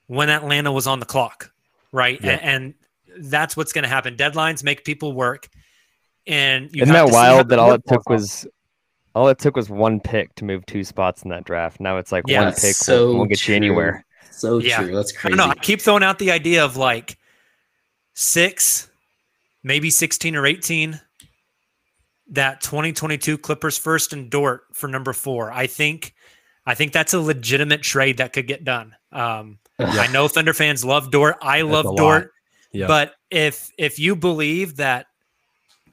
when 0.07 0.29
Atlanta 0.29 0.71
was 0.71 0.87
on 0.87 1.01
the 1.01 1.07
clock, 1.07 1.51
right? 1.93 2.21
Yeah. 2.23 2.33
And, 2.33 2.43
and 2.43 2.75
that's 3.21 3.57
what's 3.57 3.73
going 3.73 3.85
to 3.85 3.89
happen. 3.89 4.17
Deadlines 4.17 4.63
make 4.63 4.85
people 4.85 5.13
work, 5.13 5.49
and 6.27 6.71
you 6.73 6.83
Isn't 6.83 6.95
have 6.95 7.07
that 7.07 7.11
to 7.11 7.15
wild 7.15 7.49
the 7.49 7.57
that 7.57 7.59
all 7.59 7.73
it 7.73 7.83
took 7.87 8.01
off. 8.01 8.07
was 8.09 8.47
all 9.15 9.29
it 9.29 9.39
took 9.39 9.57
was 9.57 9.71
one 9.71 9.99
pick 9.99 10.35
to 10.35 10.45
move 10.45 10.67
two 10.67 10.85
spots 10.85 11.23
in 11.23 11.31
that 11.31 11.45
draft. 11.45 11.81
Now 11.81 11.97
it's 11.97 12.13
like 12.13 12.27
Yeah, 12.29 12.45
one 12.45 12.53
pick 12.53 12.75
so 12.75 13.07
won't, 13.07 13.19
won't 13.19 13.31
get 13.31 13.39
true. 13.39 13.55
you 13.55 13.57
anywhere. 13.57 14.05
So 14.31 14.59
Yeah. 14.59 14.83
true. 14.83 14.95
That's 14.95 15.13
I 15.25 15.29
don't 15.29 15.39
know. 15.39 15.47
I 15.47 15.55
keep 15.55 15.81
throwing 15.81 16.03
out 16.03 16.19
the 16.19 16.31
idea 16.31 16.65
of 16.65 16.77
like 16.77 17.17
six, 18.15 18.91
maybe 19.63 19.91
16 19.91 20.37
or 20.37 20.47
18. 20.47 21.01
That 22.31 22.61
2022 22.61 23.39
Clippers 23.39 23.79
first 23.79 24.13
and 24.13 24.29
Dort 24.29 24.65
for 24.75 24.89
number 24.89 25.13
four. 25.13 25.53
I 25.53 25.69
think, 25.69 26.13
I 26.67 26.75
think 26.75 26.93
that's 26.93 27.15
a 27.15 27.21
legitimate 27.21 27.83
trade 27.83 28.19
that 28.19 28.33
could 28.33 28.49
get 28.49 28.65
done. 28.65 28.97
Um, 29.13 29.61
I 29.79 30.09
know 30.09 30.27
Thunder 30.27 30.53
fans 30.53 30.85
love 30.85 31.11
Dort. 31.13 31.37
I 31.41 31.59
That's 31.63 31.71
love 31.73 31.85
a 31.87 31.91
lot. 31.91 32.25
Yeah. 32.73 32.87
But 32.87 33.15
if 33.31 33.71
if 33.79 33.99
you 33.99 34.17
believe 34.17 34.77
that 34.77 35.07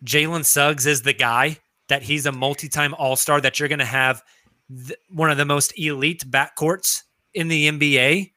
Jalen 0.03 0.45
Suggs 0.45 0.86
is 0.86 1.01
the 1.01 1.13
guy, 1.13 1.57
that 1.89 2.03
he's 2.03 2.26
a 2.26 2.32
multi-time 2.32 2.93
All-Star, 2.95 3.39
that 3.41 3.59
you're 3.59 3.69
going 3.69 3.80
to 3.80 3.86
have 3.86 4.21
th- 4.69 4.97
one 5.09 5.32
of 5.32 5.38
the 5.38 5.45
most 5.45 5.78
elite 5.78 6.24
backcourts 6.30 7.01
in 7.34 7.47
the 7.47 7.69
NBA. 7.69 8.32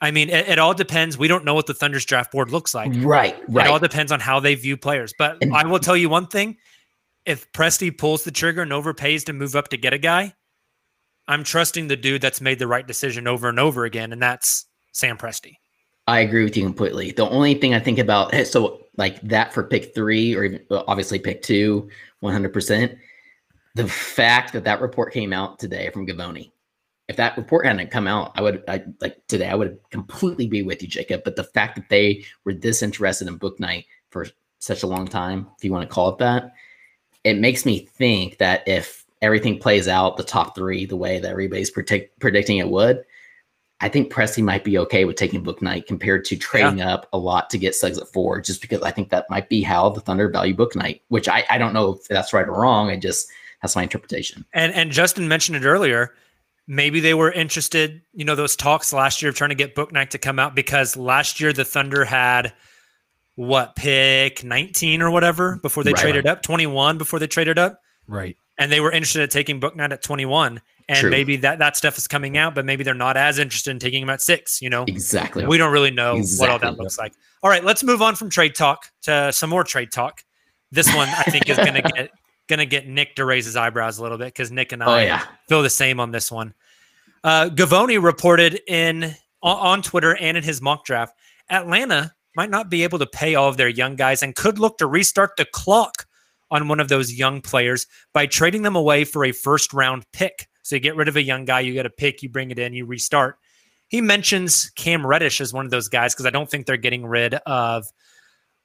I 0.00 0.10
mean, 0.10 0.28
it, 0.28 0.48
it 0.48 0.58
all 0.58 0.74
depends. 0.74 1.18
We 1.18 1.26
don't 1.28 1.44
know 1.44 1.54
what 1.54 1.66
the 1.66 1.74
Thunder's 1.74 2.04
draft 2.04 2.30
board 2.30 2.50
looks 2.50 2.74
like. 2.74 2.92
right, 2.98 3.36
right. 3.48 3.66
It 3.66 3.70
all 3.70 3.78
depends 3.78 4.12
on 4.12 4.20
how 4.20 4.38
they 4.38 4.54
view 4.54 4.76
players. 4.76 5.12
But 5.18 5.38
And- 5.40 5.54
I 5.54 5.66
will 5.66 5.80
tell 5.80 5.96
you 5.96 6.08
one 6.08 6.26
thing: 6.26 6.56
if 7.24 7.50
Presti 7.52 7.96
pulls 7.96 8.24
the 8.24 8.30
trigger 8.30 8.62
and 8.62 8.70
overpays 8.70 9.24
to 9.24 9.32
move 9.32 9.56
up 9.56 9.68
to 9.68 9.76
get 9.76 9.92
a 9.92 9.98
guy, 9.98 10.34
I'm 11.26 11.42
trusting 11.42 11.88
the 11.88 11.96
dude 11.96 12.20
that's 12.22 12.40
made 12.40 12.58
the 12.58 12.66
right 12.66 12.86
decision 12.86 13.26
over 13.26 13.48
and 13.48 13.58
over 13.58 13.84
again, 13.84 14.12
and 14.12 14.22
that's 14.22 14.66
Sam 14.92 15.16
Presti. 15.18 15.54
I 16.08 16.20
agree 16.20 16.42
with 16.42 16.56
you 16.56 16.64
completely. 16.64 17.12
The 17.12 17.28
only 17.28 17.52
thing 17.52 17.74
I 17.74 17.80
think 17.80 17.98
about 17.98 18.32
eh, 18.32 18.44
so 18.44 18.86
like 18.96 19.20
that 19.20 19.52
for 19.52 19.62
pick 19.62 19.94
three 19.94 20.34
or 20.34 20.42
even 20.42 20.64
obviously 20.70 21.18
pick 21.18 21.42
two, 21.42 21.90
100%. 22.22 22.98
The 23.74 23.86
fact 23.86 24.54
that 24.54 24.64
that 24.64 24.80
report 24.80 25.12
came 25.12 25.34
out 25.34 25.58
today 25.58 25.90
from 25.90 26.06
Givony, 26.06 26.50
if 27.08 27.16
that 27.16 27.36
report 27.36 27.66
hadn't 27.66 27.90
come 27.90 28.06
out, 28.06 28.32
I 28.36 28.40
would 28.40 28.64
I 28.66 28.84
like 29.02 29.18
today 29.28 29.48
I 29.50 29.54
would 29.54 29.78
completely 29.90 30.46
be 30.46 30.62
with 30.62 30.80
you, 30.80 30.88
Jacob. 30.88 31.24
But 31.24 31.36
the 31.36 31.44
fact 31.44 31.76
that 31.76 31.90
they 31.90 32.24
were 32.44 32.54
this 32.54 32.82
interested 32.82 33.28
in 33.28 33.38
Bouknight 33.38 33.84
for 34.08 34.26
such 34.60 34.82
a 34.82 34.86
long 34.88 35.06
time, 35.06 35.46
if 35.58 35.64
you 35.64 35.72
want 35.72 35.86
to 35.86 35.94
call 35.94 36.08
it 36.08 36.18
that, 36.18 36.52
it 37.22 37.38
makes 37.38 37.66
me 37.66 37.80
think 37.80 38.38
that 38.38 38.66
if 38.66 39.04
everything 39.20 39.58
plays 39.58 39.88
out 39.88 40.16
the 40.16 40.24
top 40.24 40.54
three 40.54 40.86
the 40.86 40.96
way 40.96 41.20
that 41.20 41.30
everybody's 41.30 41.70
predict, 41.70 42.18
predicting 42.18 42.56
it 42.56 42.70
would, 42.70 43.04
I 43.80 43.88
think 43.88 44.12
Presti 44.12 44.42
might 44.42 44.64
be 44.64 44.76
okay 44.78 45.04
with 45.04 45.16
taking 45.16 45.44
Bouknight 45.44 45.86
compared 45.86 46.24
to 46.26 46.36
trading 46.36 46.78
yeah. 46.78 46.94
up 46.94 47.08
a 47.12 47.18
lot 47.18 47.48
to 47.50 47.58
get 47.58 47.76
Suggs 47.76 47.98
at 47.98 48.08
four, 48.08 48.40
just 48.40 48.60
because 48.60 48.82
I 48.82 48.90
think 48.90 49.10
that 49.10 49.30
might 49.30 49.48
be 49.48 49.62
how 49.62 49.88
the 49.90 50.00
Thunder 50.00 50.28
value 50.28 50.54
Bouknight, 50.54 51.00
which 51.08 51.28
I, 51.28 51.44
I 51.48 51.58
don't 51.58 51.72
know 51.72 51.94
if 51.94 52.08
that's 52.08 52.32
right 52.32 52.48
or 52.48 52.60
wrong. 52.60 52.90
I 52.90 52.96
just 52.96 53.28
that's 53.62 53.76
my 53.76 53.84
interpretation. 53.84 54.44
And 54.52 54.72
and 54.72 54.90
Justin 54.90 55.28
mentioned 55.28 55.56
it 55.56 55.64
earlier. 55.64 56.14
Maybe 56.66 57.00
they 57.00 57.14
were 57.14 57.32
interested, 57.32 58.02
you 58.12 58.24
know, 58.24 58.34
those 58.34 58.56
talks 58.56 58.92
last 58.92 59.22
year 59.22 59.30
of 59.30 59.36
trying 59.36 59.50
to 59.50 59.56
get 59.56 59.74
Bouknight 59.74 60.10
to 60.10 60.18
come 60.18 60.38
out 60.38 60.54
because 60.54 60.96
last 60.96 61.40
year 61.40 61.52
the 61.52 61.64
Thunder 61.64 62.04
had 62.04 62.52
what 63.36 63.76
pick 63.76 64.42
19 64.42 65.00
or 65.00 65.10
whatever 65.10 65.56
before 65.62 65.84
they 65.84 65.92
right, 65.92 66.02
traded 66.02 66.26
up, 66.26 66.42
21 66.42 66.98
before 66.98 67.20
they 67.20 67.28
traded 67.28 67.56
up. 67.56 67.80
Right. 68.06 68.36
And 68.58 68.70
they 68.70 68.80
were 68.80 68.90
interested 68.90 69.22
in 69.22 69.28
taking 69.28 69.60
Bouknight 69.60 69.92
at 69.92 70.02
21 70.02 70.60
and 70.88 70.98
True. 70.98 71.10
maybe 71.10 71.36
that 71.36 71.58
that 71.58 71.76
stuff 71.76 71.98
is 71.98 72.08
coming 72.08 72.38
out, 72.38 72.54
but 72.54 72.64
maybe 72.64 72.82
they're 72.82 72.94
not 72.94 73.16
as 73.16 73.38
interested 73.38 73.70
in 73.70 73.78
taking 73.78 74.02
him 74.02 74.10
at 74.10 74.22
six. 74.22 74.62
You 74.62 74.70
know, 74.70 74.84
exactly. 74.84 75.46
We 75.46 75.58
don't 75.58 75.72
really 75.72 75.90
know 75.90 76.16
exactly. 76.16 76.42
what 76.42 76.50
all 76.50 76.58
that 76.70 76.78
looks 76.78 76.98
like. 76.98 77.12
All 77.42 77.50
right, 77.50 77.62
let's 77.62 77.84
move 77.84 78.00
on 78.00 78.16
from 78.16 78.30
trade 78.30 78.54
talk 78.54 78.86
to 79.02 79.32
some 79.32 79.50
more 79.50 79.64
trade 79.64 79.92
talk. 79.92 80.24
This 80.70 80.92
one 80.94 81.08
I 81.08 81.24
think 81.24 81.48
is 81.48 81.56
going 81.56 81.74
to 81.74 81.82
get 81.82 82.10
going 82.48 82.58
to 82.58 82.66
get 82.66 82.88
Nick 82.88 83.16
to 83.16 83.24
raise 83.24 83.44
his 83.44 83.56
eyebrows 83.56 83.98
a 83.98 84.02
little 84.02 84.18
bit 84.18 84.28
because 84.28 84.50
Nick 84.50 84.72
and 84.72 84.82
oh, 84.82 84.86
I 84.86 85.02
oh, 85.02 85.04
yeah. 85.04 85.24
feel 85.48 85.62
the 85.62 85.70
same 85.70 86.00
on 86.00 86.10
this 86.10 86.32
one. 86.32 86.54
Uh, 87.22 87.50
Givony 87.50 88.02
reported 88.02 88.60
in 88.66 89.14
on 89.42 89.82
Twitter 89.82 90.16
and 90.16 90.36
in 90.36 90.42
his 90.42 90.62
mock 90.62 90.84
draft, 90.84 91.14
Atlanta 91.50 92.14
might 92.34 92.50
not 92.50 92.70
be 92.70 92.82
able 92.82 92.98
to 92.98 93.06
pay 93.06 93.34
all 93.34 93.48
of 93.48 93.56
their 93.56 93.68
young 93.68 93.96
guys 93.96 94.22
and 94.22 94.34
could 94.34 94.58
look 94.58 94.78
to 94.78 94.86
restart 94.86 95.36
the 95.36 95.44
clock 95.44 96.06
on 96.50 96.68
one 96.68 96.80
of 96.80 96.88
those 96.88 97.12
young 97.12 97.40
players 97.40 97.86
by 98.12 98.26
trading 98.26 98.62
them 98.62 98.76
away 98.76 99.04
for 99.04 99.24
a 99.24 99.32
first 99.32 99.72
round 99.72 100.04
pick. 100.12 100.48
So 100.62 100.76
you 100.76 100.80
get 100.80 100.96
rid 100.96 101.08
of 101.08 101.16
a 101.16 101.22
young 101.22 101.44
guy, 101.44 101.60
you 101.60 101.72
get 101.72 101.86
a 101.86 101.90
pick, 101.90 102.22
you 102.22 102.28
bring 102.28 102.50
it 102.50 102.58
in, 102.58 102.74
you 102.74 102.84
restart. 102.84 103.38
He 103.88 104.00
mentions 104.00 104.70
Cam 104.70 105.06
Reddish 105.06 105.40
as 105.40 105.52
one 105.52 105.64
of 105.64 105.70
those 105.70 105.88
guys 105.88 106.14
because 106.14 106.26
I 106.26 106.30
don't 106.30 106.50
think 106.50 106.66
they're 106.66 106.76
getting 106.76 107.06
rid 107.06 107.34
of. 107.34 107.86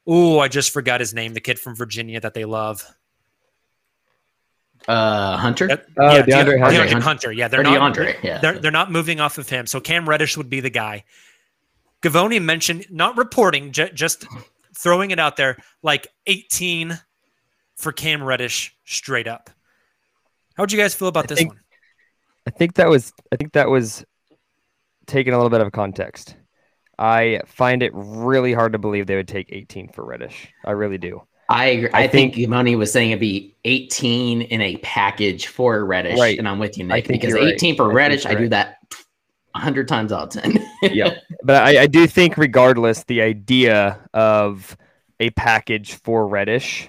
Oh, 0.06 0.38
I 0.38 0.48
just 0.48 0.70
forgot 0.70 1.00
his 1.00 1.14
name, 1.14 1.32
the 1.32 1.40
kid 1.40 1.58
from 1.58 1.74
Virginia 1.74 2.20
that 2.20 2.34
they 2.34 2.44
love. 2.44 2.84
Uh, 4.86 5.38
Hunter. 5.38 5.70
Uh, 5.70 5.76
yeah, 5.98 6.22
DeAndre, 6.22 6.60
Hunter. 6.60 6.78
DeAndre 6.84 7.00
Hunter. 7.00 7.32
Yeah, 7.32 7.48
they're 7.48 7.60
or 7.60 7.64
not. 7.64 7.94
DeAndre. 7.94 8.22
Yeah, 8.22 8.38
they're 8.38 8.58
they're 8.58 8.70
not 8.70 8.92
moving 8.92 9.18
off 9.18 9.38
of 9.38 9.48
him. 9.48 9.66
So 9.66 9.80
Cam 9.80 10.06
Reddish 10.06 10.36
would 10.36 10.50
be 10.50 10.60
the 10.60 10.70
guy. 10.70 11.04
Givony 12.02 12.42
mentioned 12.42 12.86
not 12.90 13.16
reporting, 13.16 13.72
j- 13.72 13.92
just 13.94 14.26
throwing 14.76 15.10
it 15.10 15.18
out 15.18 15.36
there, 15.36 15.56
like 15.82 16.06
18 16.26 17.00
for 17.76 17.92
Cam 17.92 18.22
Reddish 18.22 18.76
straight 18.84 19.26
up. 19.26 19.50
How 20.56 20.62
would 20.62 20.72
you 20.72 20.78
guys 20.78 20.94
feel 20.94 21.08
about 21.08 21.24
I 21.24 21.26
this 21.28 21.38
think, 21.38 21.50
one? 21.50 21.60
I 22.46 22.50
think 22.50 22.74
that 22.74 22.88
was 22.88 23.12
I 23.32 23.36
think 23.36 23.52
that 23.52 23.68
was 23.68 24.04
taken 25.06 25.34
a 25.34 25.36
little 25.36 25.50
bit 25.50 25.60
of 25.60 25.72
context. 25.72 26.36
I 26.98 27.40
find 27.46 27.82
it 27.82 27.90
really 27.94 28.52
hard 28.52 28.72
to 28.72 28.78
believe 28.78 29.06
they 29.06 29.16
would 29.16 29.28
take 29.28 29.48
18 29.50 29.88
for 29.88 30.04
Reddish. 30.04 30.48
I 30.64 30.72
really 30.72 30.98
do. 30.98 31.22
I 31.48 31.66
agree. 31.66 31.90
I, 31.92 32.04
I 32.04 32.08
think, 32.08 32.36
think 32.36 32.48
Money 32.48 32.76
was 32.76 32.92
saying 32.92 33.10
it'd 33.10 33.20
be 33.20 33.54
18 33.64 34.42
in 34.42 34.60
a 34.60 34.76
package 34.78 35.48
for 35.48 35.84
Reddish, 35.84 36.18
right. 36.18 36.38
and 36.38 36.48
I'm 36.48 36.58
with 36.58 36.78
you, 36.78 36.84
Nick. 36.84 37.06
because 37.06 37.34
18 37.34 37.70
right. 37.70 37.76
for 37.76 37.92
Reddish, 37.92 38.24
I, 38.24 38.30
I 38.30 38.34
do 38.34 38.48
that 38.48 38.78
100 39.52 39.86
times 39.86 40.12
out 40.12 40.34
of 40.34 40.42
10. 40.42 40.66
yeah, 40.82 41.16
but 41.42 41.62
I, 41.62 41.82
I 41.82 41.86
do 41.86 42.06
think, 42.06 42.38
regardless, 42.38 43.04
the 43.04 43.20
idea 43.20 44.00
of 44.14 44.76
a 45.20 45.30
package 45.30 45.94
for 45.94 46.26
Reddish 46.26 46.88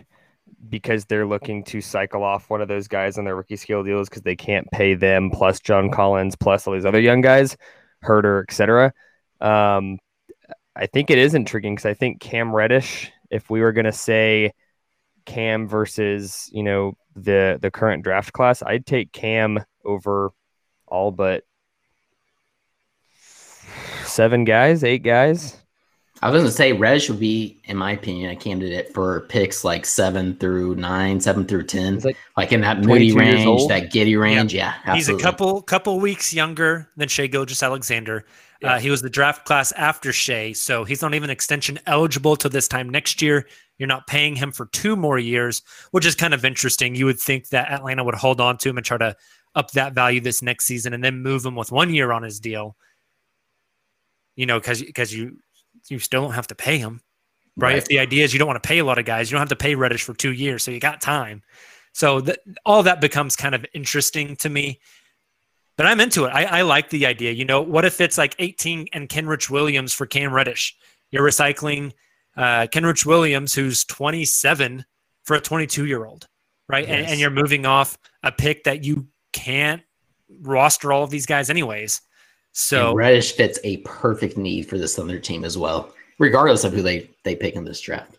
because 0.76 1.05
they're 1.05 1.26
looking 1.26 1.63
to 1.63 1.82
cycle 1.82 2.23
off 2.23 2.49
one 2.49 2.61
of 2.61 2.67
those 2.67 2.88
guys 2.88 3.17
on 3.17 3.26
their 3.26 3.36
rookie 3.36 3.55
scale 3.55 3.84
deals 3.84 4.09
because 4.09 4.23
they 4.23 4.36
can't 4.36 4.69
pay 4.71 4.93
them 4.93 5.30
plus 5.32 5.59
John 5.59 5.89
Collins 5.89 6.36
plus 6.36 6.67
all 6.67 6.73
these 6.73 6.86
other 6.86 6.99
young 6.99 7.21
guys, 7.21 7.55
Huerter, 8.03 8.43
etc. 8.43 8.93
Um, 9.39 9.99
I 10.76 10.88
think 10.88 11.09
it 11.09 11.17
is 11.17 11.34
intriguing 11.34 11.76
because 11.76 11.86
I 11.86 11.93
think 11.93 12.19
Cam 12.19 12.53
Reddish, 12.53 13.11
if 13.30 13.49
we 13.49 13.61
were 13.61 13.71
going 13.71 13.86
to 13.86 13.91
say 13.91 14.51
Cam 15.26 15.67
versus 15.67 16.49
you 16.51 16.63
know 16.63 16.93
the 17.15 17.57
the 17.61 17.71
current 17.71 18.03
draft 18.03 18.34
class, 18.34 18.61
I'd 18.61 18.86
take 18.86 19.11
Cam 19.11 19.63
over 19.84 20.32
all 20.88 21.11
but 21.11 21.43
seven 24.03 24.43
guys, 24.43 24.84
eight 24.84 25.03
guys. 25.03 25.64
I 26.26 26.30
was 26.30 26.39
going 26.39 26.49
to 26.49 26.51
say 26.51 26.73
Reg 26.73 27.07
would 27.07 27.19
be, 27.19 27.55
in 27.65 27.78
my 27.78 27.91
opinion, 27.91 28.32
a 28.32 28.36
candidate 28.36 28.91
for 28.95 29.28
picks 29.30 29.63
like 29.63 29.86
seven 29.86 30.36
through 30.38 30.73
nine, 30.73 31.21
seven 31.21 31.45
through 31.45 31.65
ten, 31.65 31.99
like, 31.99 32.17
like, 32.36 32.51
in 32.51 32.61
that 32.61 32.80
Moody 32.80 33.15
range, 33.15 33.67
that 33.67 33.91
Giddey 33.93 34.19
range. 34.19 34.51
Yeah, 34.51 34.73
yeah 34.88 34.95
he's 34.95 35.07
a 35.07 35.15
couple 35.19 35.61
couple 35.61 35.99
weeks 35.99 36.34
younger 36.34 36.89
than 36.97 37.09
Shai 37.09 37.28
Gilgeous-Alexander. 37.28 38.26
Uh, 38.26 38.57
yeah. 38.61 38.73
Uh, 38.73 38.80
he 38.80 38.89
was 38.89 39.03
the 39.03 39.09
draft 39.09 39.45
class 39.45 39.71
after 39.73 40.11
Shai, 40.11 40.53
so 40.53 40.84
he's 40.84 41.03
not 41.03 41.13
even 41.13 41.30
extension 41.30 41.78
eligible 41.86 42.36
till 42.36 42.49
this 42.49 42.67
time 42.67 42.89
next 42.89 43.21
year. 43.21 43.47
You're 43.78 43.86
not 43.86 44.07
paying 44.07 44.36
him 44.36 44.51
for 44.51 44.65
two 44.65 44.95
more 44.95 45.19
years, 45.19 45.61
which 45.91 46.07
is 46.07 46.15
kind 46.15 46.34
of 46.34 46.43
interesting. 46.43 46.95
You 46.95 47.05
would 47.05 47.19
think 47.19 47.49
that 47.49 47.69
Atlanta 47.69 48.03
would 48.03 48.15
hold 48.15 48.41
on 48.41 48.57
to 48.57 48.69
him 48.69 48.78
and 48.78 48.86
try 48.86 48.97
to 48.97 49.15
up 49.53 49.69
that 49.73 49.93
value 49.93 50.21
this 50.21 50.41
next 50.41 50.65
season 50.65 50.91
and 50.91 51.03
then 51.03 51.21
move 51.21 51.45
him 51.45 51.53
with 51.53 51.71
one 51.71 51.93
year 51.93 52.11
on 52.11 52.23
his 52.23 52.39
deal. 52.39 52.76
You 54.36 54.47
know, 54.47 54.59
because 54.59 54.82
because 54.82 55.13
you 55.13 55.38
you 55.88 55.99
still 55.99 56.21
don't 56.21 56.33
have 56.33 56.47
to 56.47 56.55
pay 56.55 56.77
him, 56.77 57.01
right? 57.57 57.69
right? 57.69 57.77
If 57.77 57.86
the 57.86 57.99
idea 57.99 58.23
is 58.23 58.33
you 58.33 58.39
don't 58.39 58.47
want 58.47 58.61
to 58.61 58.67
pay 58.67 58.79
a 58.79 58.86
lot 58.86 58.97
of 58.97 59.05
guys, 59.05 59.29
you 59.29 59.36
don't 59.36 59.41
have 59.41 59.49
to 59.49 59.55
pay 59.55 59.75
Reddish 59.75 60.03
for 60.03 60.13
two 60.13 60.31
years, 60.33 60.63
so 60.63 60.71
you 60.71 60.79
got 60.79 61.01
time. 61.01 61.43
So 61.93 62.19
th- 62.19 62.39
all 62.65 62.83
that 62.83 63.01
becomes 63.01 63.36
kind 63.36 63.55
of 63.55 63.65
interesting 63.73 64.36
to 64.38 64.49
me. 64.49 64.79
But 65.77 65.86
I'm 65.88 65.99
into 65.99 66.25
it. 66.25 66.29
I, 66.29 66.43
I 66.45 66.61
like 66.61 66.89
the 66.89 67.05
idea. 67.05 67.31
You 67.31 67.45
know, 67.45 67.61
what 67.61 67.83
if 67.83 67.99
it's 67.99 68.17
like 68.17 68.36
18 68.39 68.88
and 68.93 69.09
Kenrich 69.09 69.49
Williams 69.49 69.93
for 69.93 70.05
Cam 70.05 70.33
Reddish? 70.33 70.75
You're 71.11 71.27
recycling 71.27 71.91
uh, 72.38 72.67
Kenrich 72.71 73.05
Williams, 73.05 73.53
who's 73.53 73.83
27, 73.86 74.86
for 75.25 75.36
a 75.36 75.41
22 75.41 75.86
year 75.86 76.05
old, 76.05 76.27
right? 76.69 76.88
Yes. 76.88 76.97
And, 76.97 77.07
and 77.07 77.19
you're 77.19 77.29
moving 77.29 77.65
off 77.65 77.97
a 78.23 78.31
pick 78.31 78.63
that 78.65 78.83
you 78.83 79.07
can't 79.33 79.81
roster 80.41 80.93
all 80.93 81.03
of 81.03 81.09
these 81.09 81.25
guys 81.25 81.49
anyways. 81.49 82.01
So 82.58 82.89
and 82.89 82.97
Reddish 82.97 83.34
fits 83.34 83.60
a 83.66 83.78
perfect 83.78 84.38
need 84.38 84.70
for 84.70 84.78
this 84.78 84.95
Thunder 84.95 85.20
team 85.20 85.43
as 85.43 85.58
well, 85.58 85.93
regardless 86.20 86.64
of 86.64 86.72
who 86.72 86.82
they 86.82 87.10
they 87.24 87.36
pick 87.36 87.56
in 87.56 87.66
this 87.66 87.82
draft. 87.82 88.18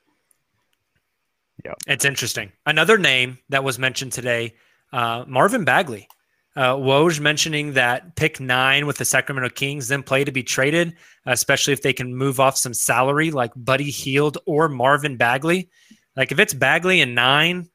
Yeah, 1.65 1.73
it's 1.87 2.05
interesting. 2.05 2.53
Another 2.67 2.99
name 2.99 3.39
that 3.49 3.65
was 3.65 3.79
mentioned 3.79 4.13
today, 4.13 4.55
uh, 4.93 5.25
Marvin 5.27 5.65
Bagley. 5.65 6.07
Uh, 6.55 6.75
Woj 6.75 7.19
mentioning 7.19 7.75
that 7.75 8.15
pick 8.17 8.39
nine 8.39 8.87
with 8.87 8.99
the 8.99 9.05
Sacramento 9.05 9.49
Kings, 9.51 9.89
then 9.89 10.03
play 10.03 10.25
to 10.25 10.33
be 10.33 10.43
traded, 10.43 10.97
especially 11.27 11.73
if 11.73 11.83
they 11.83 11.93
can 11.93 12.15
move 12.15 12.39
off 12.39 12.57
some 12.57 12.73
salary 12.75 13.31
like 13.31 13.53
Buddy 13.57 13.91
Hield 13.91 14.39
or 14.47 14.69
Marvin 14.69 15.17
Bagley. 15.17 15.71
Like 16.15 16.31
if 16.31 16.39
it's 16.39 16.55
Bagley 16.55 17.01
and 17.01 17.15
nine 17.15 17.69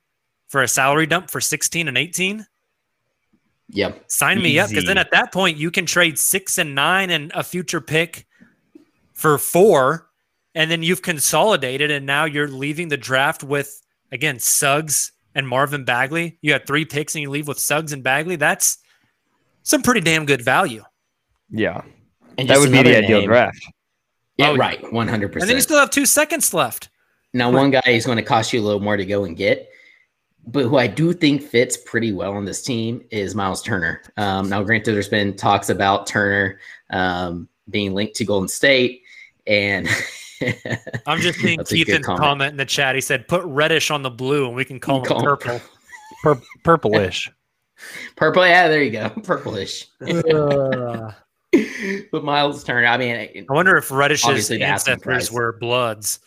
for 0.49 0.61
a 0.61 0.67
salary 0.67 1.07
dump 1.07 1.29
for 1.29 1.41
16 1.41 1.87
and 1.87 1.97
18, 1.97 2.45
Yep. 3.71 4.11
Sign 4.11 4.37
Easy. 4.37 4.43
me 4.43 4.59
up 4.59 4.69
because 4.69 4.85
then 4.85 4.97
at 4.97 5.11
that 5.11 5.31
point 5.31 5.57
you 5.57 5.71
can 5.71 5.85
trade 5.85 6.19
six 6.19 6.57
and 6.57 6.75
nine 6.75 7.09
and 7.09 7.31
a 7.33 7.43
future 7.43 7.81
pick 7.81 8.27
for 9.13 9.37
four, 9.37 10.09
and 10.55 10.69
then 10.69 10.83
you've 10.83 11.01
consolidated, 11.01 11.91
and 11.91 12.05
now 12.05 12.25
you're 12.25 12.47
leaving 12.47 12.89
the 12.89 12.97
draft 12.97 13.43
with 13.43 13.81
again 14.11 14.39
Suggs 14.39 15.11
and 15.35 15.47
Marvin 15.47 15.85
Bagley. 15.85 16.37
You 16.41 16.53
had 16.53 16.67
three 16.67 16.85
picks 16.85 17.15
and 17.15 17.21
you 17.21 17.29
leave 17.29 17.47
with 17.47 17.59
Suggs 17.59 17.93
and 17.93 18.03
Bagley. 18.03 18.35
That's 18.35 18.77
some 19.63 19.81
pretty 19.81 20.01
damn 20.01 20.25
good 20.25 20.41
value. 20.41 20.83
Yeah. 21.49 21.81
And 22.37 22.49
that 22.49 22.59
would 22.59 22.71
be 22.71 22.83
the 22.83 22.97
ideal 22.97 23.23
draft. 23.23 23.65
Yeah, 24.37 24.49
oh, 24.49 24.55
right. 24.55 24.81
100%. 24.81 25.35
And 25.35 25.41
then 25.43 25.55
you 25.55 25.61
still 25.61 25.79
have 25.79 25.89
two 25.89 26.05
seconds 26.05 26.53
left. 26.53 26.89
Now, 27.33 27.51
one 27.51 27.71
guy 27.71 27.81
is 27.85 28.05
going 28.05 28.17
to 28.17 28.23
cost 28.23 28.51
you 28.51 28.59
a 28.59 28.63
little 28.63 28.79
more 28.81 28.97
to 28.97 29.05
go 29.05 29.23
and 29.23 29.37
get 29.37 29.70
but 30.47 30.63
who 30.63 30.77
I 30.77 30.87
do 30.87 31.13
think 31.13 31.41
fits 31.43 31.77
pretty 31.77 32.11
well 32.11 32.33
on 32.33 32.45
this 32.45 32.61
team 32.61 33.03
is 33.11 33.35
Myles 33.35 33.61
Turner. 33.61 34.01
Um, 34.17 34.49
now, 34.49 34.63
granted, 34.63 34.93
there's 34.93 35.07
been 35.07 35.35
talks 35.35 35.69
about 35.69 36.07
Turner 36.07 36.59
um, 36.89 37.47
being 37.69 37.93
linked 37.93 38.15
to 38.15 38.25
Golden 38.25 38.47
State, 38.47 39.03
and 39.45 39.87
I'm 41.05 41.19
just 41.19 41.39
seeing 41.39 41.63
Keith's 41.63 41.91
comment. 42.05 42.19
comment. 42.19 42.51
in 42.51 42.57
the 42.57 42.65
chat. 42.65 42.95
He 42.95 43.01
said, 43.01 43.27
"Put 43.27 43.43
reddish 43.45 43.91
on 43.91 44.01
the 44.01 44.09
blue, 44.09 44.47
and 44.47 44.55
we 44.55 44.65
can 44.65 44.79
call, 44.79 44.99
him 44.99 45.05
call 45.05 45.21
purple, 45.21 45.51
him 45.53 45.61
Pur- 46.23 46.41
purplish." 46.63 47.31
Purple, 48.15 48.45
yeah, 48.45 48.67
there 48.67 48.83
you 48.83 48.91
go, 48.91 49.09
purplish. 49.09 49.87
uh. 50.01 51.11
but 52.11 52.23
Myles 52.23 52.63
Turner, 52.63 52.85
I 52.85 52.95
mean, 52.97 53.15
I 53.15 53.45
wonder 53.51 53.75
if 53.75 53.89
Reddish's 53.89 54.51
ancestors 54.51 55.31
were 55.31 55.53
Bloods. 55.53 56.19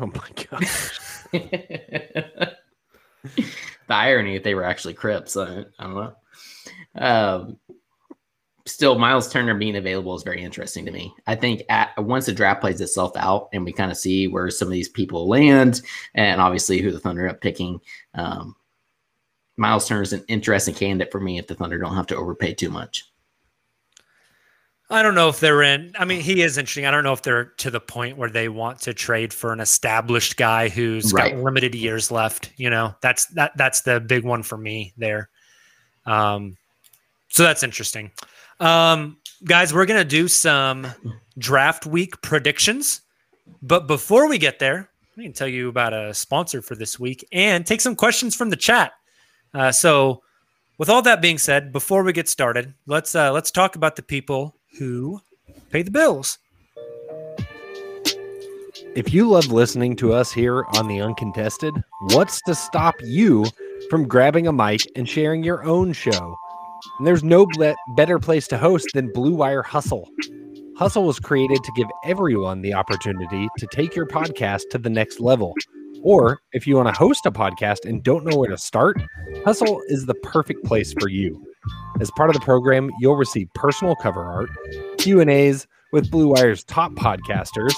Oh 0.00 0.06
my 0.06 0.46
gosh. 0.50 1.00
the 3.36 3.94
irony 3.94 4.36
if 4.36 4.42
they 4.42 4.54
were 4.54 4.64
actually 4.64 4.94
Crips, 4.94 5.36
I, 5.36 5.64
I 5.78 5.84
don't 5.84 5.94
know. 5.94 6.14
Um, 6.94 7.58
still, 8.66 8.98
Myles 8.98 9.30
Turner 9.30 9.54
being 9.54 9.76
available 9.76 10.14
is 10.14 10.22
very 10.22 10.42
interesting 10.42 10.84
to 10.84 10.90
me. 10.90 11.12
I 11.26 11.34
think 11.34 11.62
at, 11.68 11.96
once 11.98 12.26
the 12.26 12.32
draft 12.32 12.60
plays 12.60 12.80
itself 12.80 13.16
out 13.16 13.48
and 13.52 13.64
we 13.64 13.72
kind 13.72 13.90
of 13.90 13.96
see 13.96 14.28
where 14.28 14.50
some 14.50 14.68
of 14.68 14.72
these 14.72 14.88
people 14.88 15.28
land, 15.28 15.82
and 16.14 16.40
obviously 16.40 16.80
who 16.80 16.90
the 16.90 17.00
Thunder 17.00 17.28
are 17.28 17.34
picking, 17.34 17.80
um, 18.14 18.54
Myles 19.56 19.88
Turner 19.88 20.02
is 20.02 20.12
an 20.12 20.24
interesting 20.28 20.74
candidate 20.74 21.10
for 21.10 21.20
me 21.20 21.38
if 21.38 21.46
the 21.46 21.54
Thunder 21.54 21.78
don't 21.78 21.96
have 21.96 22.06
to 22.08 22.16
overpay 22.16 22.54
too 22.54 22.70
much. 22.70 23.10
I 24.90 25.02
don't 25.02 25.14
know 25.14 25.28
if 25.28 25.38
they're 25.38 25.62
in. 25.62 25.92
I 25.98 26.06
mean, 26.06 26.20
he 26.20 26.40
is 26.42 26.56
interesting. 26.56 26.86
I 26.86 26.90
don't 26.90 27.04
know 27.04 27.12
if 27.12 27.20
they're 27.20 27.46
to 27.58 27.70
the 27.70 27.80
point 27.80 28.16
where 28.16 28.30
they 28.30 28.48
want 28.48 28.80
to 28.82 28.94
trade 28.94 29.34
for 29.34 29.52
an 29.52 29.60
established 29.60 30.36
guy 30.38 30.70
who's 30.70 31.12
Right. 31.12 31.34
got 31.34 31.42
limited 31.42 31.74
years 31.74 32.10
left. 32.10 32.52
You 32.56 32.70
know, 32.70 32.94
that's 33.02 33.26
that 33.26 33.54
that's 33.56 33.82
the 33.82 34.00
big 34.00 34.24
one 34.24 34.42
for 34.42 34.56
me 34.56 34.94
there. 34.96 35.28
Um, 36.06 36.56
so 37.28 37.42
that's 37.42 37.62
interesting. 37.62 38.10
Um, 38.60 39.18
guys, 39.44 39.74
we're 39.74 39.84
gonna 39.84 40.04
do 40.04 40.26
some 40.26 40.86
draft 41.38 41.84
week 41.84 42.20
predictions, 42.22 43.02
but 43.60 43.86
before 43.86 44.26
we 44.26 44.38
get 44.38 44.58
there, 44.58 44.88
I 45.18 45.22
can 45.22 45.34
tell 45.34 45.48
you 45.48 45.68
about 45.68 45.92
a 45.92 46.14
sponsor 46.14 46.62
for 46.62 46.74
this 46.76 46.98
week 46.98 47.26
and 47.30 47.66
take 47.66 47.82
some 47.82 47.94
questions 47.94 48.34
from 48.34 48.48
the 48.48 48.56
chat. 48.56 48.92
Uh, 49.52 49.70
so, 49.70 50.22
with 50.78 50.88
all 50.88 51.02
that 51.02 51.20
being 51.20 51.36
said, 51.38 51.72
before 51.72 52.02
we 52.04 52.12
get 52.14 52.28
started, 52.28 52.72
let's 52.86 53.14
uh, 53.14 53.32
let's 53.32 53.50
talk 53.50 53.76
about 53.76 53.94
the 53.96 54.02
people 54.02 54.54
who 54.78 55.20
pay 55.70 55.82
the 55.82 55.90
bills. 55.90 56.38
If 58.94 59.12
you 59.12 59.28
love 59.28 59.52
listening 59.52 59.96
to 59.96 60.12
us 60.12 60.32
here 60.32 60.64
on 60.74 60.88
the 60.88 61.00
Uncontested, 61.00 61.74
what's 62.00 62.40
to 62.42 62.54
stop 62.54 62.94
you 63.02 63.44
from 63.90 64.08
grabbing 64.08 64.46
a 64.46 64.52
mic 64.52 64.80
and 64.96 65.08
sharing 65.08 65.44
your 65.44 65.62
own 65.62 65.92
show? 65.92 66.36
And 66.98 67.06
there's 67.06 67.22
no 67.22 67.46
ble- 67.46 67.76
better 67.96 68.18
place 68.18 68.48
to 68.48 68.58
host 68.58 68.88
than 68.94 69.12
Blue 69.12 69.34
Wire 69.34 69.62
Hustle. 69.62 70.08
Hustle 70.76 71.04
was 71.04 71.20
created 71.20 71.62
to 71.64 71.72
give 71.76 71.88
everyone 72.04 72.62
the 72.62 72.74
opportunity 72.74 73.48
to 73.58 73.66
take 73.72 73.94
your 73.94 74.06
podcast 74.06 74.62
to 74.70 74.78
the 74.78 74.90
next 74.90 75.20
level. 75.20 75.54
Or 76.02 76.40
if 76.52 76.66
you 76.66 76.76
want 76.76 76.88
to 76.88 76.98
host 76.98 77.26
a 77.26 77.32
podcast 77.32 77.84
and 77.84 78.02
don't 78.02 78.24
know 78.24 78.36
where 78.36 78.50
to 78.50 78.58
start, 78.58 79.00
Hustle 79.44 79.82
is 79.88 80.06
the 80.06 80.14
perfect 80.14 80.64
place 80.64 80.92
for 81.00 81.08
you. 81.08 81.47
As 82.00 82.10
part 82.12 82.30
of 82.30 82.34
the 82.34 82.40
program, 82.40 82.90
you'll 83.00 83.16
receive 83.16 83.48
personal 83.54 83.96
cover 83.96 84.24
art, 84.24 84.50
Q&As 84.98 85.66
with 85.92 86.10
Blue 86.10 86.28
Wire's 86.28 86.64
top 86.64 86.92
podcasters, 86.92 87.74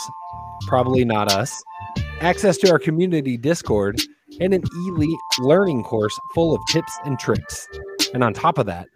probably 0.67 1.05
not 1.05 1.33
us, 1.33 1.63
access 2.21 2.57
to 2.59 2.71
our 2.71 2.79
community 2.79 3.37
Discord, 3.37 4.01
and 4.41 4.55
an 4.55 4.63
elite 4.87 5.19
learning 5.39 5.83
course 5.85 6.19
full 6.35 6.55
of 6.55 6.61
tips 6.69 6.99
and 7.05 7.19
tricks. 7.19 7.67
And 8.15 8.25
on 8.25 8.35
top 8.35 8.59
of 8.59 8.67
that, 8.67 8.87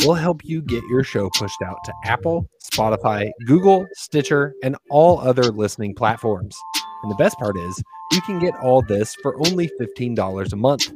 we'll 0.00 0.14
help 0.14 0.44
you 0.44 0.62
get 0.62 0.82
your 0.84 1.04
show 1.04 1.30
pushed 1.30 1.62
out 1.62 1.78
to 1.84 1.92
Apple, 2.04 2.48
Spotify, 2.62 3.30
Google, 3.46 3.86
Stitcher, 3.94 4.54
and 4.62 4.76
all 4.90 5.18
other 5.20 5.44
listening 5.44 5.94
platforms. 5.94 6.56
And 7.02 7.10
the 7.10 7.16
best 7.16 7.38
part 7.38 7.56
is, 7.56 7.82
you 8.12 8.20
can 8.22 8.38
get 8.38 8.54
all 8.56 8.82
this 8.82 9.14
for 9.22 9.36
only 9.46 9.70
$15 9.80 10.52
a 10.52 10.56
month, 10.56 10.92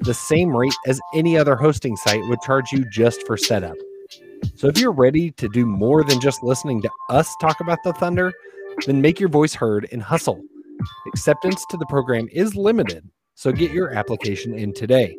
the 0.00 0.14
same 0.14 0.56
rate 0.56 0.74
as 0.86 1.00
any 1.14 1.36
other 1.36 1.56
hosting 1.56 1.96
site 1.96 2.22
would 2.24 2.40
charge 2.42 2.72
you 2.72 2.84
just 2.90 3.26
for 3.26 3.36
setup. 3.36 3.76
So 4.56 4.68
if 4.68 4.78
you're 4.78 4.92
ready 4.92 5.30
to 5.32 5.48
do 5.48 5.66
more 5.66 6.02
than 6.04 6.20
just 6.20 6.42
listening 6.42 6.80
to 6.82 6.90
us 7.10 7.34
talk 7.40 7.60
about 7.60 7.78
the 7.84 7.92
Thunder, 7.94 8.32
then 8.86 9.00
make 9.00 9.20
your 9.20 9.28
voice 9.28 9.54
heard 9.54 9.88
and 9.92 10.02
hustle. 10.02 10.40
Acceptance 11.08 11.64
to 11.70 11.76
the 11.76 11.86
program 11.86 12.28
is 12.32 12.54
limited, 12.56 13.06
so 13.34 13.52
get 13.52 13.72
your 13.72 13.90
application 13.90 14.54
in 14.54 14.72
today. 14.72 15.16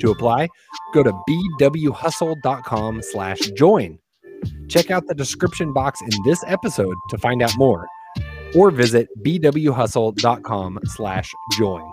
To 0.00 0.10
apply, 0.10 0.48
go 0.94 1.02
to 1.02 1.12
bwhustle.com 1.60 3.02
slash 3.02 3.38
join. 3.56 3.98
Check 4.68 4.90
out 4.90 5.06
the 5.06 5.14
description 5.14 5.72
box 5.72 6.00
in 6.00 6.10
this 6.24 6.42
episode 6.46 6.96
to 7.10 7.18
find 7.18 7.42
out 7.42 7.56
more, 7.56 7.86
or 8.54 8.70
visit 8.70 9.08
bwhustle.com 9.22 10.78
slash 10.84 11.30
join. 11.56 11.92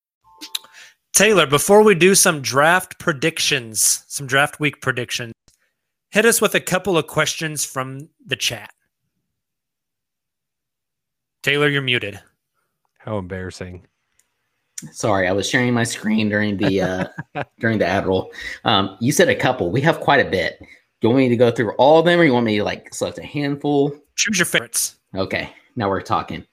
Tayler, 1.15 1.49
before 1.49 1.83
we 1.83 1.93
do 1.93 2.15
some 2.15 2.41
draft 2.41 2.97
predictions, 2.97 4.05
some 4.07 4.27
draft 4.27 4.59
week 4.59 4.81
predictions, 4.81 5.33
hit 6.09 6.25
us 6.25 6.39
with 6.39 6.55
a 6.55 6.61
couple 6.61 6.97
of 6.97 7.07
questions 7.07 7.65
from 7.65 8.09
the 8.25 8.35
chat. 8.35 8.73
Tayler, 11.43 11.71
you're 11.71 11.81
muted. 11.81 12.19
How 12.99 13.17
embarrassing. 13.17 13.85
Sorry, 14.91 15.27
I 15.27 15.31
was 15.31 15.49
sharing 15.49 15.73
my 15.73 15.83
screen 15.83 16.29
during 16.29 16.57
the 16.57 16.81
uh, 16.81 17.43
during 17.59 17.77
the 17.77 17.85
ad 17.85 18.05
roll. 18.05 18.31
Um, 18.63 18.97
you 18.99 19.11
said 19.11 19.29
a 19.29 19.35
couple. 19.35 19.69
We 19.69 19.81
have 19.81 19.99
quite 19.99 20.25
a 20.25 20.29
bit. 20.29 20.57
Do 20.59 20.67
you 21.07 21.09
want 21.09 21.19
me 21.19 21.29
to 21.29 21.35
go 21.35 21.51
through 21.51 21.71
all 21.73 21.99
of 21.99 22.05
them, 22.05 22.19
or 22.19 22.23
you 22.23 22.33
want 22.33 22.45
me 22.45 22.57
to 22.57 22.63
like 22.63 22.93
select 22.93 23.17
a 23.17 23.23
handful? 23.23 23.95
Choose 24.15 24.39
your 24.39 24.45
favorites. 24.45 24.97
Okay, 25.15 25.53
now 25.75 25.89
we're 25.89 26.01
talking. 26.01 26.45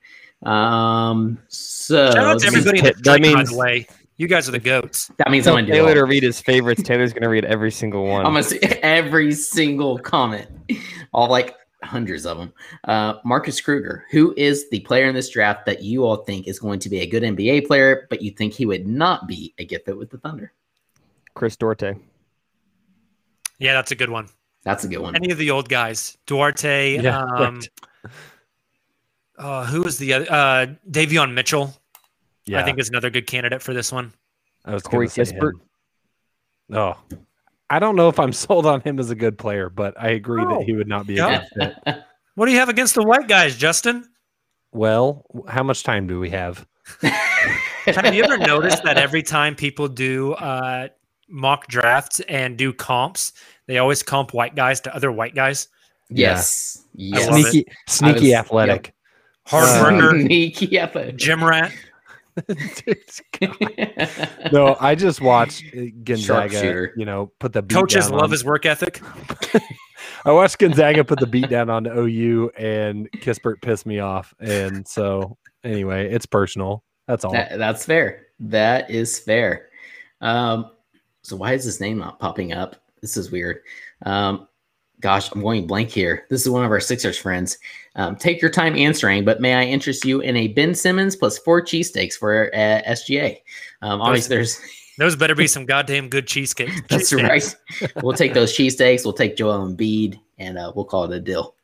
Um, 0.42 1.38
so 1.48 2.10
Shout 2.10 2.24
out 2.24 2.40
to 2.40 2.46
everybody 2.46 2.78
in 2.78 2.84
that 2.84 2.96
the 2.96 3.18
chat, 3.18 3.34
by 3.34 3.42
the 3.44 3.56
way. 3.56 3.86
You 4.18 4.26
guys 4.26 4.48
are 4.48 4.52
the 4.52 4.58
goats. 4.58 5.10
that 5.18 5.30
means 5.30 5.46
I'm 5.46 5.54
Tell 5.54 5.62
gonna 5.64 5.72
do 5.72 5.82
Tayler 5.84 5.94
to 5.94 6.04
read 6.04 6.24
his 6.24 6.40
favorites. 6.40 6.82
Tayler's 6.82 7.12
going 7.12 7.22
to 7.22 7.28
read 7.28 7.44
every 7.44 7.70
single 7.70 8.04
one. 8.04 8.26
I'm 8.26 8.32
gonna 8.32 8.42
see 8.42 8.58
every 8.82 9.32
single 9.32 9.96
comment, 9.96 10.48
all 11.12 11.30
like 11.30 11.54
hundreds 11.84 12.26
of 12.26 12.36
them. 12.36 12.52
Uh, 12.82 13.14
Marcus 13.24 13.60
Kruger, 13.60 14.04
who 14.10 14.34
is 14.36 14.68
the 14.70 14.80
player 14.80 15.08
in 15.08 15.14
this 15.14 15.30
draft 15.30 15.64
that 15.66 15.82
you 15.82 16.04
all 16.04 16.16
think 16.24 16.48
is 16.48 16.58
going 16.58 16.80
to 16.80 16.88
be 16.90 17.00
a 17.00 17.06
good 17.06 17.22
NBA 17.22 17.66
player, 17.68 18.08
but 18.10 18.20
you 18.20 18.32
think 18.32 18.52
he 18.52 18.66
would 18.66 18.86
not 18.88 19.28
be 19.28 19.54
a 19.58 19.64
good 19.64 19.84
fit 19.84 19.96
with 19.96 20.10
the 20.10 20.18
Thunder? 20.18 20.52
Chris 21.34 21.56
Duarte. 21.56 21.94
Yeah, 23.60 23.74
that's 23.74 23.92
a 23.92 23.94
good 23.94 24.10
one. 24.10 24.28
That's 24.64 24.82
a 24.82 24.88
good 24.88 24.98
one. 24.98 25.14
Any 25.14 25.30
of 25.30 25.38
the 25.38 25.52
old 25.52 25.68
guys, 25.68 26.18
Duarte. 26.26 27.00
Yeah, 27.00 27.20
um, 27.22 27.60
Uh, 29.38 29.64
who 29.66 29.84
is 29.84 29.98
the 29.98 30.12
other? 30.12 30.26
Uh, 30.28 30.66
Davion 30.90 31.32
Mitchell. 31.32 31.72
Yeah, 32.48 32.60
I 32.60 32.64
think 32.64 32.78
is 32.78 32.88
another 32.88 33.10
good 33.10 33.26
candidate 33.26 33.62
for 33.62 33.74
this 33.74 33.92
one. 33.92 34.12
I 34.64 34.72
was 34.74 34.82
Corey 34.82 35.06
going 35.06 35.10
to 35.10 35.24
say 35.26 35.34
Kispert. 35.36 35.52
him. 35.52 35.60
Oh, 36.76 36.94
I 37.70 37.78
don't 37.78 37.96
know 37.96 38.08
if 38.08 38.18
I'm 38.18 38.32
sold 38.44 38.66
on 38.66 38.80
him 38.82 38.98
as 38.98 39.10
a 39.10 39.14
good 39.14 39.38
player, 39.38 39.68
but 39.70 39.94
I 40.00 40.08
agree 40.10 40.42
Oh. 40.44 40.58
that 40.58 40.64
he 40.64 40.72
would 40.74 40.88
not 40.88 41.06
be 41.06 41.18
a 41.18 41.40
good 41.56 41.74
fit. 41.86 41.96
What 42.34 42.46
do 42.46 42.52
you 42.52 42.58
have 42.58 42.68
against 42.68 42.94
the 42.94 43.02
white 43.02 43.26
guys, 43.26 43.56
Justin? 43.56 44.08
Well, 44.70 45.24
how 45.48 45.64
much 45.64 45.82
time 45.82 46.06
do 46.06 46.20
we 46.20 46.30
have? 46.30 46.64
Have 47.02 48.14
you 48.14 48.22
ever 48.22 48.38
noticed 48.38 48.84
that 48.84 48.96
every 48.96 49.24
time 49.24 49.56
people 49.56 49.88
do 49.88 50.34
uh, 50.34 50.86
mock 51.28 51.66
drafts 51.66 52.20
and 52.28 52.56
do 52.56 52.72
comps, 52.72 53.32
they 53.66 53.78
always 53.78 54.04
comp 54.04 54.34
white 54.34 54.54
guys 54.54 54.80
to 54.82 54.94
other 54.94 55.10
white 55.10 55.34
guys? 55.34 55.66
yes. 56.10 56.78
I 56.78 56.88
Yes. 56.94 57.26
Sneaky, 57.28 57.66
sneaky 57.88 58.20
was- 58.28 58.32
athletic. 58.34 58.94
Hard 59.48 59.64
Uh, 59.68 59.96
worker, 60.02 60.20
Sneaky 60.20 60.78
athletic. 60.78 61.16
gym 61.16 61.42
rat. 61.42 61.72
no, 64.52 64.76
I 64.80 64.94
just 64.94 65.20
watched 65.20 65.64
uh, 65.76 65.80
Gonzaga. 66.04 66.88
You 66.96 67.04
know, 67.04 67.32
put 67.38 67.52
the 67.52 67.62
beat 67.62 67.74
Coaches 67.74 68.06
down 68.06 68.12
love 68.14 68.24
on- 68.24 68.30
his 68.30 68.44
work 68.44 68.66
ethic. 68.66 69.00
I 70.24 70.32
watched 70.32 70.58
Gonzaga 70.58 71.04
put 71.04 71.20
the 71.20 71.26
beat 71.26 71.48
down 71.48 71.70
on 71.70 71.86
OU, 71.86 72.50
and 72.56 73.10
Kispert 73.12 73.62
pissed 73.62 73.86
me 73.86 74.00
off. 74.00 74.34
And 74.40 74.86
so, 74.86 75.36
anyway, 75.64 76.12
it's 76.12 76.26
personal. 76.26 76.84
That's 77.06 77.24
all. 77.24 77.32
That- 77.32 77.58
that's 77.58 77.84
fair. 77.84 78.26
That 78.40 78.90
is 78.90 79.18
fair. 79.18 79.68
Um, 80.20 80.70
so 81.22 81.36
why 81.36 81.52
is 81.52 81.64
his 81.64 81.80
name 81.80 81.98
not 81.98 82.18
popping 82.18 82.52
up? 82.52 82.76
This 83.00 83.16
is 83.16 83.30
weird. 83.30 83.60
Um, 84.04 84.48
gosh, 85.00 85.30
I'm 85.32 85.42
going 85.42 85.66
blank 85.66 85.90
here. 85.90 86.26
This 86.30 86.42
is 86.42 86.50
one 86.50 86.64
of 86.64 86.70
our 86.70 86.80
Sixers 86.80 87.18
friends. 87.18 87.58
Um, 87.98 88.14
take 88.14 88.40
your 88.40 88.50
time 88.50 88.76
answering, 88.76 89.24
but 89.24 89.40
may 89.40 89.54
I 89.54 89.64
interest 89.64 90.04
you 90.04 90.20
in 90.20 90.36
a 90.36 90.48
Ben 90.48 90.72
Simmons 90.72 91.16
plus 91.16 91.36
four 91.36 91.60
cheesesteaks 91.60 92.14
for 92.14 92.48
uh, 92.54 92.80
SGA? 92.86 93.38
Um, 93.82 94.00
obviously, 94.00 94.36
there's 94.36 94.60
Those 94.98 95.16
better 95.16 95.34
be 95.34 95.46
some 95.48 95.66
goddamn 95.66 96.08
good 96.08 96.28
cheesecake. 96.28 96.70
that's 96.88 97.12
cheesesteaks. 97.12 97.56
right. 97.82 97.92
We'll 98.02 98.16
take 98.16 98.34
those 98.34 98.56
cheesesteaks. 98.56 99.04
We'll 99.04 99.14
take 99.14 99.36
Joel 99.36 99.66
Embiid, 99.66 100.18
and 100.38 100.56
uh, 100.58 100.72
we'll 100.76 100.84
call 100.84 101.04
it 101.04 101.12
a 101.12 101.18
deal. 101.18 101.56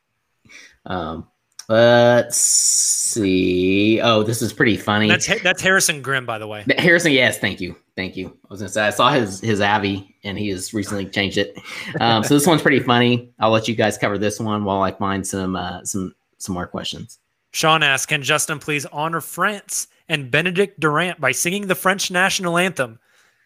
Um, 0.85 1.27
let's 1.69 2.35
see. 2.35 4.01
Oh, 4.01 4.21
this 4.23 4.41
is 4.41 4.51
pretty 4.51 4.75
funny. 4.75 5.07
That's 5.07 5.41
that's 5.41 5.61
Harrison 5.61 6.01
Grimm, 6.01 6.25
by 6.25 6.37
the 6.37 6.47
way. 6.47 6.65
Harrison, 6.77 7.13
yes, 7.13 7.39
thank 7.39 7.61
you, 7.61 7.77
thank 7.95 8.17
you. 8.17 8.27
I 8.27 8.47
was 8.49 8.59
gonna 8.59 8.69
say 8.69 8.85
I 8.85 8.89
saw 8.89 9.09
his 9.09 9.39
his 9.39 9.61
Avi, 9.61 10.13
and 10.25 10.37
he 10.37 10.49
has 10.49 10.73
recently 10.73 11.05
changed 11.05 11.37
it. 11.37 11.57
Um, 12.01 12.25
so 12.25 12.33
this 12.33 12.45
one's 12.45 12.61
pretty 12.61 12.81
funny. 12.81 13.31
I'll 13.39 13.51
let 13.51 13.69
you 13.69 13.75
guys 13.75 13.97
cover 13.97 14.17
this 14.17 14.37
one 14.37 14.65
while 14.65 14.81
I 14.81 14.91
find 14.91 15.25
some 15.25 15.55
uh, 15.55 15.81
some 15.85 16.13
some 16.37 16.53
more 16.55 16.67
questions. 16.67 17.19
Sean 17.51 17.83
asks, 17.83 18.05
"Can 18.05 18.21
Justin 18.21 18.59
please 18.59 18.85
honor 18.87 19.21
France 19.21 19.87
and 20.09 20.29
Benedict 20.29 20.79
Durant 20.79 21.19
by 21.21 21.31
singing 21.31 21.67
the 21.67 21.75
French 21.75 22.11
national 22.11 22.57
anthem?" 22.57 22.99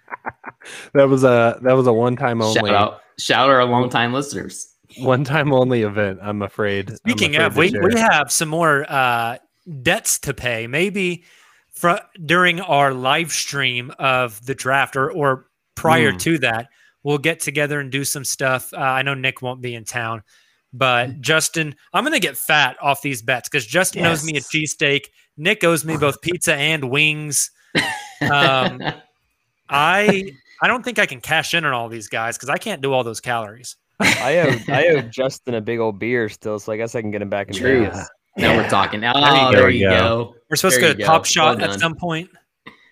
That 0.94 1.08
was 1.08 1.24
a 1.24 1.60
that 1.62 1.74
was 1.74 1.88
a 1.88 1.94
one 1.94 2.16
time 2.16 2.42
Shout 2.42 2.58
only 2.58 2.72
out, 2.72 3.02
shout 3.18 3.50
out 3.50 3.56
our 3.56 3.66
longtime 3.66 4.12
listeners. 4.14 4.74
one 4.98 5.24
time 5.24 5.54
only 5.54 5.84
event. 5.84 6.20
I'm 6.22 6.42
afraid. 6.42 6.90
I'm 6.90 6.96
Speaking 6.98 7.36
afraid 7.36 7.76
of, 7.76 7.84
we, 7.84 7.94
we 7.94 8.00
have 8.00 8.32
some 8.32 8.50
more 8.50 8.86
uh, 8.92 9.38
debts 9.84 10.20
to 10.20 10.34
pay. 10.34 10.66
Maybe 10.68 11.24
fr- 11.72 12.02
during 12.26 12.60
our 12.60 12.94
live 12.94 13.32
stream 13.32 13.92
of 14.00 14.44
the 14.46 14.56
draft 14.56 14.96
or, 14.96 15.12
or 15.12 15.46
prior 15.76 16.12
Hmm. 16.12 16.18
to 16.18 16.38
that, 16.40 16.68
we'll 17.04 17.20
get 17.20 17.40
together 17.40 17.80
and 17.80 17.92
do 17.92 18.04
some 18.04 18.26
stuff. 18.26 18.74
Uh, 18.74 18.78
I 18.78 19.04
know 19.04 19.14
Nick 19.14 19.42
won't 19.44 19.62
be 19.62 19.76
in 19.76 19.86
town, 19.86 20.24
but 20.74 21.20
Justin, 21.22 21.76
I'm 21.94 22.04
going 22.04 22.14
to 22.14 22.20
get 22.20 22.38
fat 22.38 22.78
off 22.82 23.02
these 23.02 23.22
bets 23.22 23.50
because 23.50 23.66
Justin 23.66 24.06
owes 24.06 24.24
me 24.24 24.34
a 24.34 24.36
Yes. 24.36 24.50
cheesesteak. 24.54 25.06
Nick 25.38 25.64
owes 25.64 25.86
me 25.86 25.98
both 25.98 26.22
pizza 26.22 26.54
and 26.56 26.90
wings. 26.90 27.52
Um, 28.22 28.82
I 29.70 30.32
I 30.62 30.68
don't 30.68 30.84
think 30.84 31.00
I 31.00 31.06
can 31.06 31.22
cash 31.22 31.54
in 31.54 31.64
on 31.66 31.74
all 31.74 31.90
these 31.90 32.08
guys 32.10 32.38
because 32.38 32.50
I 32.50 32.58
can't 32.58 32.82
do 32.82 32.92
all 32.94 33.04
those 33.04 33.20
calories. 33.22 33.76
I 34.00 34.40
owe 34.40 34.56
I 34.74 34.88
owe 34.88 35.02
Justin 35.02 35.54
a 35.56 35.62
big 35.62 35.80
old 35.80 36.00
beer 36.00 36.30
still, 36.30 36.60
so 36.60 36.72
I 36.72 36.78
guess 36.78 36.96
I 36.96 37.02
can 37.02 37.12
get 37.12 37.22
him 37.22 37.30
back 37.30 37.48
in 37.50 37.56
True. 37.56 37.86
Vegas. 37.86 38.10
now 38.38 38.56
we're 38.58 38.70
talking. 38.70 39.04
Oh, 39.06 39.50
you 39.50 39.52
there 39.56 39.62
go. 39.62 39.68
you 39.68 39.80
There 39.88 39.92
you 39.94 40.00
go. 40.00 40.36
We're 40.50 40.56
supposed 40.56 40.82
There 40.82 40.90
to 40.90 40.94
go 40.96 41.00
to 41.00 41.06
Top. 41.06 41.26
Shot 41.26 41.58
Well 41.60 41.72
at 41.72 41.80
some 41.80 41.96
point. 41.96 42.30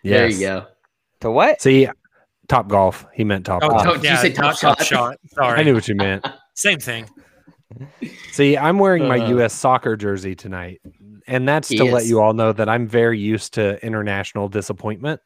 There 0.04 0.28
you 0.30 0.40
go. 0.40 0.66
To 1.22 1.32
what? 1.32 1.62
See, 1.62 1.88
Top 2.48 2.68
Golf. 2.70 3.06
He 3.14 3.24
meant 3.24 3.46
Top 3.46 3.62
Oh, 3.64 3.70
Golf. 3.70 3.84
Top- 3.84 3.94
did 3.96 4.04
you 4.04 4.10
yeah, 4.12 4.16
say 4.22 4.32
Top 4.32 4.58
Top, 4.60 4.78
Shot? 4.80 4.86
Shot. 4.86 5.18
Sorry, 5.34 5.60
I 5.60 5.64
knew 5.64 5.74
what 5.74 5.88
you 5.88 5.96
meant. 5.96 6.26
same 6.54 6.80
thing. 6.80 7.10
See, 8.32 8.58
I'm 8.58 8.80
wearing 8.80 9.08
my 9.08 9.20
Uh. 9.20 9.30
U.S. 9.30 9.54
soccer 9.54 9.96
jersey 9.96 10.36
tonight, 10.36 10.82
and 11.28 11.48
that's 11.48 11.70
He 11.70 11.78
to 11.78 11.86
let 11.86 12.06
you 12.06 12.22
all 12.22 12.34
know 12.34 12.54
that 12.54 12.70
I'm 12.70 12.88
very 12.88 13.20
used 13.20 13.54
to 13.56 13.84
international 13.86 14.48
disappointment. 14.48 15.22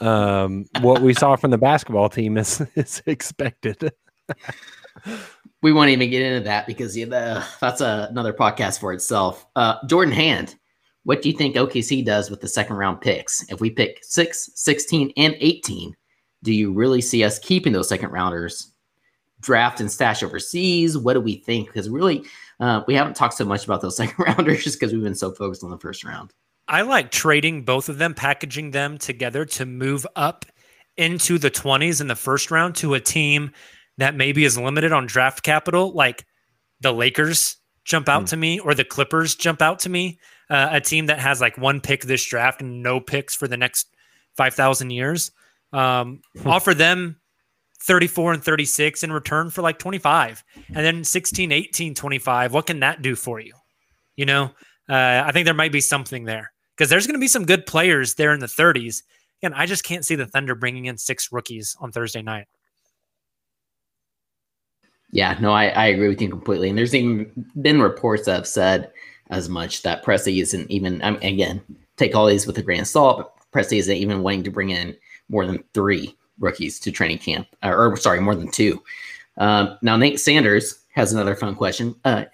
Um, 0.00 0.66
what 0.80 1.02
we 1.02 1.14
saw 1.14 1.36
from 1.36 1.50
the 1.50 1.58
basketball 1.58 2.08
team 2.08 2.36
is 2.38 2.60
is 2.76 3.02
expected. 3.06 3.92
we 5.62 5.72
won't 5.72 5.90
even 5.90 6.10
get 6.10 6.22
into 6.22 6.44
that 6.44 6.66
because 6.66 6.96
yeah, 6.96 7.06
the, 7.06 7.44
that's 7.60 7.80
a, 7.80 8.08
another 8.10 8.32
podcast 8.32 8.80
for 8.80 8.92
itself. 8.92 9.46
Uh, 9.56 9.76
Jordan 9.86 10.14
Hand, 10.14 10.54
what 11.04 11.22
do 11.22 11.30
you 11.30 11.36
think 11.36 11.56
OKC 11.56 12.04
does 12.04 12.30
with 12.30 12.40
the 12.40 12.48
second 12.48 12.76
round 12.76 13.00
picks? 13.00 13.44
If 13.50 13.60
we 13.60 13.70
pick 13.70 13.98
6, 14.02 14.50
16, 14.54 15.12
and 15.16 15.34
18, 15.40 15.94
do 16.42 16.52
you 16.52 16.72
really 16.72 17.00
see 17.00 17.24
us 17.24 17.38
keeping 17.38 17.72
those 17.72 17.88
second 17.88 18.10
rounders, 18.10 18.73
draft 19.44 19.80
and 19.80 19.90
stash 19.90 20.22
overseas? 20.22 20.96
What 20.98 21.14
do 21.14 21.20
we 21.20 21.36
think? 21.36 21.68
Because 21.68 21.88
really, 21.88 22.24
uh, 22.60 22.82
we 22.86 22.94
haven't 22.94 23.14
talked 23.14 23.34
so 23.34 23.44
much 23.44 23.64
about 23.64 23.80
those 23.80 23.96
second 23.98 24.22
rounders 24.24 24.64
just 24.64 24.78
because 24.78 24.92
we've 24.92 25.02
been 25.02 25.14
so 25.14 25.32
focused 25.32 25.62
on 25.64 25.70
the 25.70 25.78
first 25.78 26.04
round. 26.04 26.32
I 26.66 26.82
like 26.82 27.10
trading 27.10 27.64
both 27.64 27.88
of 27.88 27.98
them, 27.98 28.14
packaging 28.14 28.70
them 28.70 28.96
together 28.98 29.44
to 29.44 29.66
move 29.66 30.06
up 30.16 30.46
into 30.96 31.38
the 31.38 31.50
20s 31.50 32.00
in 32.00 32.06
the 32.06 32.14
first 32.14 32.50
round 32.50 32.74
to 32.76 32.94
a 32.94 33.00
team 33.00 33.50
that 33.98 34.14
maybe 34.14 34.44
is 34.44 34.56
limited 34.58 34.92
on 34.92 35.06
draft 35.06 35.42
capital, 35.42 35.92
like 35.92 36.24
the 36.80 36.92
Lakers 36.92 37.56
jump 37.84 38.08
out 38.08 38.20
Hmm. 38.22 38.26
to 38.26 38.36
me 38.36 38.58
or 38.60 38.74
the 38.74 38.84
Clippers 38.84 39.34
jump 39.34 39.60
out 39.60 39.78
to 39.80 39.88
me. 39.88 40.18
Uh, 40.50 40.68
a 40.72 40.80
team 40.80 41.06
that 41.06 41.18
has 41.18 41.40
like 41.40 41.56
one 41.58 41.80
pick 41.80 42.02
this 42.02 42.24
draft 42.24 42.60
and 42.60 42.82
no 42.82 43.00
picks 43.00 43.34
for 43.34 43.46
the 43.48 43.56
next 43.56 43.94
5,000 44.36 44.90
years. 44.90 45.30
Um, 45.72 46.22
offer 46.44 46.74
them 46.74 47.16
34 47.84 48.32
and 48.32 48.42
36 48.44 49.04
in 49.04 49.12
return 49.12 49.50
for 49.50 49.60
like 49.60 49.78
25 49.78 50.42
and 50.68 50.76
then 50.76 51.04
16 51.04 51.52
18 51.52 51.94
25 51.94 52.52
what 52.52 52.66
can 52.66 52.80
that 52.80 53.02
do 53.02 53.14
for 53.14 53.40
you? 53.40 53.52
You 54.16 54.26
know 54.26 54.44
uh, 54.88 55.22
i 55.26 55.30
think 55.32 55.44
there 55.44 55.54
might 55.54 55.72
be 55.72 55.80
something 55.80 56.24
there. 56.24 56.52
Because 56.76 56.90
there's 56.90 57.06
going 57.06 57.14
to 57.14 57.20
be 57.20 57.28
some 57.28 57.46
good 57.46 57.66
players 57.66 58.14
there 58.14 58.32
in 58.32 58.40
the 58.40 58.46
30s 58.46 59.02
and 59.42 59.54
i 59.54 59.66
just 59.66 59.84
can't 59.84 60.04
see 60.04 60.14
the 60.14 60.26
thunder 60.26 60.54
bringing 60.54 60.86
in 60.86 60.96
six 60.96 61.30
rookies 61.30 61.76
on 61.80 61.92
thursday 61.92 62.22
night. 62.22 62.46
Yeah, 65.10 65.38
no, 65.40 65.52
I, 65.52 65.66
I 65.66 65.86
agree 65.86 66.08
with 66.08 66.20
you 66.20 66.28
completely. 66.28 66.68
And 66.68 66.76
there's 66.76 66.92
even 66.92 67.30
been 67.62 67.80
reports 67.80 68.24
that 68.24 68.34
have 68.34 68.48
said 68.48 68.90
as 69.30 69.48
much 69.48 69.82
that 69.82 70.04
Presti 70.04 70.42
isn't 70.42 70.68
even, 70.68 71.00
I 71.02 71.12
mean, 71.12 71.22
again, 71.22 71.62
take 71.96 72.16
all 72.16 72.26
these 72.26 72.48
with 72.48 72.58
a 72.58 72.62
grain 72.62 72.80
of 72.80 72.88
salt, 72.88 73.18
but 73.18 73.32
Presti 73.52 73.78
isn't 73.78 73.96
even 73.96 74.24
wanting 74.24 74.42
to 74.42 74.50
bring 74.50 74.70
in 74.70 74.96
more 75.28 75.46
than 75.46 75.62
three 75.72 76.16
rookies 76.38 76.78
to 76.80 76.90
training 76.92 77.18
camp, 77.18 77.46
or, 77.62 77.92
or 77.92 77.96
sorry, 77.96 78.20
more 78.20 78.34
than 78.34 78.50
two. 78.50 78.82
Um, 79.38 79.78
now, 79.82 79.96
Nate 79.96 80.20
Sanders 80.20 80.80
has 80.94 81.12
another 81.12 81.34
fun 81.34 81.54
question. 81.54 81.94
Uh, 82.04 82.24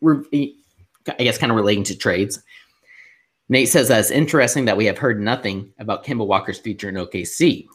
re- 0.00 0.56
I 1.18 1.22
guess 1.24 1.38
kind 1.38 1.50
of 1.50 1.56
relating 1.56 1.84
to 1.84 1.96
trades. 1.96 2.42
Nate 3.48 3.68
says 3.68 3.88
that 3.88 4.00
it's 4.00 4.10
interesting 4.10 4.66
that 4.66 4.76
we 4.76 4.84
have 4.84 4.98
heard 4.98 5.20
nothing 5.20 5.72
about 5.78 6.04
Kemba 6.04 6.26
Walker's 6.26 6.58
future 6.58 6.88
in 6.88 6.96
OKC 6.96 7.66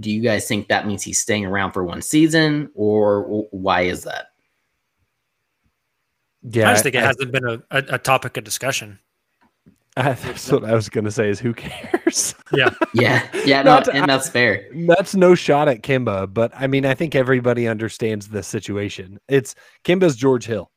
do 0.00 0.10
you 0.10 0.20
guys 0.22 0.46
think 0.46 0.68
that 0.68 0.86
means 0.86 1.02
he's 1.02 1.18
staying 1.18 1.44
around 1.44 1.72
for 1.72 1.84
one 1.84 2.02
season 2.02 2.70
or 2.74 3.22
why 3.50 3.82
is 3.82 4.04
that 4.04 4.26
Yeah, 6.42 6.70
i 6.70 6.72
just 6.72 6.84
think 6.84 6.94
it 6.94 7.02
I- 7.02 7.06
hasn't 7.06 7.32
been 7.32 7.44
a, 7.44 7.54
a, 7.70 7.84
a 7.94 7.98
topic 7.98 8.36
of 8.36 8.44
discussion 8.44 8.98
I- 9.00 9.07
that's 10.22 10.50
what 10.52 10.64
I 10.64 10.74
was 10.74 10.88
going 10.88 11.04
to 11.04 11.10
say. 11.10 11.28
Is 11.28 11.40
who 11.40 11.52
cares? 11.54 12.34
yeah 12.94 13.28
yeah 13.44 13.62
no, 13.62 13.74
Not- 13.74 13.94
and 13.94 14.08
that's 14.08 14.28
fair 14.28 14.66
That's 14.86 15.14
no 15.14 15.34
shot 15.34 15.68
at 15.68 15.82
Kemba, 15.82 16.32
but 16.32 16.52
I 16.54 16.66
mean, 16.66 16.86
I 16.86 16.94
think 16.94 17.14
everybody 17.14 17.66
understands 17.68 18.28
the 18.28 18.42
situation. 18.42 19.18
It's 19.28 19.54
Kemba's 19.84 20.16
George 20.16 20.46
Hill. 20.46 20.70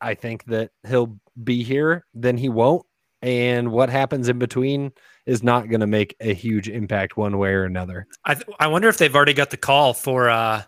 I 0.00 0.14
think 0.14 0.44
that 0.44 0.70
he'll 0.86 1.18
be 1.42 1.62
here, 1.62 2.04
then 2.14 2.36
he 2.36 2.48
won't. 2.48 2.84
And 3.22 3.72
what 3.72 3.88
happens 3.88 4.28
in 4.28 4.38
between 4.38 4.92
is 5.24 5.42
not 5.42 5.70
going 5.70 5.80
to 5.80 5.86
make 5.86 6.14
a 6.20 6.34
huge 6.34 6.68
impact 6.68 7.16
one 7.16 7.38
way 7.38 7.50
or 7.54 7.64
another. 7.64 8.06
i, 8.26 8.34
th- 8.34 8.46
I 8.60 8.66
wonder 8.66 8.88
if 8.88 8.98
they've 8.98 9.14
already 9.14 9.32
got 9.32 9.48
the 9.50 9.56
call 9.56 9.94
for 9.94 10.28
uh, 10.28 10.62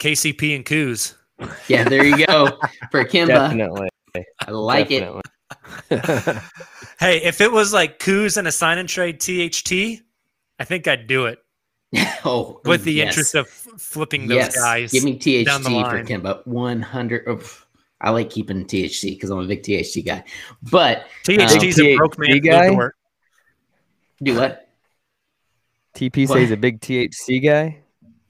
kcp 0.00 0.56
and 0.56 0.64
Kuz. 0.64 1.14
yeah 1.68 1.84
there 1.88 2.04
you 2.04 2.26
go 2.26 2.58
for 2.90 3.04
Kemba 3.04 3.28
Definitely. 3.28 3.88
i 4.16 4.50
like 4.50 4.88
definitely. 4.88 5.22
hey 6.98 7.22
if 7.22 7.40
it 7.40 7.50
was 7.50 7.72
like 7.72 7.98
Kuz 7.98 8.36
and 8.36 8.46
a 8.46 8.52
sign 8.52 8.78
and 8.78 8.88
trade 8.88 9.20
tht 9.20 10.02
i 10.58 10.64
think 10.64 10.86
i'd 10.86 11.06
do 11.06 11.26
it 11.26 11.38
it 11.92 12.08
oh 12.24 12.60
with 12.64 12.84
the 12.84 12.92
yes. 12.92 13.08
interest 13.08 13.34
of 13.34 13.48
flipping 13.48 14.26
those 14.26 14.36
yes 14.36 14.56
guys 14.56 14.92
give 14.92 15.04
me 15.04 15.16
tht 15.18 15.46
down 15.46 15.62
the 15.62 15.70
for 15.70 15.74
line. 15.74 16.06
Kemba 16.06 16.46
100 16.46 17.28
oof. 17.28 17.64
I 18.00 18.10
like 18.10 18.28
keeping 18.28 18.66
THC 18.66 19.12
because 19.12 19.30
I'm 19.30 19.38
a 19.38 19.46
big 19.46 19.62
THC 19.62 20.04
guy. 20.04 20.24
But 20.62 21.06
THC's 21.24 21.78
um, 21.78 21.86
a 21.86 21.96
broke 21.96 22.18
man 22.18 22.38
guy? 22.40 22.74
guy. 22.74 22.88
do 24.22 24.34
what? 24.34 24.68
TP 25.94 26.28
What? 26.28 26.36
says 26.36 26.50
a 26.50 26.56
big 26.56 26.80
THC 26.80 27.42
guy. 27.42 27.78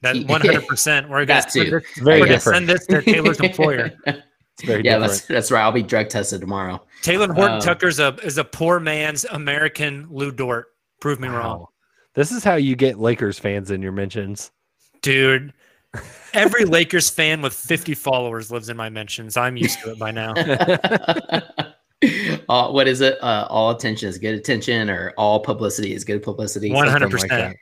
That 0.01 0.15
100. 0.15 0.67
percent 0.67 1.09
We're 1.09 1.25
gonna, 1.25 1.43
we're 1.55 1.81
very 1.97 2.19
gonna 2.21 2.39
send 2.39 2.69
this 2.69 2.85
to 2.87 3.01
Tayler's 3.01 3.39
employer. 3.41 3.91
It's 4.05 4.63
very 4.63 4.83
yeah, 4.83 4.99
different. 4.99 5.01
that's 5.01 5.25
that's 5.25 5.51
right. 5.51 5.63
I'll 5.63 5.71
be 5.71 5.83
drug 5.83 6.09
tested 6.09 6.41
tomorrow. 6.41 6.85
Talen 7.05 7.33
Horton 7.35 7.55
Um, 7.55 7.61
Tucker's 7.61 7.99
a 7.99 8.15
is 8.23 8.37
a 8.37 8.43
poor 8.43 8.79
man's 8.79 9.25
American 9.25 10.07
Lu 10.09 10.31
Dort. 10.31 10.67
Prove 11.01 11.19
me 11.19 11.27
wrong, 11.27 11.65
This 12.15 12.31
is 12.31 12.43
how 12.43 12.55
you 12.55 12.75
get 12.75 12.99
Lakers 12.99 13.37
fans 13.37 13.69
in 13.71 13.81
your 13.81 13.91
mentions. 13.91 14.51
dude. 15.01 15.53
Every 16.33 16.65
Lakers 16.65 17.09
fan 17.09 17.41
with 17.41 17.53
50 17.53 17.93
followers 17.93 18.51
lives 18.51 18.67
in 18.67 18.75
my 18.75 18.89
mentions. 18.89 19.37
I'm 19.37 19.55
used 19.55 19.79
to 19.81 19.91
it 19.91 19.99
by 19.99 20.11
now. 20.11 20.33
all, 22.49 22.73
what 22.73 22.87
is 22.87 23.01
it? 23.01 23.17
Uh, 23.21 23.47
all 23.49 23.71
attention 23.71 24.09
is 24.09 24.17
good 24.17 24.35
attention, 24.35 24.89
or 24.89 25.13
all 25.17 25.39
publicity 25.39 25.93
is 25.93 26.03
good 26.03 26.21
publicity. 26.21 26.69
Hundred 26.69 27.11
percent. 27.11 27.55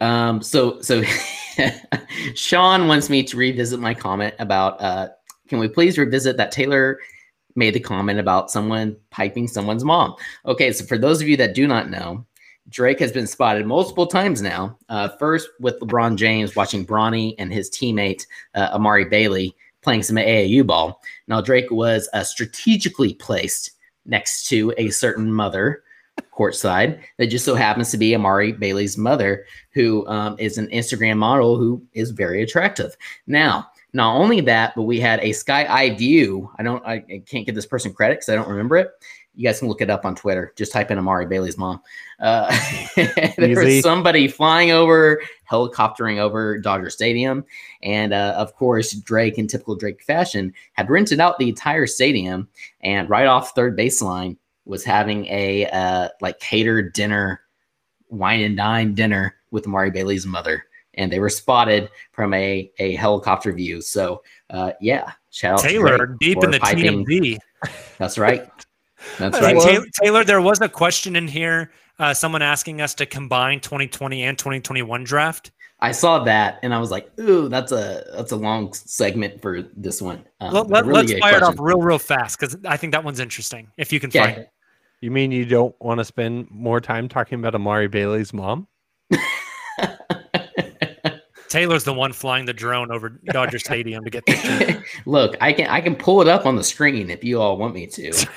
that. 0.00 0.06
Um, 0.06 0.42
so 0.42 0.80
so 0.80 1.02
Sean 2.34 2.86
wants 2.86 3.10
me 3.10 3.22
to 3.24 3.36
revisit 3.36 3.80
my 3.80 3.94
comment 3.94 4.34
about 4.38 4.80
uh, 4.80 5.08
can 5.48 5.58
we 5.58 5.68
please 5.68 5.98
revisit 5.98 6.36
that 6.36 6.52
Tayler 6.52 6.96
made 7.54 7.74
the 7.74 7.80
comment 7.80 8.18
about 8.18 8.50
someone 8.50 8.96
piping 9.10 9.48
someone's 9.48 9.84
mom. 9.84 10.14
Okay, 10.46 10.72
so 10.72 10.84
for 10.84 10.98
those 10.98 11.20
of 11.20 11.28
you 11.28 11.36
that 11.36 11.54
do 11.54 11.66
not 11.66 11.90
know, 11.90 12.24
Drake 12.68 12.98
has 13.00 13.12
been 13.12 13.26
spotted 13.26 13.66
multiple 13.66 14.06
times 14.06 14.40
now. 14.40 14.78
Uh, 14.88 15.08
first 15.08 15.48
with 15.60 15.78
LeBron 15.80 16.16
James 16.16 16.56
watching 16.56 16.86
Bronny 16.86 17.34
and 17.38 17.52
his 17.52 17.70
teammate 17.70 18.26
uh, 18.54 18.70
Amari 18.72 19.04
Bailey 19.04 19.54
playing 19.82 20.02
some 20.02 20.16
AAU 20.16 20.66
ball. 20.66 21.02
Now 21.28 21.40
Drake 21.40 21.70
was 21.70 22.08
uh, 22.14 22.24
strategically 22.24 23.14
placed 23.14 23.72
next 24.06 24.48
to 24.48 24.72
a 24.78 24.90
certain 24.90 25.32
mother 25.32 25.82
courtside 26.32 27.00
that 27.18 27.26
just 27.26 27.44
so 27.44 27.54
happens 27.54 27.90
to 27.90 27.98
be 27.98 28.14
Amari 28.14 28.52
Bailey's 28.52 28.98
mother, 28.98 29.44
who 29.72 30.06
um, 30.06 30.36
is 30.38 30.58
an 30.58 30.68
Instagram 30.68 31.16
model 31.18 31.56
who 31.56 31.82
is 31.92 32.10
very 32.10 32.42
attractive. 32.42 32.96
Now, 33.26 33.68
not 33.94 34.16
only 34.16 34.40
that, 34.42 34.74
but 34.74 34.82
we 34.82 34.98
had 34.98 35.20
a 35.20 35.32
sky 35.32 35.66
eye 35.66 35.94
view. 35.94 36.50
I 36.58 36.64
don't, 36.64 36.84
I, 36.84 36.94
I 36.94 37.22
can't 37.26 37.46
give 37.46 37.54
this 37.54 37.64
person 37.64 37.94
credit 37.94 38.16
because 38.16 38.28
I 38.28 38.34
don't 38.34 38.48
remember 38.48 38.76
it. 38.76 38.90
You 39.36 39.44
guys 39.44 39.60
can 39.60 39.68
look 39.68 39.80
it 39.80 39.90
up 39.90 40.04
on 40.04 40.14
Twitter. 40.14 40.52
Just 40.56 40.72
type 40.72 40.90
in 40.90 40.98
Amari 40.98 41.26
Bailey's 41.26 41.56
mom. 41.56 41.80
Uh, 42.20 42.46
there 42.96 43.38
Easy. 43.38 43.54
was 43.76 43.82
somebody 43.82 44.28
flying 44.28 44.72
over, 44.72 45.22
helicoptering 45.50 46.18
over 46.18 46.58
Dodger 46.58 46.90
Stadium, 46.90 47.44
and 47.82 48.12
uh, 48.12 48.34
of 48.36 48.54
course, 48.54 48.92
Drake, 48.92 49.38
in 49.38 49.46
typical 49.46 49.74
Drake 49.74 50.02
fashion, 50.02 50.52
had 50.74 50.90
rented 50.90 51.20
out 51.20 51.38
the 51.38 51.48
entire 51.48 51.86
stadium. 51.86 52.48
And 52.82 53.08
right 53.08 53.26
off 53.26 53.54
third 53.54 53.76
baseline 53.76 54.36
was 54.64 54.84
having 54.84 55.26
a 55.26 55.66
uh, 55.66 56.08
like 56.20 56.38
catered 56.40 56.92
dinner, 56.92 57.40
wine 58.10 58.40
and 58.40 58.56
dine 58.56 58.94
dinner 58.94 59.34
with 59.50 59.66
Amari 59.66 59.90
Bailey's 59.90 60.26
mother, 60.26 60.64
and 60.96 61.12
they 61.12 61.18
were 61.18 61.28
spotted 61.28 61.90
from 62.12 62.34
a 62.34 62.70
a 62.78 62.94
helicopter 62.96 63.52
view. 63.52 63.80
So 63.80 64.22
uh, 64.50 64.72
yeah, 64.80 65.12
shout 65.30 65.54
out 65.54 65.60
to 65.60 65.68
Tayler, 65.68 65.96
Drake 65.96 66.18
deep 66.20 66.42
in 66.42 66.50
the 66.50 66.58
piping. 66.58 67.04
TMZ. 67.06 67.38
That's 67.98 68.18
right. 68.18 68.48
That's 69.18 69.40
right. 69.40 69.56
Tayler, 69.56 69.84
Tayler, 70.02 70.26
there 70.26 70.40
was 70.40 70.60
a 70.60 70.68
question 70.68 71.16
in 71.16 71.28
here. 71.28 71.70
Uh, 71.98 72.12
someone 72.12 72.42
asking 72.42 72.80
us 72.80 72.94
to 72.94 73.06
combine 73.06 73.60
2020 73.60 74.24
and 74.24 74.36
2021 74.36 75.04
draft. 75.04 75.52
I 75.80 75.92
saw 75.92 76.24
that 76.24 76.58
and 76.62 76.74
I 76.74 76.78
was 76.78 76.90
like, 76.90 77.08
"Ooh, 77.20 77.48
that's 77.48 77.70
a 77.70 78.04
that's 78.12 78.32
a 78.32 78.36
long 78.36 78.72
segment 78.72 79.42
for 79.42 79.62
this 79.76 80.00
one." 80.00 80.24
Um, 80.40 80.54
Let, 80.54 80.68
but 80.68 80.84
a 80.84 80.86
really 80.86 81.00
us 81.00 81.12
good 81.12 81.20
fire 81.20 81.36
it 81.36 81.42
off 81.42 81.56
real, 81.58 81.80
real 81.80 81.98
fast 81.98 82.40
because 82.40 82.56
I 82.64 82.76
think 82.76 82.92
that 82.92 83.04
one's 83.04 83.20
interesting. 83.20 83.68
If 83.76 83.92
you 83.92 84.00
can 84.00 84.08
Okay. 84.08 84.18
find 84.18 84.38
it. 84.38 84.50
You 85.00 85.10
mean 85.10 85.30
you 85.30 85.44
don't 85.44 85.74
want 85.80 85.98
to 85.98 86.04
spend 86.04 86.50
more 86.50 86.80
time 86.80 87.08
talking 87.08 87.38
about 87.38 87.54
Amari 87.54 87.88
Bailey's 87.88 88.32
mom? 88.32 88.66
Tayler's 91.54 91.84
the 91.84 91.94
one 91.94 92.12
flying 92.12 92.46
the 92.46 92.52
drone 92.52 92.90
over 92.90 93.10
Dodger 93.10 93.60
Stadium 93.60 94.02
to 94.02 94.10
get 94.10 94.26
pictures. 94.26 94.82
Look, 95.06 95.36
I 95.40 95.52
can 95.52 95.68
I 95.68 95.80
can 95.80 95.94
pull 95.94 96.20
it 96.20 96.26
up 96.26 96.46
on 96.46 96.56
the 96.56 96.64
screen 96.64 97.10
if 97.10 97.22
you 97.22 97.40
all 97.40 97.56
want 97.56 97.74
me 97.74 97.86
to. 97.86 98.26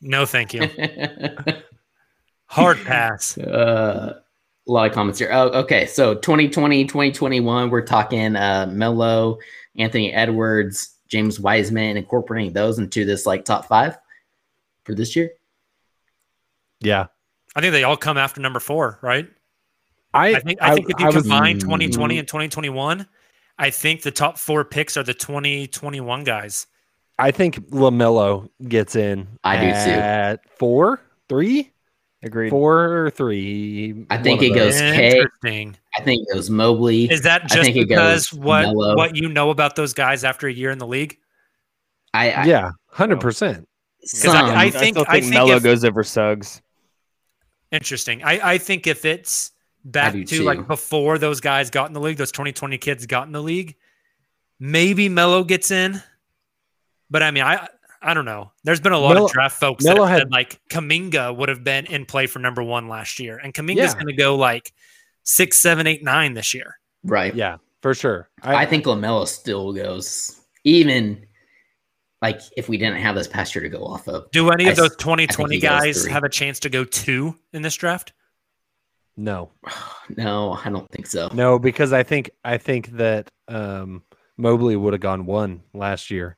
No, 0.00 0.24
thank 0.24 0.54
you. 0.54 0.62
Hard 2.46 2.78
pass. 2.84 3.36
uh, 3.36 4.20
a 4.66 4.70
lot 4.72 4.88
of 4.88 4.94
comments 4.94 5.18
here. 5.18 5.28
Oh, 5.32 5.48
okay. 5.48 5.86
So 5.86 6.14
2020, 6.14 6.84
2021, 6.84 7.68
we're 7.68 7.82
talking 7.82 8.36
uh, 8.36 8.68
Melo, 8.70 9.38
Anthony 9.76 10.12
Edwards, 10.12 10.94
James 11.08 11.40
Wiseman, 11.40 11.96
incorporating 11.96 12.52
those 12.52 12.78
into 12.78 13.04
this 13.04 13.26
like 13.26 13.44
top 13.44 13.66
five 13.66 13.98
for 14.84 14.94
this 14.94 15.14
year. 15.16 15.32
Yeah. 16.80 17.08
I 17.56 17.60
think 17.60 17.72
they 17.72 17.84
all 17.84 17.96
come 17.96 18.16
after 18.16 18.40
number 18.40 18.60
four, 18.60 18.98
right? 19.02 19.28
I, 20.14 20.34
I 20.36 20.40
think 20.40 20.58
I 20.62 20.74
think 20.74 20.90
if 20.90 21.00
you 21.00 21.06
was- 21.06 21.14
combine 21.16 21.58
2020 21.58 22.14
mm. 22.14 22.18
and 22.18 22.28
2021, 22.28 23.06
I 23.58 23.70
think 23.70 24.02
the 24.02 24.10
top 24.10 24.38
four 24.38 24.64
picks 24.64 24.96
are 24.96 25.02
the 25.02 25.14
2021 25.14 26.24
guys. 26.24 26.66
I 27.18 27.30
think 27.32 27.68
LaMelo 27.70 28.48
gets 28.68 28.94
in. 28.94 29.26
I 29.42 29.56
do 29.56 29.66
too. 29.66 29.90
At 29.90 30.48
four, 30.56 31.00
three, 31.28 31.72
Agreed. 32.22 32.50
four 32.50 33.06
or 33.06 33.10
three. 33.10 34.06
I 34.08 34.18
think 34.18 34.40
it 34.40 34.50
goes 34.54 34.78
those. 34.78 34.92
K. 34.94 35.10
Interesting. 35.18 35.76
I 35.98 36.02
think 36.02 36.22
it 36.28 36.32
goes 36.34 36.48
Mobley. 36.48 37.10
Is 37.10 37.22
that 37.22 37.42
I 37.44 37.46
just 37.48 37.72
think 37.72 37.88
because 37.88 38.32
what 38.32 38.62
Melo. 38.62 38.94
what 38.94 39.16
you 39.16 39.28
know 39.28 39.50
about 39.50 39.74
those 39.74 39.92
guys 39.94 40.22
after 40.22 40.46
a 40.46 40.52
year 40.52 40.70
in 40.70 40.78
the 40.78 40.86
league? 40.86 41.18
I, 42.14 42.30
I 42.30 42.44
Yeah, 42.44 42.70
hundred 42.92 43.20
percent. 43.20 43.68
some, 44.04 44.36
I- 44.36 44.40
I 44.54 44.62
I, 44.66 44.70
think- 44.70 44.94
still 44.96 45.04
think 45.04 45.24
think 45.24 45.34
Melo 45.34 45.56
if- 45.56 45.62
goes 45.64 45.84
over 45.84 46.04
Suggs. 46.04 46.62
Interesting. 47.72 48.22
I, 48.22 48.52
I 48.52 48.58
think 48.58 48.86
if 48.86 49.04
it's 49.04 49.50
back 49.92 50.12
to 50.12 50.24
too. 50.24 50.42
like 50.42 50.66
before 50.66 51.18
those 51.18 51.40
guys 51.40 51.70
got 51.70 51.88
in 51.88 51.92
the 51.94 52.00
league, 52.00 52.16
those 52.16 52.32
2020 52.32 52.78
kids 52.78 53.06
got 53.06 53.26
in 53.26 53.32
the 53.32 53.42
league, 53.42 53.76
maybe 54.60 55.08
Melo 55.08 55.44
gets 55.44 55.70
in. 55.70 56.02
But 57.10 57.22
I 57.22 57.30
mean, 57.30 57.42
I 57.44 57.68
I 58.00 58.14
don't 58.14 58.24
know. 58.26 58.52
There's 58.64 58.80
been 58.80 58.92
a 58.92 58.98
lot 58.98 59.14
Melo- 59.14 59.26
of 59.26 59.32
draft 59.32 59.58
folks 59.58 59.84
Melo 59.84 60.02
that 60.02 60.02
have 60.02 60.10
had- 60.10 60.18
said 60.26 60.30
like 60.32 60.60
Kuminga 60.70 61.36
would 61.36 61.48
have 61.48 61.64
been 61.64 61.86
in 61.86 62.04
play 62.06 62.26
for 62.26 62.38
number 62.38 62.62
one 62.62 62.88
last 62.88 63.18
year, 63.18 63.38
and 63.38 63.52
Kuminga's 63.54 63.76
Yeah. 63.76 63.94
going 63.94 64.06
to 64.06 64.12
go 64.12 64.36
like 64.36 64.72
six, 65.24 65.58
seven, 65.58 65.86
eight, 65.86 66.02
nine 66.04 66.34
this 66.34 66.54
year. 66.54 66.78
right. 67.04 67.34
Yeah, 67.34 67.56
for 67.82 67.94
sure. 67.94 68.28
I, 68.42 68.66
think 68.66 68.84
Lamelo 68.84 69.26
still 69.26 69.72
goes 69.72 70.40
even 70.64 71.26
like 72.22 72.40
if 72.56 72.68
we 72.68 72.76
didn't 72.76 72.96
have 72.98 73.14
this 73.14 73.28
past 73.28 73.54
year 73.54 73.62
to 73.62 73.68
go 73.68 73.84
off 73.84 74.08
of. 74.08 74.30
Do 74.32 74.50
any 74.50 74.66
I 74.66 74.70
of 74.70 74.76
those 74.76 74.96
2020 74.96 75.58
guys 75.60 76.04
have 76.06 76.24
a 76.24 76.28
chance 76.28 76.58
to 76.60 76.68
go 76.70 76.84
two 76.84 77.36
in 77.52 77.62
this 77.62 77.74
draft? 77.76 78.12
No, 79.18 79.50
No, 80.16 80.58
I 80.64 80.70
don't 80.70 80.90
think 80.90 81.06
so. 81.06 81.28
no, 81.34 81.58
because 81.58 81.92
I 81.92 82.02
think 82.02 82.30
I 82.44 82.56
think 82.56 82.88
that 82.92 83.28
um, 83.48 84.02
Mobley 84.38 84.76
would 84.76 84.94
have 84.94 85.02
gone 85.02 85.26
one 85.26 85.62
last 85.74 86.10
year. 86.10 86.36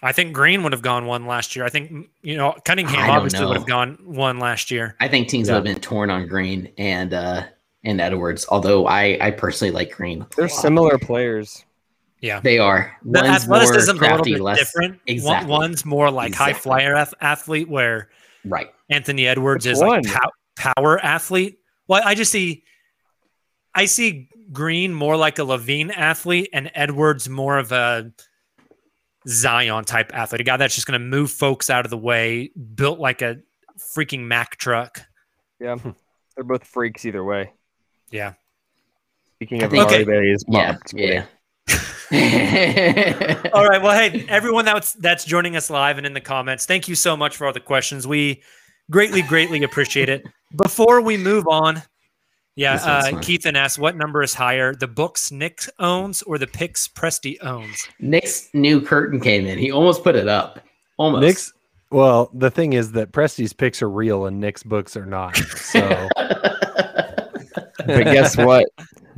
I 0.00 0.12
think 0.12 0.32
Green 0.32 0.62
would 0.62 0.70
have 0.72 0.82
gone 0.82 1.06
one 1.06 1.26
last 1.26 1.56
year. 1.56 1.64
I 1.64 1.70
think 1.70 2.08
you 2.22 2.36
know 2.36 2.54
Cunningham 2.64 2.94
don't 3.06 3.10
obviously 3.16 3.44
would 3.46 3.56
have 3.56 3.66
gone 3.66 3.98
one 4.04 4.38
last 4.38 4.70
year. 4.70 4.94
I 5.00 5.08
think 5.08 5.26
teams 5.28 5.48
Yeah. 5.48 5.54
would 5.54 5.66
have 5.66 5.74
been 5.74 5.82
torn 5.82 6.08
on 6.10 6.28
Green 6.28 6.70
and 6.78 7.12
uh 7.12 7.42
and 7.82 8.00
Edwards. 8.00 8.46
Although 8.48 8.86
I 8.86 9.18
I 9.20 9.30
personally 9.32 9.72
like 9.72 9.90
Green. 9.90 10.24
They're 10.36 10.48
similar 10.48 10.98
players. 10.98 11.64
Yeah. 12.20 12.38
They 12.40 12.58
are. 12.60 12.96
The 13.04 13.20
One's 13.22 13.48
more 13.48 13.56
athleticism 13.58 13.78
is 13.78 13.88
a 13.88 13.92
little 13.94 14.08
crafty, 14.08 14.32
bit 14.34 14.40
less 14.42 14.58
different. 14.58 14.92
One- 14.92 15.00
Exactly. 15.06 15.50
one's 15.50 15.84
more 15.84 16.10
like 16.12 16.34
high 16.34 16.52
flyer 16.52 16.94
ath- 16.94 17.14
athlete, 17.20 17.68
where 17.68 18.08
right. 18.44 18.68
Anthony 18.90 19.26
Edwards 19.26 19.66
Which 19.66 19.72
is 19.74 19.80
like 19.80 20.04
pow- 20.04 20.30
power 20.56 20.98
athlete. 21.04 21.57
Well, 21.88 22.02
I 22.04 22.14
just 22.14 22.30
see, 22.30 22.64
I 23.74 23.86
see 23.86 24.28
Green 24.52 24.94
more 24.94 25.16
like 25.16 25.38
a 25.38 25.42
LaVine 25.42 25.90
athlete, 25.90 26.50
and 26.52 26.70
Edwards 26.74 27.28
more 27.28 27.58
of 27.58 27.72
a 27.72 28.12
Zion 29.26 29.84
type 29.84 30.14
athlete, 30.14 30.40
a 30.42 30.44
guy 30.44 30.56
that's 30.56 30.74
just 30.74 30.86
going 30.86 31.00
to 31.00 31.04
move 31.04 31.30
folks 31.30 31.70
out 31.70 31.84
of 31.84 31.90
the 31.90 31.98
way, 31.98 32.50
built 32.74 32.98
like 32.98 33.22
a 33.22 33.38
freaking 33.96 34.20
Mack 34.20 34.56
truck. 34.56 35.00
Yeah, 35.60 35.76
hmm. 35.76 35.90
they're 36.34 36.44
both 36.44 36.64
freaks 36.64 37.04
either 37.04 37.24
way. 37.24 37.52
Yeah. 38.10 38.34
Speaking 39.36 39.62
of 39.62 39.70
think- 39.70 39.84
Amari 39.84 40.02
Okay. 40.02 40.04
Bailey's 40.04 40.44
mom, 40.48 40.78
Yeah. 40.94 41.12
Yeah. 41.14 41.24
All 43.52 43.68
right. 43.68 43.82
Well, 43.82 43.92
hey, 43.92 44.24
everyone 44.28 44.64
that's 44.64 44.94
that's 44.94 45.26
joining 45.26 45.56
us 45.56 45.68
live 45.68 45.98
and 45.98 46.06
in 46.06 46.14
the 46.14 46.22
comments, 46.22 46.64
thank 46.64 46.88
you 46.88 46.94
so 46.94 47.16
much 47.18 47.36
for 47.36 47.46
all 47.46 47.52
the 47.52 47.60
questions. 47.60 48.06
We 48.06 48.42
greatly, 48.90 49.22
greatly 49.22 49.62
appreciate 49.62 50.08
it. 50.08 50.24
Before 50.56 51.00
we 51.00 51.16
move 51.16 51.46
on, 51.46 51.82
yeah, 52.56 52.74
This 52.74 52.86
uh, 52.86 53.10
fun. 53.12 53.20
Keith 53.20 53.46
and 53.46 53.56
asked 53.56 53.78
what 53.78 53.96
number 53.96 54.22
is 54.22 54.34
higher, 54.34 54.74
the 54.74 54.88
books 54.88 55.30
Nick 55.30 55.60
owns 55.78 56.22
or 56.22 56.38
the 56.38 56.46
picks 56.48 56.88
Presti 56.88 57.36
owns? 57.40 57.86
Nick's 58.00 58.48
new 58.52 58.80
curtain 58.80 59.20
came 59.20 59.46
in. 59.46 59.58
He 59.58 59.70
almost 59.70 60.02
put 60.02 60.16
it 60.16 60.26
up. 60.26 60.60
Almost. 60.96 61.22
Nick's. 61.22 61.52
Well, 61.90 62.30
the 62.34 62.50
thing 62.50 62.72
is 62.72 62.92
that 62.92 63.12
Presti's 63.12 63.52
picks 63.52 63.80
are 63.80 63.88
real 63.88 64.26
and 64.26 64.40
Nick's 64.40 64.62
books 64.62 64.96
are 64.96 65.06
not. 65.06 65.36
So 65.36 66.08
But 66.16 68.04
guess 68.04 68.36
what? 68.36 68.66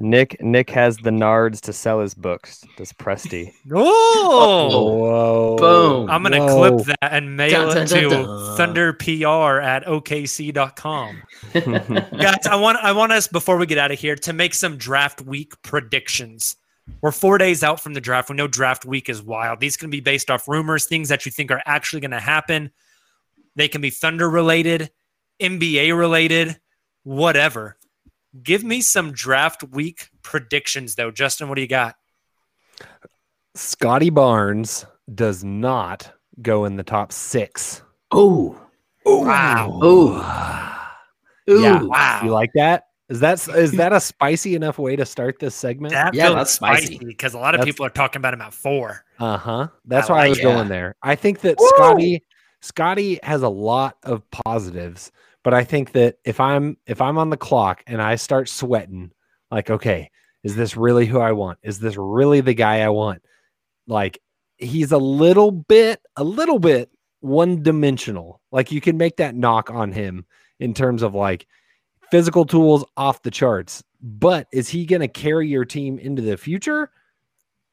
Nick 0.01 0.40
Nick 0.40 0.70
has 0.70 0.96
the 0.96 1.11
nards 1.11 1.61
to 1.61 1.72
sell 1.74 2.01
his 2.01 2.14
books. 2.14 2.64
Does 2.76 2.92
Presti? 2.92 3.53
Oh! 3.72 4.70
oh, 4.72 4.96
Whoa. 4.96 5.57
Boom. 5.57 6.11
I'm 6.11 6.22
gonna 6.22 6.38
Whoa. 6.38 6.78
clip 6.78 6.86
that 6.86 7.12
and 7.12 7.36
mail 7.36 7.68
Dun, 7.68 7.70
it 7.70 7.74
dun, 7.74 7.86
to 7.86 8.09
dun, 8.09 8.11
dun. 8.11 8.74
thunderpr 8.74 9.62
at 9.62 9.84
okc.com. 9.84 11.22
Guys, 12.18 12.46
I 12.46 12.57
want 12.57 12.78
I 12.78 12.92
want 12.92 13.12
us 13.12 13.28
before 13.28 13.59
we 13.59 13.66
get 13.66 13.78
out 13.78 13.90
of 13.90 13.98
here 13.98 14.16
to 14.16 14.32
make 14.32 14.55
some 14.55 14.76
draft 14.78 15.20
week 15.20 15.53
predictions. 15.62 16.57
We're 17.03 17.12
four 17.12 17.38
days 17.38 17.62
out 17.62 17.80
from 17.80 17.94
the 17.94 18.01
draft. 18.01 18.30
We 18.30 18.36
know 18.36 18.48
draft 18.48 18.84
week 18.84 19.09
is 19.09 19.22
wild. 19.22 19.61
These 19.61 19.76
can 19.76 19.90
be 19.90 20.01
based 20.01 20.30
off 20.30 20.48
rumors, 20.48 20.86
things 20.86 21.09
that 21.11 21.26
you 21.26 21.32
think 21.32 21.51
are 21.51 21.62
actually 21.66 22.01
going 22.01 22.11
to 22.11 22.20
happen. 22.20 22.70
They 23.55 23.68
can 23.68 23.80
be 23.80 23.90
Thunder 23.90 24.28
related, 24.28 24.90
NBA 25.40 25.96
related, 25.96 26.59
whatever. 27.05 27.76
Give 28.42 28.62
me 28.62 28.80
some 28.80 29.12
draft 29.12 29.62
week 29.64 30.08
predictions, 30.22 30.94
though. 30.94 31.10
Justin, 31.10 31.48
what 31.48 31.56
do 31.56 31.62
you 31.62 31.68
got? 31.68 31.96
Scottie 33.54 34.10
Barnes 34.10 34.86
does 35.12 35.42
not 35.42 36.12
go 36.40 36.64
in 36.64 36.76
the 36.76 36.82
top 36.84 37.12
six. 37.12 37.82
Oh. 38.12 38.60
Wow. 39.04 39.80
Oh. 39.82 40.76
Yeah. 41.46 41.82
Wow. 41.82 42.20
You 42.24 42.30
like 42.30 42.50
that? 42.54 42.84
Is 43.08 43.18
that 43.20 43.46
is 43.48 43.72
that 43.72 43.92
a 43.92 43.98
spicy 44.00 44.54
enough 44.54 44.78
way 44.78 44.94
to 44.94 45.04
start 45.04 45.40
this 45.40 45.54
segment? 45.56 45.92
That 45.92 46.14
Yeah, 46.14 46.30
that's 46.30 46.52
spicy 46.52 46.86
spicy. 46.86 47.04
because 47.04 47.34
a 47.34 47.38
lot 47.38 47.54
of 47.54 47.58
That's- 47.60 47.72
people 47.74 47.84
are 47.86 47.90
talking 47.90 48.20
about 48.20 48.34
him 48.34 48.40
at 48.40 48.54
four. 48.54 49.04
Uh 49.18 49.36
huh. 49.36 49.68
That's 49.84 50.08
I 50.08 50.12
why 50.12 50.26
I 50.26 50.28
was 50.28 50.38
it. 50.38 50.42
going 50.42 50.68
there. 50.68 50.94
I 51.02 51.16
think 51.16 51.40
that 51.40 51.60
Scottie 51.60 52.22
Scottie 52.60 53.18
has 53.24 53.42
a 53.42 53.48
lot 53.48 53.96
of 54.04 54.28
positives, 54.30 55.10
but 55.43 55.55
I 55.55 55.64
think 55.64 55.93
that 55.93 56.16
if 56.24 56.41
I'm 56.41 56.76
if 56.86 57.01
I'm 57.01 57.18
on 57.18 57.30
the 57.30 57.36
clock 57.36 57.82
and 57.86 58.01
I 58.01 58.16
start 58.16 58.49
sweating, 58.49 59.12
like, 59.51 59.70
okay, 59.70 60.11
is 60.43 60.57
this 60.57 60.76
really 60.76 61.07
who 61.07 61.18
I 61.20 61.32
want? 61.32 61.59
Is 61.62 61.80
this 61.80 61.97
really 61.97 62.41
the 62.41 62.55
guy 62.55 62.80
I 62.80 62.88
want? 62.88 63.22
Like, 63.86 64.20
he's 64.59 64.93
a 64.93 64.99
little 64.99 65.51
bit, 65.51 66.01
a 66.16 66.24
little 66.24 66.59
bit 66.59 66.91
one 67.20 67.62
dimensional. 67.62 68.41
Like, 68.53 68.72
you 68.72 68.80
can 68.80 68.97
make 68.97 69.16
that 69.16 69.34
knock 69.34 69.70
on 69.70 69.93
him 69.93 70.24
in 70.59 70.74
terms 70.74 71.03
of 71.03 71.14
like 71.14 71.47
physical 72.11 72.45
tools 72.45 72.84
off 72.97 73.22
the 73.22 73.30
charts. 73.30 73.82
But 74.03 74.47
is 74.53 74.68
he 74.68 74.86
going 74.86 75.01
to 75.01 75.09
carry 75.09 75.49
your 75.49 75.64
team 75.64 75.99
into 75.99 76.22
the 76.22 76.36
future? 76.36 76.91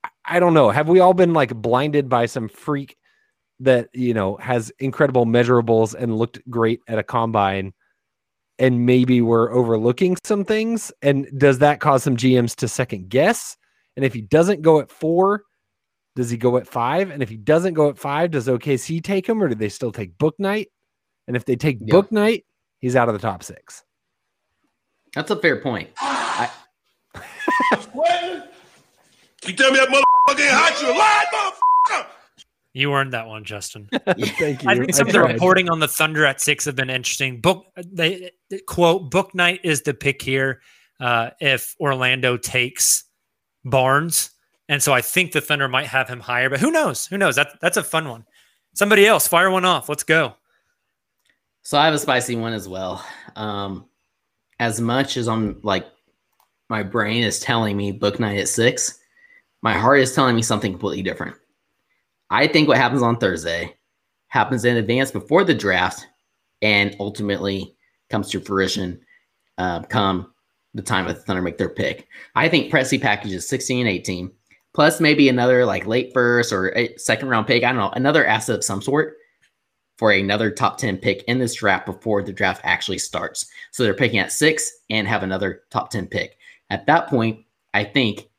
I- 0.04 0.10
I 0.30 0.40
don't 0.42 0.54
know. 0.54 0.70
Have 0.70 0.90
we 0.90 1.00
all 1.00 1.14
been 1.14 1.34
like 1.34 1.56
blinded 1.56 2.10
by 2.10 2.26
some 2.26 2.50
freak 2.50 2.98
that, 3.60 3.90
you 3.94 4.14
know, 4.14 4.38
has 4.38 4.72
incredible 4.80 5.26
measurables 5.26 5.94
and 5.96 6.18
looked 6.18 6.40
great 6.50 6.82
at 6.88 7.00
a 7.00 7.04
combine? 7.04 7.74
And 8.60 8.86
maybe 8.86 9.22
we're 9.22 9.52
overlooking 9.54 10.18
some 10.24 10.44
things. 10.44 10.92
And 11.02 11.28
does 11.38 11.60
that 11.60 11.80
cause 11.80 12.04
some 12.04 12.18
GMs 12.18 12.56
to 12.56 12.68
second 12.68 13.10
guess? 13.10 13.56
And 13.96 14.04
if 14.04 14.14
he 14.14 14.22
doesn't 14.22 14.62
go 14.64 14.80
at 14.80 14.90
four, 14.90 15.44
does 16.16 16.32
he 16.32 16.38
go 16.38 16.58
at 16.58 16.68
five? 16.68 17.12
And 17.12 17.22
if 17.22 17.30
he 17.30 17.38
doesn't 17.38 17.76
go 17.76 17.90
at 17.90 18.00
five, 18.00 18.32
does 18.32 18.48
OKC 18.48 19.04
take 19.04 19.28
him 19.30 19.42
or 19.44 19.48
do 19.48 19.56
they 19.56 19.70
still 19.70 19.92
take 19.92 20.18
Bouknight? 20.18 20.68
And 21.28 21.36
if 21.36 21.46
they 21.46 21.56
take 21.56 21.78
Yeah. 21.82 21.94
Bouknight, 21.94 22.46
he's 22.80 22.96
out 22.96 23.10
of 23.10 23.14
the 23.14 23.20
top 23.20 23.44
six. 23.44 23.84
That's 25.14 25.30
a 25.30 25.36
fair 25.36 25.62
point. 25.62 25.90
I, 26.00 26.50
You 29.46 29.54
tell 29.54 29.72
me 29.72 29.78
that 29.78 29.88
motherfucker 29.88 30.42
ain't 30.42 30.52
hot, 30.52 30.82
you 30.82 30.88
a 30.90 30.96
lying 30.98 31.28
motherfucker. 31.34 31.67
You 32.78 32.94
earned 32.94 33.12
that 33.14 33.26
one, 33.26 33.44
Justin. 33.44 33.90
Thank 34.06 34.62
you. 34.62 34.70
I 34.70 34.76
think 34.76 34.94
some 34.94 35.08
I 35.08 35.10
of 35.10 35.14
the 35.14 35.22
reporting 35.22 35.68
on 35.68 35.80
the 35.80 35.88
Thunder 35.88 36.28
at 36.28 36.40
six 36.40 36.64
have 36.66 36.76
been 36.76 36.92
interesting. 36.92 37.42
Book 37.42 37.66
they 37.76 38.30
quote 38.68 39.10
Bouknight 39.10 39.62
is 39.64 39.82
the 39.82 39.96
pick 39.96 40.22
here 40.22 40.62
uh, 41.00 41.32
if 41.42 41.76
Orlando 41.80 42.38
takes 42.38 43.06
Barnes, 43.66 44.30
and 44.70 44.84
so 44.84 44.94
I 44.94 45.02
think 45.02 45.32
the 45.32 45.42
Thunder 45.42 45.68
might 45.68 45.88
have 45.88 46.08
him 46.08 46.20
higher. 46.20 46.52
But 46.52 46.60
who 46.60 46.70
knows? 46.70 47.08
Who 47.08 47.18
knows? 47.18 47.36
That 47.36 47.60
that's 47.62 47.78
a 47.78 47.84
fun 47.84 48.10
one. 48.10 48.26
Somebody 48.76 49.08
else 49.08 49.28
fire 49.28 49.50
one 49.50 49.66
off. 49.66 49.90
Let's 49.90 50.04
go. 50.04 50.36
So 51.64 51.80
I 51.80 51.86
have 51.86 51.96
a 51.96 52.00
spicy 52.00 52.36
one 52.36 52.54
as 52.54 52.68
well. 52.68 53.04
Um, 53.36 53.90
as 54.60 54.80
much 54.80 55.18
as 55.18 55.28
I'm 55.28 55.60
like, 55.64 55.88
my 56.70 56.84
brain 56.84 57.24
is 57.24 57.40
telling 57.40 57.76
me 57.76 57.98
Bouknight 57.98 58.40
at 58.40 58.50
six, 58.50 59.00
my 59.64 59.74
heart 59.74 60.00
is 60.00 60.14
telling 60.14 60.36
me 60.36 60.44
something 60.44 60.72
completely 60.72 61.02
different. 61.02 61.36
I 62.30 62.48
think 62.48 62.68
what 62.68 62.78
happens 62.78 63.02
on 63.02 63.18
Thursday 63.18 63.76
happens 64.28 64.66
in 64.66 64.78
advance 64.78 65.12
before 65.12 65.44
the 65.44 65.54
draft 65.54 66.08
and 66.62 66.96
ultimately 67.00 67.76
comes 68.10 68.30
to 68.32 68.40
fruition 68.40 69.00
uh, 69.58 69.82
come 69.84 70.34
the 70.74 70.82
time 70.82 71.08
of 71.08 71.16
the 71.16 71.22
Thunder 71.22 71.42
make 71.42 71.58
their 71.58 71.70
pick. 71.70 72.08
I 72.36 72.50
think 72.50 72.72
Presti 72.72 73.02
packages 73.02 73.48
16 73.48 73.80
and 73.80 73.90
18, 73.90 74.32
plus 74.74 75.00
maybe 75.00 75.30
another 75.30 75.66
like 75.66 75.88
late 75.88 76.14
first 76.14 76.52
or 76.52 76.76
a 76.78 76.96
second 76.98 77.30
round 77.30 77.48
pick. 77.48 77.64
I 77.64 77.68
don't 77.68 77.78
know, 77.78 77.92
another 77.92 78.26
asset 78.26 78.58
of 78.58 78.64
some 78.64 78.82
sort 78.82 79.16
for 79.98 80.12
another 80.12 80.52
top 80.52 80.78
10 80.78 80.98
pick 80.98 81.24
in 81.24 81.40
this 81.40 81.56
draft 81.56 81.86
before 81.86 82.22
the 82.22 82.32
draft 82.32 82.62
actually 82.64 83.00
starts. 83.00 83.50
So 83.72 83.84
they're 83.84 83.96
picking 83.96 84.20
at 84.20 84.32
six 84.32 84.72
and 84.90 85.08
have 85.08 85.24
another 85.24 85.64
top 85.72 85.90
10 85.90 86.08
pick. 86.08 86.38
At 86.70 86.86
that 86.86 87.08
point, 87.08 87.44
I 87.74 87.84
think 87.84 88.30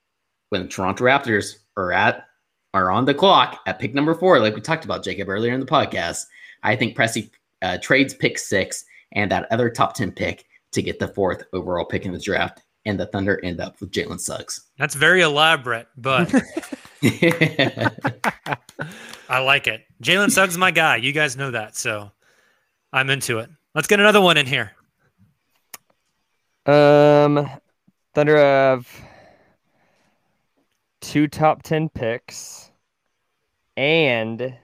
when 0.51 0.63
the 0.63 0.69
Toronto 0.69 1.05
Raptors 1.05 1.57
are 1.77 1.93
at 1.93 2.28
are 2.79 2.91
on 2.91 3.05
the 3.05 3.15
clock 3.15 3.61
at 3.67 3.79
pick 3.79 3.95
number 3.95 4.15
four, 4.15 4.39
like 4.39 4.55
we 4.55 4.61
talked 4.61 4.85
about 4.85 5.05
Jacob 5.05 5.29
earlier 5.29 5.53
in 5.53 5.61
the 5.61 5.67
podcast, 5.67 6.25
I 6.63 6.77
think 6.77 6.97
Presti 6.97 7.31
uh, 7.63 7.79
trades 7.79 8.15
pick 8.15 8.39
six 8.39 8.85
and 9.13 9.31
that 9.33 9.47
other 9.51 9.71
top 9.71 9.95
10 9.95 10.13
pick 10.13 10.45
to 10.73 10.83
get 10.83 10.99
the 10.99 11.09
fourth 11.09 11.45
overall 11.53 11.85
pick 11.85 12.05
in 12.07 12.13
the 12.13 12.21
draft. 12.21 12.63
And 12.85 12.99
the 12.99 13.07
Thunder 13.07 13.39
end 13.45 13.61
up 13.61 13.81
with 13.81 13.91
Jalen 13.91 14.19
Suggs. 14.19 14.69
That's 14.79 14.95
very 14.95 15.21
elaborate, 15.21 15.89
but 15.99 16.33
I 19.29 19.41
like 19.41 19.67
it. 19.67 19.85
Jalen 20.03 20.31
Suggs, 20.31 20.55
is 20.55 20.59
my 20.59 20.71
guy. 20.71 20.97
You 20.97 21.13
guys 21.13 21.37
know 21.37 21.51
that, 21.51 21.77
so 21.77 22.11
I'm 22.93 23.11
into 23.11 23.41
it. 23.41 23.51
Let's 23.75 23.89
get 23.89 24.01
another 24.01 24.23
one 24.23 24.39
in 24.39 24.47
here. 24.47 24.73
Um, 26.65 27.51
Thunder 28.15 28.39
have 28.39 28.89
two 31.01 31.29
top 31.29 31.63
ten 31.63 31.91
picks 31.91 32.68
and 33.79 34.55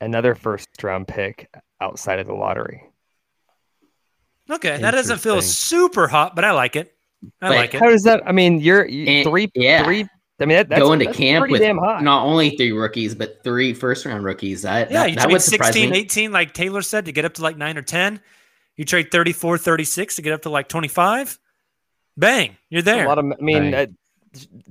another 0.00 0.34
first 0.34 0.68
round 0.82 1.08
pick 1.08 1.48
outside 1.80 2.18
of 2.18 2.26
the 2.26 2.34
lottery. 2.34 2.82
Okay, 4.50 4.76
that 4.78 4.90
doesn't 4.90 5.18
feel 5.18 5.40
super 5.42 6.06
hot, 6.08 6.34
but 6.36 6.44
I 6.44 6.50
like 6.50 6.76
it. 6.76 6.92
I 7.40 7.48
But 7.48 7.56
like 7.56 7.74
it. 7.74 7.80
How 7.80 7.88
does 7.88 8.02
that? 8.02 8.22
I 8.26 8.32
mean, 8.32 8.60
you're 8.60 8.86
you, 8.86 9.06
And- 9.06 9.28
three, 9.28 9.50
yeah. 9.54 9.84
three. 9.84 10.06
I 10.42 10.46
mean, 10.46 10.56
that, 10.56 10.68
that's 10.70 10.80
Going 10.80 10.98
to 11.00 11.04
that's 11.04 11.18
camp 11.18 11.50
with 11.50 11.60
damn 11.60 11.76
high. 11.76 12.00
not 12.00 12.24
only 12.24 12.56
three 12.56 12.72
rookies, 12.72 13.14
but 13.14 13.44
three 13.44 13.74
first 13.74 14.06
round 14.06 14.24
rookies. 14.24 14.62
That, 14.62 14.90
Yeah, 14.90 15.00
that, 15.02 15.10
you 15.10 15.16
that 15.16 15.22
trade 15.24 15.32
would 15.34 15.42
16, 15.42 15.90
me. 15.90 15.98
18, 15.98 16.32
like 16.32 16.54
Tayler 16.54 16.82
said, 16.84 17.04
to 17.04 17.12
get 17.12 17.26
up 17.26 17.34
to 17.34 17.42
like 17.42 17.58
nine 17.58 17.76
or 17.76 17.82
10. 17.82 18.20
You 18.76 18.86
trade 18.86 19.10
34, 19.12 19.58
36 19.58 20.16
to 20.16 20.22
get 20.22 20.32
up 20.32 20.42
to 20.42 20.48
like 20.50 20.68
25. 20.68 21.38
Bang, 22.16 22.56
you're 22.70 22.80
there. 22.80 23.04
a 23.04 23.08
lot 23.08 23.18
of. 23.18 23.26
I 23.26 23.42
mean, 23.42 23.72
Right. 23.74 23.90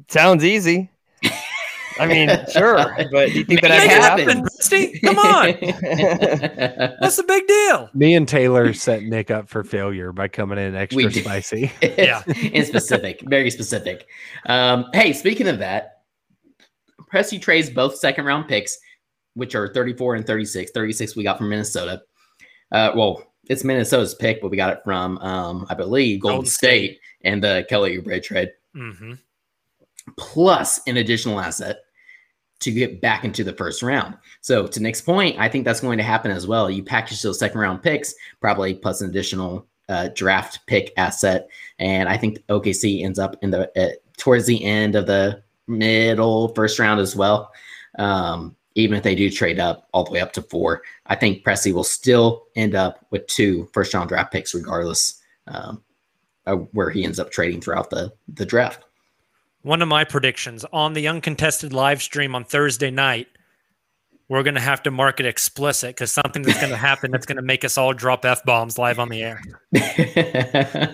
sounds 0.09 0.43
easy. 0.43 0.89
I 1.99 2.07
mean, 2.07 2.29
sure, 2.51 2.95
but 3.11 3.29
do 3.29 3.39
you 3.39 3.45
think 3.45 3.61
that 3.61 3.69
Make 3.69 3.87
Make 3.87 3.91
it 3.91 3.97
it 3.97 4.01
happen, 4.01 4.43
Rusty. 4.43 4.99
Come 4.99 5.19
on. 5.19 5.53
What's 6.99 7.17
the 7.17 7.23
big 7.27 7.47
deal? 7.47 7.89
Me 7.93 8.15
and 8.15 8.27
Tayler 8.27 8.75
set 8.75 9.03
Nick 9.03 9.31
up 9.31 9.49
for 9.49 9.63
failure 9.63 10.11
by 10.11 10.27
coming 10.27 10.57
in 10.57 10.75
extra 10.75 11.11
spicy. 11.11 11.71
Yeah. 11.81 12.23
in 12.27 12.65
specific, 12.65 13.21
very 13.27 13.51
specific. 13.51 14.07
Um, 14.45 14.85
hey, 14.93 15.13
speaking 15.13 15.47
of 15.47 15.59
that, 15.59 16.01
Presti 17.11 17.41
trades 17.41 17.69
both 17.69 17.97
second 17.97 18.25
round 18.25 18.47
picks, 18.47 18.77
which 19.33 19.55
are 19.55 19.73
34 19.73 20.15
and 20.15 20.27
36. 20.27 20.71
36 20.71 21.15
we 21.15 21.23
got 21.23 21.37
from 21.37 21.49
Minnesota. 21.49 22.01
Uh, 22.71 22.91
well, 22.95 23.23
it's 23.49 23.63
Minnesota's 23.63 24.15
pick, 24.15 24.41
but 24.41 24.51
we 24.51 24.57
got 24.57 24.71
it 24.73 24.79
from, 24.83 25.17
um, 25.19 25.65
I 25.69 25.73
believe, 25.73 26.21
Golden, 26.21 26.37
Golden 26.37 26.49
State, 26.49 26.99
and 27.23 27.43
the 27.43 27.65
Kelly 27.67 27.97
Oubre 27.97 28.21
trade, 28.21 28.51
hmm 28.73 29.13
plus 30.17 30.79
an 30.87 30.97
additional 30.97 31.39
asset 31.39 31.77
to 32.59 32.71
get 32.71 33.01
back 33.01 33.23
into 33.23 33.43
the 33.43 33.53
first 33.53 33.81
round. 33.81 34.17
So, 34.41 34.67
to 34.67 34.79
Nick's 34.79 35.01
point, 35.01 35.39
I 35.39 35.47
think 35.47 35.65
that's 35.65 35.81
going 35.81 35.97
to 35.97 36.03
happen 36.03 36.31
as 36.31 36.47
well. 36.47 36.69
You 36.69 36.83
package 36.83 37.21
those 37.21 37.39
second 37.39 37.59
round 37.59 37.81
picks, 37.81 38.13
probably 38.41 38.73
plus 38.73 39.01
an 39.01 39.09
additional 39.09 39.67
uh, 39.87 40.09
draft 40.15 40.65
pick 40.67 40.93
asset, 40.97 41.49
and 41.79 42.07
I 42.07 42.17
think 42.17 42.45
OKC 42.47 43.03
ends 43.03 43.19
up 43.19 43.35
in 43.41 43.51
the 43.51 43.71
uh, 43.81 43.93
towards 44.17 44.45
the 44.45 44.63
end 44.63 44.95
of 44.95 45.07
the 45.07 45.41
middle 45.67 46.49
first 46.49 46.79
round 46.79 46.99
as 46.99 47.15
well. 47.15 47.51
Um, 47.97 48.55
even 48.75 48.97
if 48.97 49.03
they 49.03 49.15
do 49.15 49.29
trade 49.29 49.59
up 49.59 49.89
all 49.93 50.03
the 50.03 50.11
way 50.11 50.21
up 50.21 50.31
to 50.33 50.41
four, 50.41 50.83
I 51.07 51.15
think 51.15 51.43
Presti 51.43 51.73
will 51.73 51.83
still 51.83 52.47
end 52.55 52.75
up 52.75 53.05
with 53.09 53.27
two 53.27 53.69
first 53.73 53.93
round 53.93 54.09
draft 54.09 54.31
picks, 54.31 54.53
regardless 54.53 55.21
um, 55.47 55.83
of 56.45 56.67
where 56.71 56.89
he 56.89 57.03
ends 57.03 57.19
up 57.19 57.31
trading 57.31 57.61
throughout 57.61 57.89
the 57.89 58.13
the 58.33 58.45
draft. 58.45 58.83
One 59.61 59.81
of 59.81 59.87
my 59.89 60.05
predictions 60.05 60.65
on 60.71 60.93
the 60.93 61.07
uncontested 61.07 61.73
live 61.73 62.01
stream 62.01 62.33
on 62.33 62.45
Thursday 62.45 62.89
night, 62.91 63.27
we're 64.29 64.43
going 64.43 64.55
to 64.55 64.61
have 64.61 64.81
to 64.83 64.91
mark 64.91 65.19
it 65.19 65.25
explicit 65.25 65.95
because 65.95 66.11
something 66.13 66.43
that's 66.43 66.59
going 66.59 66.71
to 66.71 66.77
happen 66.77 67.11
that's 67.11 67.25
going 67.25 67.35
to 67.35 67.41
make 67.41 67.65
us 67.65 67.77
all 67.77 67.93
drop 67.93 68.23
F 68.23 68.43
bombs 68.45 68.77
live 68.77 68.99
on 68.99 69.09
the 69.09 69.21
air. 69.23 69.41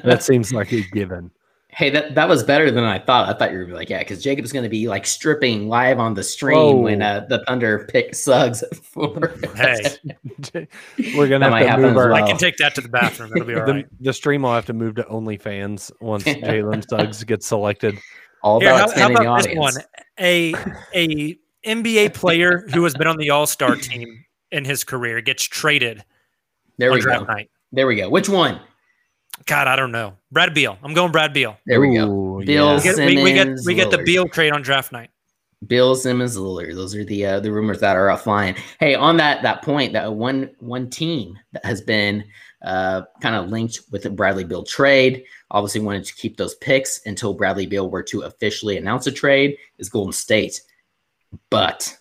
That 0.03 0.23
seems 0.23 0.51
like 0.53 0.71
a 0.71 0.81
given. 0.93 1.31
Hey, 1.69 1.89
that, 1.89 2.15
that 2.15 2.29
was 2.29 2.41
better 2.41 2.71
than 2.71 2.85
I 2.85 2.99
thought. 2.99 3.27
I 3.27 3.37
thought 3.37 3.51
you 3.51 3.57
were 3.57 3.65
be 3.65 3.73
like, 3.73 3.89
yeah, 3.89 3.99
because 3.99 4.23
Jacob's 4.23 4.53
gonna 4.53 4.69
be 4.69 4.87
like 4.87 5.05
stripping 5.05 5.67
live 5.67 5.99
on 5.99 6.13
the 6.13 6.23
stream 6.23 6.83
when 6.83 7.01
uh, 7.01 7.25
the 7.27 7.43
Thunder 7.45 7.85
pick 7.91 8.15
Suggs 8.15 8.63
for 8.81 9.33
Hey, 9.55 9.97
We're 11.17 11.27
gonna 11.27 11.39
That 11.39 11.51
might 11.51 11.61
have 11.63 11.71
happen 11.71 11.83
to 11.83 11.89
move 11.89 11.97
our. 11.97 12.11
well. 12.11 12.23
I 12.23 12.27
can 12.27 12.37
take 12.37 12.55
that 12.57 12.75
to 12.75 12.81
the 12.81 12.87
bathroom. 12.87 13.33
It'll 13.35 13.45
be 13.45 13.55
all 13.59 13.65
the, 13.65 13.73
right. 13.73 13.85
the 13.99 14.13
stream 14.13 14.43
will 14.43 14.53
have 14.53 14.65
to 14.67 14.73
move 14.73 14.95
to 14.95 15.03
OnlyFans 15.03 15.91
once 15.99 16.23
Jalen 16.23 16.87
Suggs 16.87 17.25
gets 17.25 17.45
selected. 17.45 17.99
All 18.45 18.59
Here, 18.59 18.69
about 18.69 18.77
how, 18.77 18.85
how 18.85 18.91
expanding 18.91 19.15
the 19.15 19.21
about 19.21 19.43
this 19.43 19.57
one? 19.57 19.73
A 20.19 20.53
a 20.93 21.37
NBA 21.65 22.13
player 22.13 22.65
who 22.73 22.83
has 22.83 22.93
been 22.93 23.07
on 23.07 23.17
the 23.17 23.31
All 23.31 23.47
Star 23.47 23.75
team 23.75 24.23
in 24.51 24.63
his 24.63 24.83
career 24.83 25.19
gets 25.19 25.43
traded 25.43 26.05
There 26.77 26.91
on 26.91 26.95
we 26.95 27.01
draft 27.01 27.25
go. 27.25 27.33
night. 27.33 27.49
There 27.71 27.87
we 27.87 27.95
go. 27.95 28.07
Which 28.07 28.29
one? 28.29 28.61
God, 29.47 29.67
I 29.67 29.75
don't 29.75 29.91
know. 29.91 30.15
Brad 30.31 30.53
Beal. 30.53 30.77
I'm 30.83 30.93
going 30.93 31.11
Brad 31.11 31.33
Beal. 31.33 31.57
There 31.65 31.81
we 31.81 31.95
go. 31.95 32.09
Ooh, 32.09 32.45
Bill 32.45 32.75
We 32.75 32.81
get, 32.83 32.97
we, 32.97 33.23
we 33.23 33.33
get 33.33 33.47
we 33.65 33.73
get 33.73 33.89
the 33.89 34.03
Beal 34.03 34.27
trade 34.27 34.53
on 34.53 34.61
draft 34.61 34.91
night. 34.91 35.09
Bill 35.65 35.95
Simmons, 35.95 36.37
Lillard. 36.37 36.75
Those 36.75 36.95
are 36.95 37.03
the 37.03 37.25
uh, 37.25 37.39
the 37.39 37.51
rumors 37.51 37.79
that 37.79 37.95
are 37.95 38.15
flying. 38.17 38.55
Hey, 38.79 38.93
on 38.93 39.17
that 39.17 39.41
that 39.41 39.63
point, 39.63 39.93
that 39.93 40.13
one 40.13 40.51
one 40.59 40.87
team 40.89 41.37
that 41.53 41.65
has 41.65 41.81
been 41.81 42.23
uh, 42.65 43.03
kind 43.21 43.35
of 43.35 43.49
linked 43.49 43.81
with 43.91 44.03
the 44.03 44.09
Bradley 44.09 44.43
Beal 44.43 44.63
trade, 44.63 45.23
obviously 45.51 45.81
wanted 45.81 46.03
to 46.03 46.15
keep 46.15 46.35
those 46.35 46.55
picks 46.55 47.05
until 47.05 47.33
Bradley 47.33 47.67
Beal 47.67 47.89
were 47.89 48.03
to 48.03 48.21
officially 48.21 48.77
announce 48.77 49.07
a 49.07 49.11
trade 49.11 49.57
is 49.77 49.87
Golden 49.87 50.11
State. 50.11 50.61
But 51.49 51.97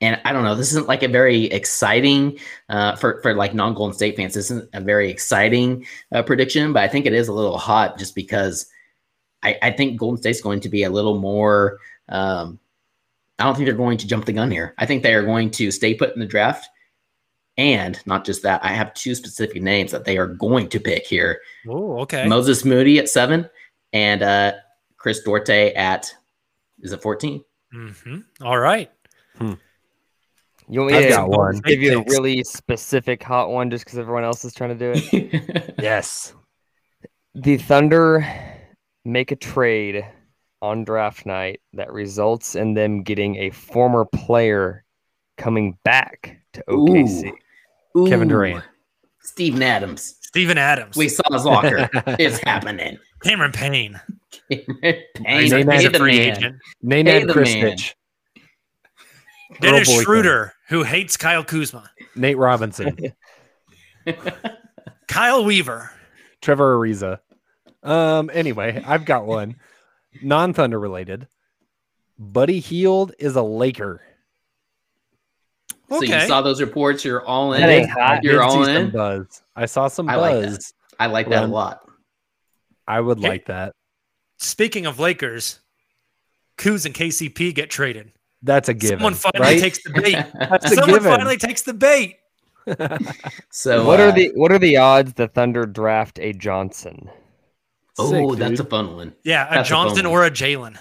and 0.00 0.20
I 0.24 0.32
don't 0.32 0.44
know, 0.44 0.54
this 0.54 0.70
isn't 0.70 0.88
like 0.88 1.02
a 1.02 1.08
very 1.08 1.44
exciting 1.44 2.38
uh, 2.68 2.96
for 2.96 3.20
for 3.22 3.34
like 3.34 3.54
non 3.54 3.74
Golden 3.74 3.94
State 3.94 4.16
fans. 4.16 4.34
This 4.34 4.50
isn't 4.50 4.70
a 4.72 4.80
very 4.80 5.10
exciting 5.10 5.86
uh, 6.10 6.22
prediction, 6.22 6.72
but 6.72 6.82
I 6.82 6.88
think 6.88 7.06
it 7.06 7.12
is 7.12 7.28
a 7.28 7.32
little 7.32 7.58
hot 7.58 7.98
just 7.98 8.14
because 8.14 8.66
I, 9.42 9.58
I 9.62 9.70
think 9.70 9.98
Golden 9.98 10.20
State's 10.20 10.40
going 10.40 10.60
to 10.60 10.68
be 10.68 10.84
a 10.84 10.90
little 10.90 11.18
more. 11.18 11.78
Um, 12.08 12.58
I 13.38 13.44
don't 13.44 13.54
think 13.54 13.66
they're 13.66 13.74
going 13.74 13.98
to 13.98 14.06
jump 14.06 14.24
the 14.24 14.32
gun 14.32 14.50
here. 14.50 14.74
I 14.78 14.86
think 14.86 15.02
they 15.02 15.14
are 15.14 15.22
going 15.22 15.50
to 15.52 15.70
stay 15.70 15.94
put 15.94 16.14
in 16.14 16.20
the 16.20 16.26
draft. 16.26 16.68
And 17.56 18.00
not 18.06 18.24
just 18.24 18.42
that, 18.42 18.64
I 18.64 18.68
have 18.68 18.94
two 18.94 19.14
specific 19.14 19.62
names 19.62 19.92
that 19.92 20.04
they 20.04 20.18
are 20.18 20.26
going 20.26 20.68
to 20.70 20.80
pick 20.80 21.06
here 21.06 21.40
Oh, 21.68 22.00
okay. 22.00 22.26
Moses 22.26 22.64
Moody 22.64 22.98
at 22.98 23.08
seven 23.08 23.48
and 23.92 24.22
uh, 24.22 24.52
Chris 24.96 25.20
Duarte 25.20 25.72
at, 25.74 26.12
is 26.80 26.92
it 26.92 27.00
14? 27.00 27.44
Mm-hmm. 27.72 28.18
All 28.42 28.58
right. 28.58 28.90
You 29.40 30.80
want 30.80 30.92
me 30.92 30.98
I've 30.98 31.04
to 31.04 31.08
got 31.10 31.28
one. 31.28 31.58
give 31.60 31.80
you 31.82 32.00
a 32.00 32.04
really 32.08 32.42
specific 32.42 33.22
hot 33.22 33.50
one 33.50 33.70
just 33.70 33.84
because 33.84 33.98
everyone 33.98 34.24
else 34.24 34.44
is 34.44 34.54
trying 34.54 34.76
to 34.76 34.92
do 34.92 34.92
it? 34.96 35.74
Yes. 35.82 36.32
the 37.34 37.58
Thunder 37.58 38.26
make 39.04 39.30
a 39.30 39.36
trade 39.36 40.04
on 40.62 40.82
draft 40.84 41.26
night 41.26 41.60
that 41.74 41.92
results 41.92 42.54
in 42.54 42.72
them 42.74 43.02
getting 43.02 43.36
a 43.36 43.50
former 43.50 44.06
player 44.06 44.82
coming 45.36 45.76
back 45.84 46.38
to 46.54 46.64
OKC. 46.68 47.26
Ooh. 47.28 47.36
Kevin 47.94 48.28
Ooh. 48.28 48.34
Durant. 48.34 48.64
Steven 49.22 49.62
Adams. 49.62 50.16
Steven 50.22 50.58
Adams. 50.58 50.96
We 50.96 51.08
saw 51.08 51.22
his 51.32 51.44
walker. 51.44 51.88
it's 52.18 52.38
happening. 52.38 52.98
Cameron 53.22 53.52
Payne. 53.52 54.00
Cameron 54.50 54.96
Payne, 55.14 55.40
He's 55.42 55.52
a, 55.52 55.56
Name 55.64 55.70
he's 55.70 55.82
hey 55.82 55.86
a 55.86 55.90
the 55.90 55.98
free 55.98 56.18
man. 56.18 56.36
agent. 56.36 56.56
Nenad 56.84 57.06
Hey, 57.06 57.24
the 57.24 57.34
man. 57.44 57.76
Dennis 59.60 59.88
boy, 59.88 60.02
Schroeder, 60.02 60.52
who 60.68 60.82
hates 60.82 61.16
Kyle 61.16 61.44
Kuzma. 61.44 61.88
Nate 62.16 62.36
Robinson, 62.36 62.98
Kyle 65.08 65.44
Weaver. 65.44 65.90
Trevor 66.42 66.76
Ariza. 66.76 67.20
Um. 67.82 68.30
Anyway, 68.32 68.82
I've 68.84 69.04
got 69.04 69.26
one. 69.26 69.56
Non-Thunder 70.22 70.78
related. 70.78 71.28
Buddy 72.18 72.60
Hield 72.60 73.12
is 73.18 73.36
a 73.36 73.42
Laker. 73.42 74.00
So 76.00 76.04
Okay. 76.06 76.22
you 76.22 76.28
saw 76.28 76.40
those 76.42 76.60
reports. 76.60 77.04
You're 77.04 77.24
all 77.24 77.52
in. 77.54 77.60
That 77.62 77.70
I 77.70 77.86
hot. 77.86 78.24
You're 78.24 78.42
all 78.42 78.64
in. 78.66 78.90
buzz. 78.90 79.42
I 79.56 79.66
saw 79.66 79.88
some 79.88 80.08
I 80.08 80.16
like 80.16 80.40
that. 80.40 80.50
buzz. 80.50 80.72
I 80.98 81.06
like 81.06 81.28
that 81.30 81.44
a 81.44 81.46
lot. 81.46 81.80
I 82.86 83.00
would 83.00 83.18
Hey. 83.20 83.28
like 83.28 83.46
that. 83.46 83.72
Speaking 84.38 84.86
of 84.86 84.98
Lakers, 85.00 85.60
Kuz 86.58 86.84
and 86.86 86.94
KCP 86.94 87.52
get 87.54 87.70
traded. 87.70 88.12
That's 88.42 88.68
a 88.68 88.74
given. 88.74 88.98
Someone 88.98 89.14
finally 89.14 89.54
right? 89.54 89.60
takes 89.60 89.82
the 89.82 89.90
bait. 89.90 90.12
That's 90.38 90.66
a 90.66 90.68
Someone 90.74 90.98
given. 91.00 91.12
finally 91.12 91.36
takes 91.38 91.62
the 91.62 91.74
bait. 91.74 92.16
So 93.50 93.84
what 93.86 94.00
uh, 94.00 94.04
are 94.04 94.12
the 94.12 94.32
what 94.34 94.50
are 94.52 94.58
the 94.58 94.76
odds 94.78 95.12
the 95.14 95.28
Thunder 95.28 95.66
draft 95.66 96.18
a 96.18 96.32
Johnson? 96.32 97.08
Oh, 97.98 98.30
Sick, 98.32 98.38
that's 98.40 98.58
a 98.60 98.64
fun 98.64 98.96
one. 98.96 99.14
Yeah, 99.22 99.46
a 99.50 99.54
That's 99.56 99.68
Johnson 99.68 100.04
fun 100.04 100.06
or 100.06 100.24
a 100.24 100.30
Jalen. 100.30 100.76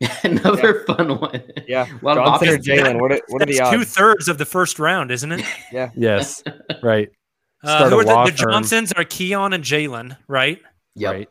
Another 0.24 0.84
fun 0.84 1.18
one. 1.20 1.42
Yeah, 1.68 1.86
A 2.00 2.04
lot 2.04 2.16
of 2.18 2.24
Johnson 2.24 2.48
or. 2.48 2.58
Jalen. 2.58 3.00
What 3.00 3.12
are, 3.12 3.20
what 3.28 3.42
are 3.42 3.46
the 3.46 3.60
odds? 3.60 3.76
Two 3.76 3.84
thirds 3.84 4.28
of 4.28 4.38
the 4.38 4.46
first 4.46 4.78
round, 4.78 5.10
isn't 5.10 5.32
it? 5.32 5.44
Yeah. 5.72 5.90
Yes. 5.96 6.42
Right. 6.82 7.10
Uh, 7.62 7.90
who 7.90 7.98
are 7.98 8.04
the, 8.04 8.30
the. 8.30 8.36
Johnsons 8.36 8.92
are 8.92 9.04
Keon 9.04 9.52
and 9.52 9.62
Jalen, 9.62 10.16
right? 10.28 10.60
Yep. 10.94 11.12
Right. 11.12 11.28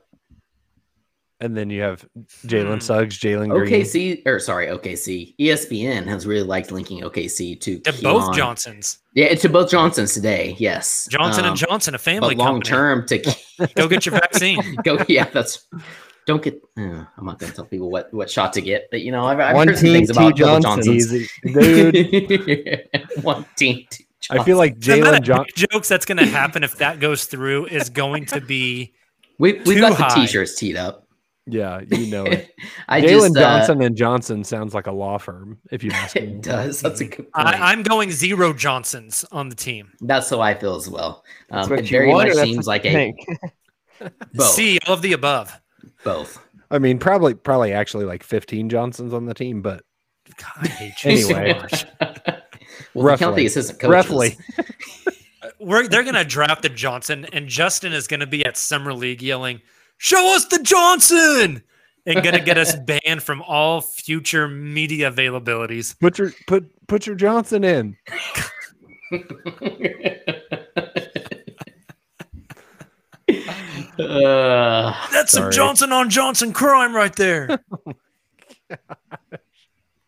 And 1.42 1.56
then 1.58 1.70
you 1.72 1.82
have 1.82 2.06
Jalen 2.46 2.74
Hmm. 2.76 2.80
Suggs, 2.82 3.18
Jalen 3.18 3.50
Green. 3.50 3.72
OKC 3.72 4.22
or 4.28 4.40
sorry, 4.40 4.68
OKC. 4.68 5.34
ESPN 5.40 6.06
has 6.06 6.28
really 6.28 6.46
liked 6.46 6.72
linking 6.72 7.02
OKC 7.02 7.60
to 7.62 7.80
They're 7.80 7.94
both 8.04 8.36
Johnsons. 8.36 9.00
Yeah, 9.16 9.26
it's 9.28 9.42
to 9.44 9.50
both 9.50 9.72
Johnsons 9.72 10.14
today. 10.14 10.56
Yes, 10.60 11.08
Johnson 11.10 11.46
Um, 11.46 11.52
and 11.52 11.58
Johnson, 11.58 11.96
a 11.96 11.98
family 11.98 12.36
But 12.36 12.44
long 12.44 12.62
company. 12.62 12.70
term 12.70 13.08
to 13.08 13.68
Go 13.76 13.88
get 13.88 14.06
your 14.06 14.14
vaccine. 14.14 14.76
go. 14.84 15.04
Yeah, 15.08 15.30
that's. 15.32 15.66
Don't 16.30 16.44
get. 16.44 16.62
uh, 16.78 16.82
I'm 17.18 17.26
not 17.26 17.40
going 17.40 17.50
to 17.50 17.56
tell 17.56 17.66
people 17.66 17.90
what 17.90 18.14
what 18.14 18.30
shot 18.30 18.54
to 18.54 18.62
get, 18.62 18.88
but 18.92 19.02
you 19.02 19.12
know, 19.12 19.26
I've, 19.26 19.40
I've 19.40 19.56
One 19.56 19.68
heard 19.68 19.78
team, 19.78 19.94
things 19.94 20.12
about 20.12 20.36
double 20.38 20.60
Johnsons. 20.60 20.88
Easy. 20.88 21.28
Dude, 21.44 22.88
One 23.24 23.48
team. 23.56 23.88
Two 23.90 24.04
I 24.30 24.44
feel 24.44 24.60
like 24.60 24.78
Jalen 24.78 25.18
of 25.18 25.24
John. 25.24 25.48
jokes 25.56 25.90
that's 25.90 26.06
going 26.06 26.20
to 26.20 26.28
happen 26.28 26.64
if 26.64 26.76
that 26.76 27.00
goes 27.00 27.26
through 27.26 27.66
is 27.66 27.90
going 27.90 28.28
to 28.28 28.42
be 28.42 28.94
we 29.40 29.54
we've 29.54 29.66
too 29.66 29.80
got 29.80 29.98
the 29.98 30.22
t-shirts 30.22 30.54
teed 30.54 30.76
up. 30.76 31.08
Yeah, 31.48 31.82
you 31.90 32.12
know 32.12 32.26
it. 32.26 32.54
I 32.88 33.02
Jalen 33.02 33.34
just 33.34 33.38
uh, 33.38 33.40
Johnson 33.40 33.82
and 33.82 33.98
Johnson 33.98 34.44
sounds 34.44 34.76
like 34.76 34.86
a 34.86 34.92
law 34.92 35.18
firm, 35.18 35.58
if 35.72 35.84
you 35.84 35.90
ask 35.90 36.14
me. 36.14 36.22
It 36.22 36.42
does. 36.44 36.80
That's 36.82 37.02
a 37.02 37.06
good 37.06 37.32
point. 37.32 37.48
I, 37.48 37.72
I'm 37.72 37.82
going 37.82 38.12
zero 38.12 38.54
Johnsons 38.54 39.26
on 39.32 39.50
the 39.50 39.56
team. 39.56 39.94
that's 40.02 40.30
how 40.30 40.42
I 40.42 40.54
feel 40.54 40.76
as 40.76 40.88
well. 40.88 41.24
Um, 41.50 41.74
it 41.74 41.90
very 41.90 42.14
much 42.14 42.34
seems 42.34 42.68
like 42.68 42.86
you 42.86 42.92
a 42.92 44.12
both. 44.36 44.46
See 44.52 44.78
all 44.86 44.94
of 44.94 45.02
the 45.02 45.14
above. 45.14 45.60
Both. 46.04 46.40
I 46.72 46.80
mean, 46.80 47.00
probably, 47.00 47.34
probably 47.34 47.74
actually 47.74 48.06
like 48.06 48.24
15 48.24 48.70
Johnsons 48.70 49.14
on 49.14 49.26
the 49.26 49.34
team, 49.34 49.62
but 49.62 49.84
God, 50.38 50.52
I 50.62 50.68
hate 50.68 51.04
you 51.04 51.36
Anyway. 51.36 51.54
much. 51.60 51.86
well, 52.94 53.14
if 53.14 53.20
count 53.20 53.32
Roughly. 53.32 53.44
the 53.44 53.48
assistant 53.48 53.80
coaches. 53.80 53.92
roughly. 53.92 54.38
Uh, 55.42 55.48
we're, 55.62 55.88
they're 55.88 56.04
going 56.04 56.16
to 56.16 56.26
draft 56.26 56.66
a 56.66 56.70
Johnson, 56.70 57.26
and 57.32 57.48
Justin 57.48 57.94
is 57.94 58.08
going 58.08 58.20
to 58.20 58.28
be 58.28 58.46
at 58.46 58.58
Summer 58.58 58.94
League 58.94 59.22
yelling, 59.22 59.62
Show 59.98 60.36
us 60.36 60.44
the 60.48 60.60
Johnson! 60.62 61.64
And 62.06 62.22
going 62.24 62.36
to 62.36 62.44
get 62.44 62.58
us 62.58 62.76
banned 62.76 63.24
from 63.24 63.42
all 63.44 63.80
future 63.80 64.50
media 64.50 65.10
availabilities. 65.10 65.98
Put 65.98 66.18
your 66.18 66.34
put 66.46 66.70
put 66.88 67.08
your 67.08 67.16
Johnson 67.16 67.64
in. 67.64 67.96
Uh, 74.00 74.96
That's 75.12 75.32
some 75.34 75.52
Johnson 75.52 75.92
on 75.92 76.10
Johnson 76.10 76.54
crime 76.54 76.96
right 76.96 77.16
there. 77.16 77.60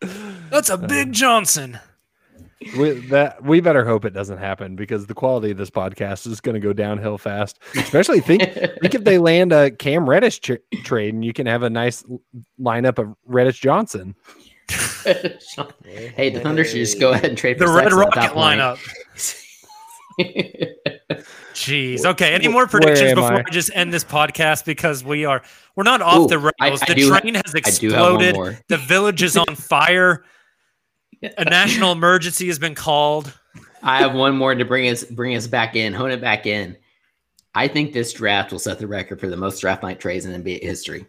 That's 0.50 0.70
a 0.70 0.78
big 0.78 1.12
Johnson. 1.12 1.78
We, 2.76 2.92
that 3.08 3.42
we 3.42 3.60
better 3.60 3.84
hope 3.84 4.04
it 4.04 4.10
doesn't 4.14 4.38
happen 4.38 4.76
because 4.76 5.06
the 5.06 5.14
quality 5.14 5.50
of 5.50 5.58
this 5.58 5.70
podcast 5.70 6.28
is 6.28 6.40
going 6.40 6.54
to 6.54 6.60
go 6.60 6.72
downhill 6.72 7.18
fast. 7.18 7.58
Especially 7.76 8.20
think 8.20 8.42
think 8.42 8.94
if 8.94 9.02
they 9.04 9.18
land 9.18 9.52
a 9.52 9.70
Cam 9.72 10.08
Reddish 10.08 10.38
tr- 10.40 10.54
trade 10.84 11.12
and 11.14 11.24
you 11.24 11.32
can 11.32 11.46
have 11.46 11.64
a 11.64 11.70
nice 11.70 12.04
l- 12.08 12.20
lineup 12.60 12.98
of 12.98 13.14
Reddish 13.26 13.58
Johnson. 13.60 14.14
hey, 15.04 16.30
the 16.30 16.40
Thunder 16.40 16.64
should 16.64 16.76
just 16.76 17.00
go 17.00 17.10
ahead 17.12 17.24
and 17.24 17.36
trade 17.36 17.58
The 17.58 17.66
for 17.66 17.74
Red 17.74 17.90
Sexton 17.90 18.00
at 18.00 18.16
Rocket 18.16 18.32
point. 18.32 18.60
lineup. 18.60 19.38
Jeez. 21.54 22.04
Okay. 22.04 22.34
Any 22.34 22.48
more 22.48 22.66
predictions 22.66 23.14
before 23.14 23.32
I? 23.34 23.38
I? 23.46 23.50
just 23.50 23.70
end 23.74 23.92
this 23.92 24.04
podcast 24.04 24.64
because 24.64 25.04
we 25.04 25.24
are 25.24 25.42
we're 25.76 25.84
not 25.84 26.00
off 26.02 26.20
Ooh, 26.20 26.28
the 26.28 26.38
rails. 26.38 26.52
I- 26.60 26.70
I 26.70 26.70
the 26.94 26.94
train 27.08 27.34
has 27.34 27.42
have 27.46 27.52
one 27.52 27.56
exploded. 27.56 28.58
The 28.68 28.78
village 28.78 29.22
is 29.22 29.36
on 29.36 29.54
fire. 29.54 30.24
A 31.38 31.44
national 31.44 31.92
emergency 31.92 32.46
has 32.48 32.58
been 32.58 32.74
called. 32.74 33.32
I 33.82 33.98
have 33.98 34.14
one 34.14 34.36
more 34.36 34.54
to 34.54 34.64
bring 34.64 34.88
us 34.88 35.04
bring 35.04 35.36
us 35.36 35.46
back 35.46 35.76
in, 35.76 35.92
hone 35.92 36.10
it 36.10 36.20
back 36.20 36.46
in. 36.46 36.76
I 37.54 37.68
think 37.68 37.92
this 37.92 38.12
draft 38.12 38.50
will 38.50 38.58
set 38.58 38.78
the 38.78 38.86
record 38.86 39.20
for 39.20 39.28
the 39.28 39.36
most 39.36 39.60
draft 39.60 39.82
night 39.82 40.00
trades 40.00 40.24
in 40.24 40.42
NBA 40.42 40.62
history. 40.62 41.04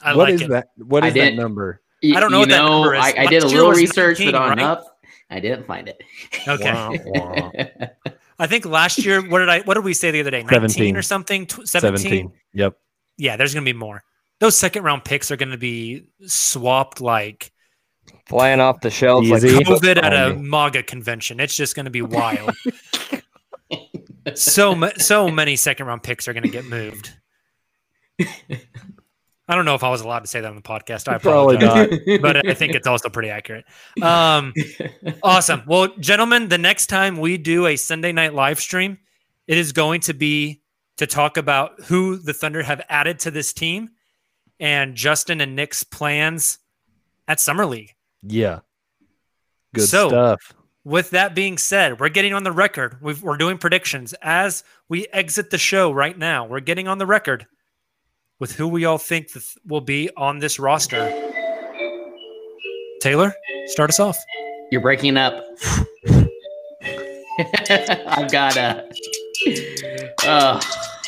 I 0.00 0.16
What 0.16 0.24
like 0.28 0.34
is 0.34 0.42
it. 0.42 0.48
that? 0.50 0.68
What 0.76 1.04
I 1.04 1.10
that 1.10 1.34
number? 1.34 1.80
Y- 2.02 2.14
I 2.16 2.20
don't 2.20 2.32
know 2.32 2.38
you 2.38 2.42
what 2.42 2.48
that 2.48 2.62
number 2.64 2.94
is. 2.94 3.04
I, 3.04 3.14
I 3.18 3.26
did 3.26 3.42
a 3.44 3.46
little 3.46 3.70
research, 3.70 4.18
19, 4.18 4.32
but 4.32 4.34
on 4.42 4.48
right? 4.50 4.60
up, 4.60 4.98
I 5.30 5.38
didn't 5.40 5.66
find 5.66 5.88
it. 5.88 6.02
Okay. 6.48 7.80
Wah, 8.40 8.44
wah. 8.44 8.44
I 8.44 8.46
think 8.46 8.64
last 8.64 8.98
year, 8.98 9.20
what 9.20 9.40
did 9.40 9.48
I 9.48 9.60
what 9.60 9.74
did 9.74 9.84
we 9.84 9.94
say 9.94 10.10
the 10.10 10.20
other 10.20 10.30
day? 10.30 10.42
19 10.42 10.68
17. 10.68 10.96
or 10.96 11.02
something? 11.02 11.46
Tw- 11.46 11.68
17? 11.68 11.98
17. 11.98 12.32
Yep. 12.54 12.76
yeah, 13.18 13.36
there's 13.36 13.54
going 13.54 13.64
to 13.64 13.72
be 13.72 13.78
more. 13.78 14.02
Those 14.40 14.56
second 14.56 14.82
round 14.84 15.04
picks 15.04 15.30
are 15.30 15.36
going 15.36 15.50
to 15.50 15.58
be 15.58 16.04
swapped 16.26 17.00
like 17.00 17.52
Flying 18.26 18.60
off 18.60 18.80
the 18.80 18.90
shelves 18.90 19.28
like 19.28 19.42
COVID 19.42 20.02
at 20.02 20.12
a 20.12 20.24
Only. 20.26 20.48
MAGA 20.48 20.82
convention. 20.84 21.40
It's 21.40 21.54
just 21.54 21.76
going 21.76 21.84
to 21.84 21.90
be 21.90 22.02
wild. 22.02 22.50
so 24.34 24.90
so 24.96 25.28
many 25.30 25.56
second 25.56 25.86
round 25.86 26.02
picks 26.02 26.26
are 26.28 26.32
going 26.32 26.44
to 26.44 26.48
get 26.48 26.64
moved. 26.64 27.12
I 29.50 29.56
don't 29.56 29.64
know 29.64 29.74
if 29.74 29.82
I 29.82 29.90
was 29.90 30.00
allowed 30.00 30.20
to 30.20 30.28
say 30.28 30.40
that 30.40 30.46
on 30.48 30.54
the 30.54 30.62
podcast. 30.62 31.08
I 31.08 31.18
Probably 31.18 31.58
not. 31.58 31.90
but 32.22 32.48
I 32.48 32.54
think 32.54 32.74
it's 32.76 32.86
also 32.86 33.08
pretty 33.08 33.30
accurate. 33.30 33.64
Um, 34.00 34.54
awesome. 35.24 35.64
Well, 35.66 35.88
gentlemen, 35.98 36.48
the 36.48 36.56
next 36.56 36.86
time 36.86 37.18
we 37.18 37.36
do 37.36 37.66
a 37.66 37.74
Sunday 37.74 38.12
night 38.12 38.32
live 38.32 38.60
stream, 38.60 38.98
it 39.48 39.58
is 39.58 39.72
going 39.72 40.02
to 40.02 40.14
be 40.14 40.62
to 40.98 41.06
talk 41.08 41.36
about 41.36 41.80
who 41.86 42.16
the 42.16 42.32
Thunder 42.32 42.62
have 42.62 42.80
added 42.88 43.18
to 43.20 43.32
this 43.32 43.52
team 43.52 43.88
and 44.60 44.94
Justin 44.94 45.40
and 45.40 45.56
Nick's 45.56 45.82
plans 45.82 46.58
at 47.26 47.40
Summer 47.40 47.66
League. 47.66 47.94
Yeah. 48.22 48.60
Good 49.74 49.88
So- 49.88 50.08
stuff. 50.08 50.54
With 50.82 51.10
that 51.10 51.34
being 51.34 51.58
said, 51.58 52.00
we're 52.00 52.08
getting 52.08 52.32
on 52.32 52.42
the 52.42 52.52
record. 52.52 52.96
We've, 53.02 53.22
we're 53.22 53.36
doing 53.36 53.58
predictions 53.58 54.14
as 54.22 54.64
we 54.88 55.06
exit 55.12 55.50
the 55.50 55.58
show 55.58 55.92
right 55.92 56.16
now. 56.16 56.46
We're 56.46 56.60
getting 56.60 56.88
on 56.88 56.96
the 56.96 57.04
record 57.04 57.46
with 58.40 58.52
who 58.52 58.66
we 58.66 58.84
all 58.84 58.98
think 58.98 59.32
th- 59.32 59.56
will 59.66 59.80
be 59.80 60.10
on 60.16 60.40
this 60.40 60.58
roster. 60.58 61.08
Tayler, 63.02 63.32
start 63.66 63.90
us 63.90 64.00
off. 64.00 64.18
You're 64.72 64.80
breaking 64.80 65.16
up. 65.16 65.44
I've 68.08 68.30
got 68.30 68.56
a. 68.56 68.90
Uh, 70.26 70.60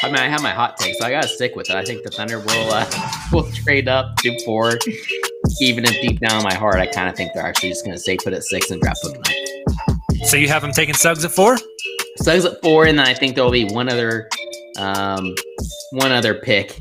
I 0.02 0.06
mean, 0.06 0.16
I 0.16 0.28
have 0.28 0.42
my 0.42 0.50
hot 0.50 0.78
take, 0.78 0.94
so 0.96 1.04
I 1.04 1.10
gotta 1.10 1.28
stick 1.28 1.54
with 1.54 1.70
it. 1.70 1.76
I 1.76 1.84
think 1.84 2.02
the 2.02 2.10
Thunder 2.10 2.38
will 2.38 2.72
uh, 2.72 2.90
will 3.32 3.50
trade 3.52 3.88
up 3.88 4.16
to 4.18 4.44
four, 4.44 4.78
even 5.60 5.84
if 5.84 5.92
deep 6.02 6.20
down 6.20 6.38
in 6.38 6.44
my 6.44 6.54
heart, 6.54 6.76
I 6.76 6.86
kind 6.86 7.08
of 7.08 7.16
think 7.16 7.32
they're 7.34 7.46
actually 7.46 7.68
just 7.70 7.84
gonna 7.84 7.98
stay 7.98 8.16
put 8.16 8.32
at 8.32 8.42
six 8.42 8.70
and 8.70 8.80
draft 8.80 9.00
Book. 9.02 9.26
So 10.24 10.36
you 10.36 10.48
have 10.48 10.62
them 10.62 10.72
taking 10.72 10.94
Suggs 10.94 11.24
at 11.24 11.30
four? 11.30 11.58
Suggs 12.16 12.44
at 12.44 12.60
four, 12.62 12.86
and 12.86 12.98
then 12.98 13.06
I 13.06 13.14
think 13.14 13.34
there 13.34 13.44
will 13.44 13.50
be 13.50 13.64
one 13.64 13.88
other, 13.88 14.28
um, 14.78 15.34
one 15.92 16.12
other 16.12 16.34
pick, 16.34 16.78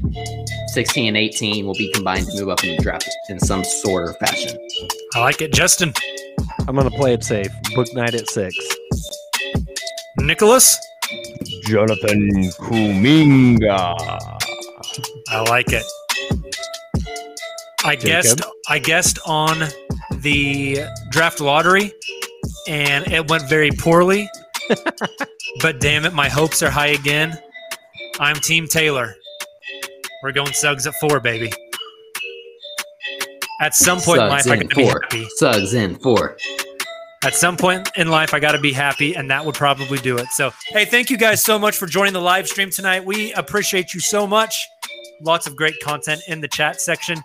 sixteen 0.74 1.10
and 1.10 1.18
eighteen, 1.18 1.66
will 1.66 1.76
be 1.76 1.92
combined 1.94 2.28
to 2.28 2.40
move 2.40 2.50
up 2.50 2.64
in 2.64 2.76
the 2.76 2.82
draft 2.82 3.10
in 3.30 3.40
some 3.40 3.64
sort 3.64 4.10
of 4.10 4.18
fashion. 4.18 4.58
I 5.16 5.20
like 5.20 5.42
it. 5.42 5.54
Justin, 5.54 5.94
I'm 6.68 6.76
gonna 6.76 6.92
play 6.92 7.14
it 7.14 7.24
safe. 7.24 7.52
Bouknight 7.76 8.14
at 8.14 8.30
six. 8.30 8.56
Nicholas, 10.18 10.78
Jonathan 11.66 12.32
Kuminga. 12.60 13.96
I 15.30 15.42
like 15.50 15.72
it. 15.72 15.84
I 17.84 17.96
guessed 17.96 18.42
I 18.70 18.80
guessed 18.80 19.20
on 19.26 19.64
the 20.18 20.80
draft 21.10 21.42
lottery 21.42 21.92
and 22.68 23.08
it 23.12 23.30
went 23.30 23.48
very 23.50 23.72
poorly. 23.72 24.30
but 25.62 25.80
damn 25.80 26.06
it, 26.06 26.14
my 26.14 26.30
hopes 26.30 26.62
are 26.62 26.70
high 26.70 26.88
again. 26.88 27.38
I'm 28.20 28.36
Team 28.36 28.66
Tayler. 28.66 29.14
We're 30.24 30.32
going 30.32 30.54
Suggs 30.54 30.86
at 30.86 30.94
four, 30.96 31.20
baby. 31.20 31.52
At 33.60 33.76
some 33.76 34.00
point 34.00 34.22
in 34.22 34.30
Suggs 34.30 34.46
life, 34.46 34.48
I 34.48 34.56
gotta 34.56 34.76
be 34.76 34.86
happy. 34.86 35.28
Suggs 35.36 35.74
in 35.74 35.96
four. 35.96 36.38
At 37.24 37.36
some 37.36 37.56
point 37.56 37.90
in 37.98 38.10
life, 38.10 38.34
I 38.34 38.40
got 38.40 38.54
to 38.54 38.60
be 38.60 38.74
happy, 38.74 39.16
and 39.16 39.30
that 39.30 39.46
would 39.46 39.54
probably 39.54 40.00
do 40.00 40.18
it. 40.18 40.26
So, 40.30 40.50
hey, 40.70 40.86
thank 40.86 41.12
you 41.12 41.18
guys 41.18 41.44
so 41.44 41.60
much 41.60 41.78
for 41.78 41.86
joining 41.86 42.14
the 42.14 42.22
live 42.22 42.48
stream 42.48 42.72
tonight. 42.72 43.06
We 43.06 43.32
appreciate 43.34 43.94
you 43.94 44.00
so 44.00 44.26
much. 44.26 44.56
Lots 45.22 45.46
of 45.46 45.56
great 45.56 45.80
content 45.84 46.22
in 46.28 46.42
the 46.42 46.48
chat 46.48 46.82
section. 46.82 47.22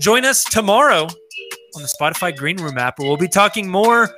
Join 0.00 0.24
us 0.24 0.42
tomorrow 0.42 1.02
on 1.04 1.82
the 1.82 1.88
Spotify 2.00 2.36
Green 2.36 2.56
Room 2.56 2.76
app, 2.76 2.98
where 2.98 3.06
we'll 3.06 3.16
be 3.16 3.28
talking 3.28 3.68
more 3.68 4.10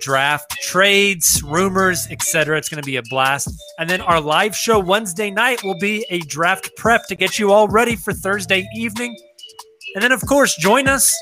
draft 0.00 0.50
trades, 0.62 1.42
rumors, 1.42 2.06
etc. 2.10 2.58
It's 2.58 2.68
going 2.68 2.82
to 2.82 2.86
be 2.86 2.96
a 2.96 3.02
blast. 3.10 3.48
And 3.78 3.88
then 3.88 4.00
our 4.00 4.20
live 4.20 4.56
show 4.56 4.78
Wednesday 4.78 5.30
night 5.30 5.62
will 5.62 5.78
be 5.78 6.04
a 6.10 6.20
draft 6.20 6.70
prep 6.76 7.06
to 7.08 7.14
get 7.14 7.38
you 7.38 7.52
all 7.52 7.68
ready 7.68 7.96
for 7.96 8.12
Thursday 8.12 8.66
evening. 8.74 9.16
And 9.94 10.02
then, 10.02 10.12
of 10.12 10.24
course, 10.26 10.56
join 10.56 10.88
us 10.88 11.14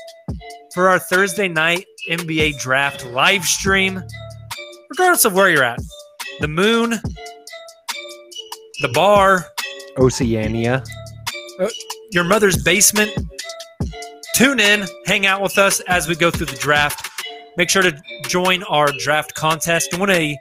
for 0.73 0.89
our 0.89 0.99
Thursday 0.99 1.47
night 1.47 1.85
NBA 2.09 2.59
draft 2.59 3.05
live 3.05 3.45
stream, 3.45 4.01
regardless 4.89 5.25
of 5.25 5.35
where 5.35 5.49
you're 5.49 5.63
at. 5.63 5.79
The 6.39 6.47
moon, 6.47 6.99
the 8.81 8.89
bar, 8.93 9.45
Oceania. 9.97 10.83
Uh, 11.59 11.69
your 12.11 12.23
mother's 12.23 12.61
basement. 12.63 13.11
Tune 14.35 14.59
in, 14.59 14.85
hang 15.05 15.27
out 15.27 15.41
with 15.41 15.57
us 15.57 15.79
as 15.81 16.07
we 16.07 16.15
go 16.15 16.31
through 16.31 16.47
the 16.47 16.57
draft. 16.57 17.09
Make 17.57 17.69
sure 17.69 17.83
to 17.83 17.95
join 18.27 18.63
our 18.63 18.87
draft 18.99 19.35
contest 19.35 19.91
to 19.91 19.99
win 19.99 20.09
a 20.09 20.37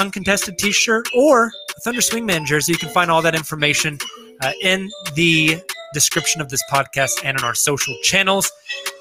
uncontested 0.00 0.58
T-shirt 0.58 1.08
or 1.14 1.46
a 1.46 1.80
Thunder 1.84 2.00
Swingman 2.00 2.46
jersey. 2.46 2.72
You 2.72 2.78
can 2.78 2.88
find 2.88 3.10
all 3.10 3.22
that 3.22 3.34
information 3.34 3.98
uh, 4.40 4.52
in 4.62 4.90
the 5.14 5.60
description 5.92 6.40
of 6.40 6.48
this 6.48 6.62
podcast 6.70 7.22
and 7.24 7.36
on 7.38 7.44
our 7.44 7.54
social 7.54 7.94
channels. 8.02 8.50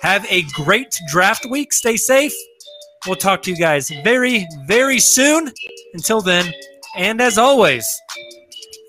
Have 0.01 0.25
a 0.29 0.43
great 0.53 0.93
draft 1.09 1.45
week. 1.49 1.71
Stay 1.71 1.95
safe. 1.95 2.33
We'll 3.07 3.15
talk 3.15 3.41
to 3.43 3.51
you 3.51 3.57
guys 3.57 3.89
very, 4.03 4.45
very 4.67 4.99
soon. 4.99 5.51
Until 5.93 6.21
then, 6.21 6.53
and 6.95 7.21
as 7.21 7.37
always, 7.37 7.87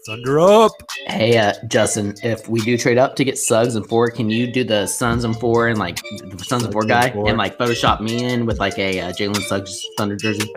Thunder 0.05 0.41
up. 0.41 0.73
Hey, 1.07 1.39
uh, 1.39 1.55
Justin, 1.69 2.15
if 2.23 2.49
we 2.49 2.61
do 2.61 2.77
trade 2.77 2.99
up 2.99 3.15
to 3.17 3.25
get 3.25 3.39
Suggs 3.39 3.77
and 3.77 3.87
four, 3.89 4.11
can 4.11 4.31
you 4.31 4.51
do 4.51 4.65
the 4.65 4.87
Suns 4.87 5.25
and 5.25 5.37
four 5.37 5.69
and 5.69 5.79
like 5.79 6.01
the 6.03 6.45
Suns 6.45 6.65
and 6.65 6.73
four 6.73 6.83
and 6.83 6.89
guy 6.89 7.11
four. 7.11 7.29
and 7.29 7.39
like 7.39 7.57
Photoshop 7.57 8.01
me 8.01 8.25
in 8.25 8.45
with 8.45 8.59
like 8.59 8.79
a 8.79 9.01
uh, 9.01 9.13
Jalen 9.13 9.43
Suggs 9.43 9.87
Thunder 9.97 10.17
jersey? 10.17 10.53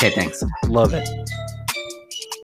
Okay, 0.00 0.10
thanks. 0.10 0.42
Love 0.66 0.94
it. 0.94 1.08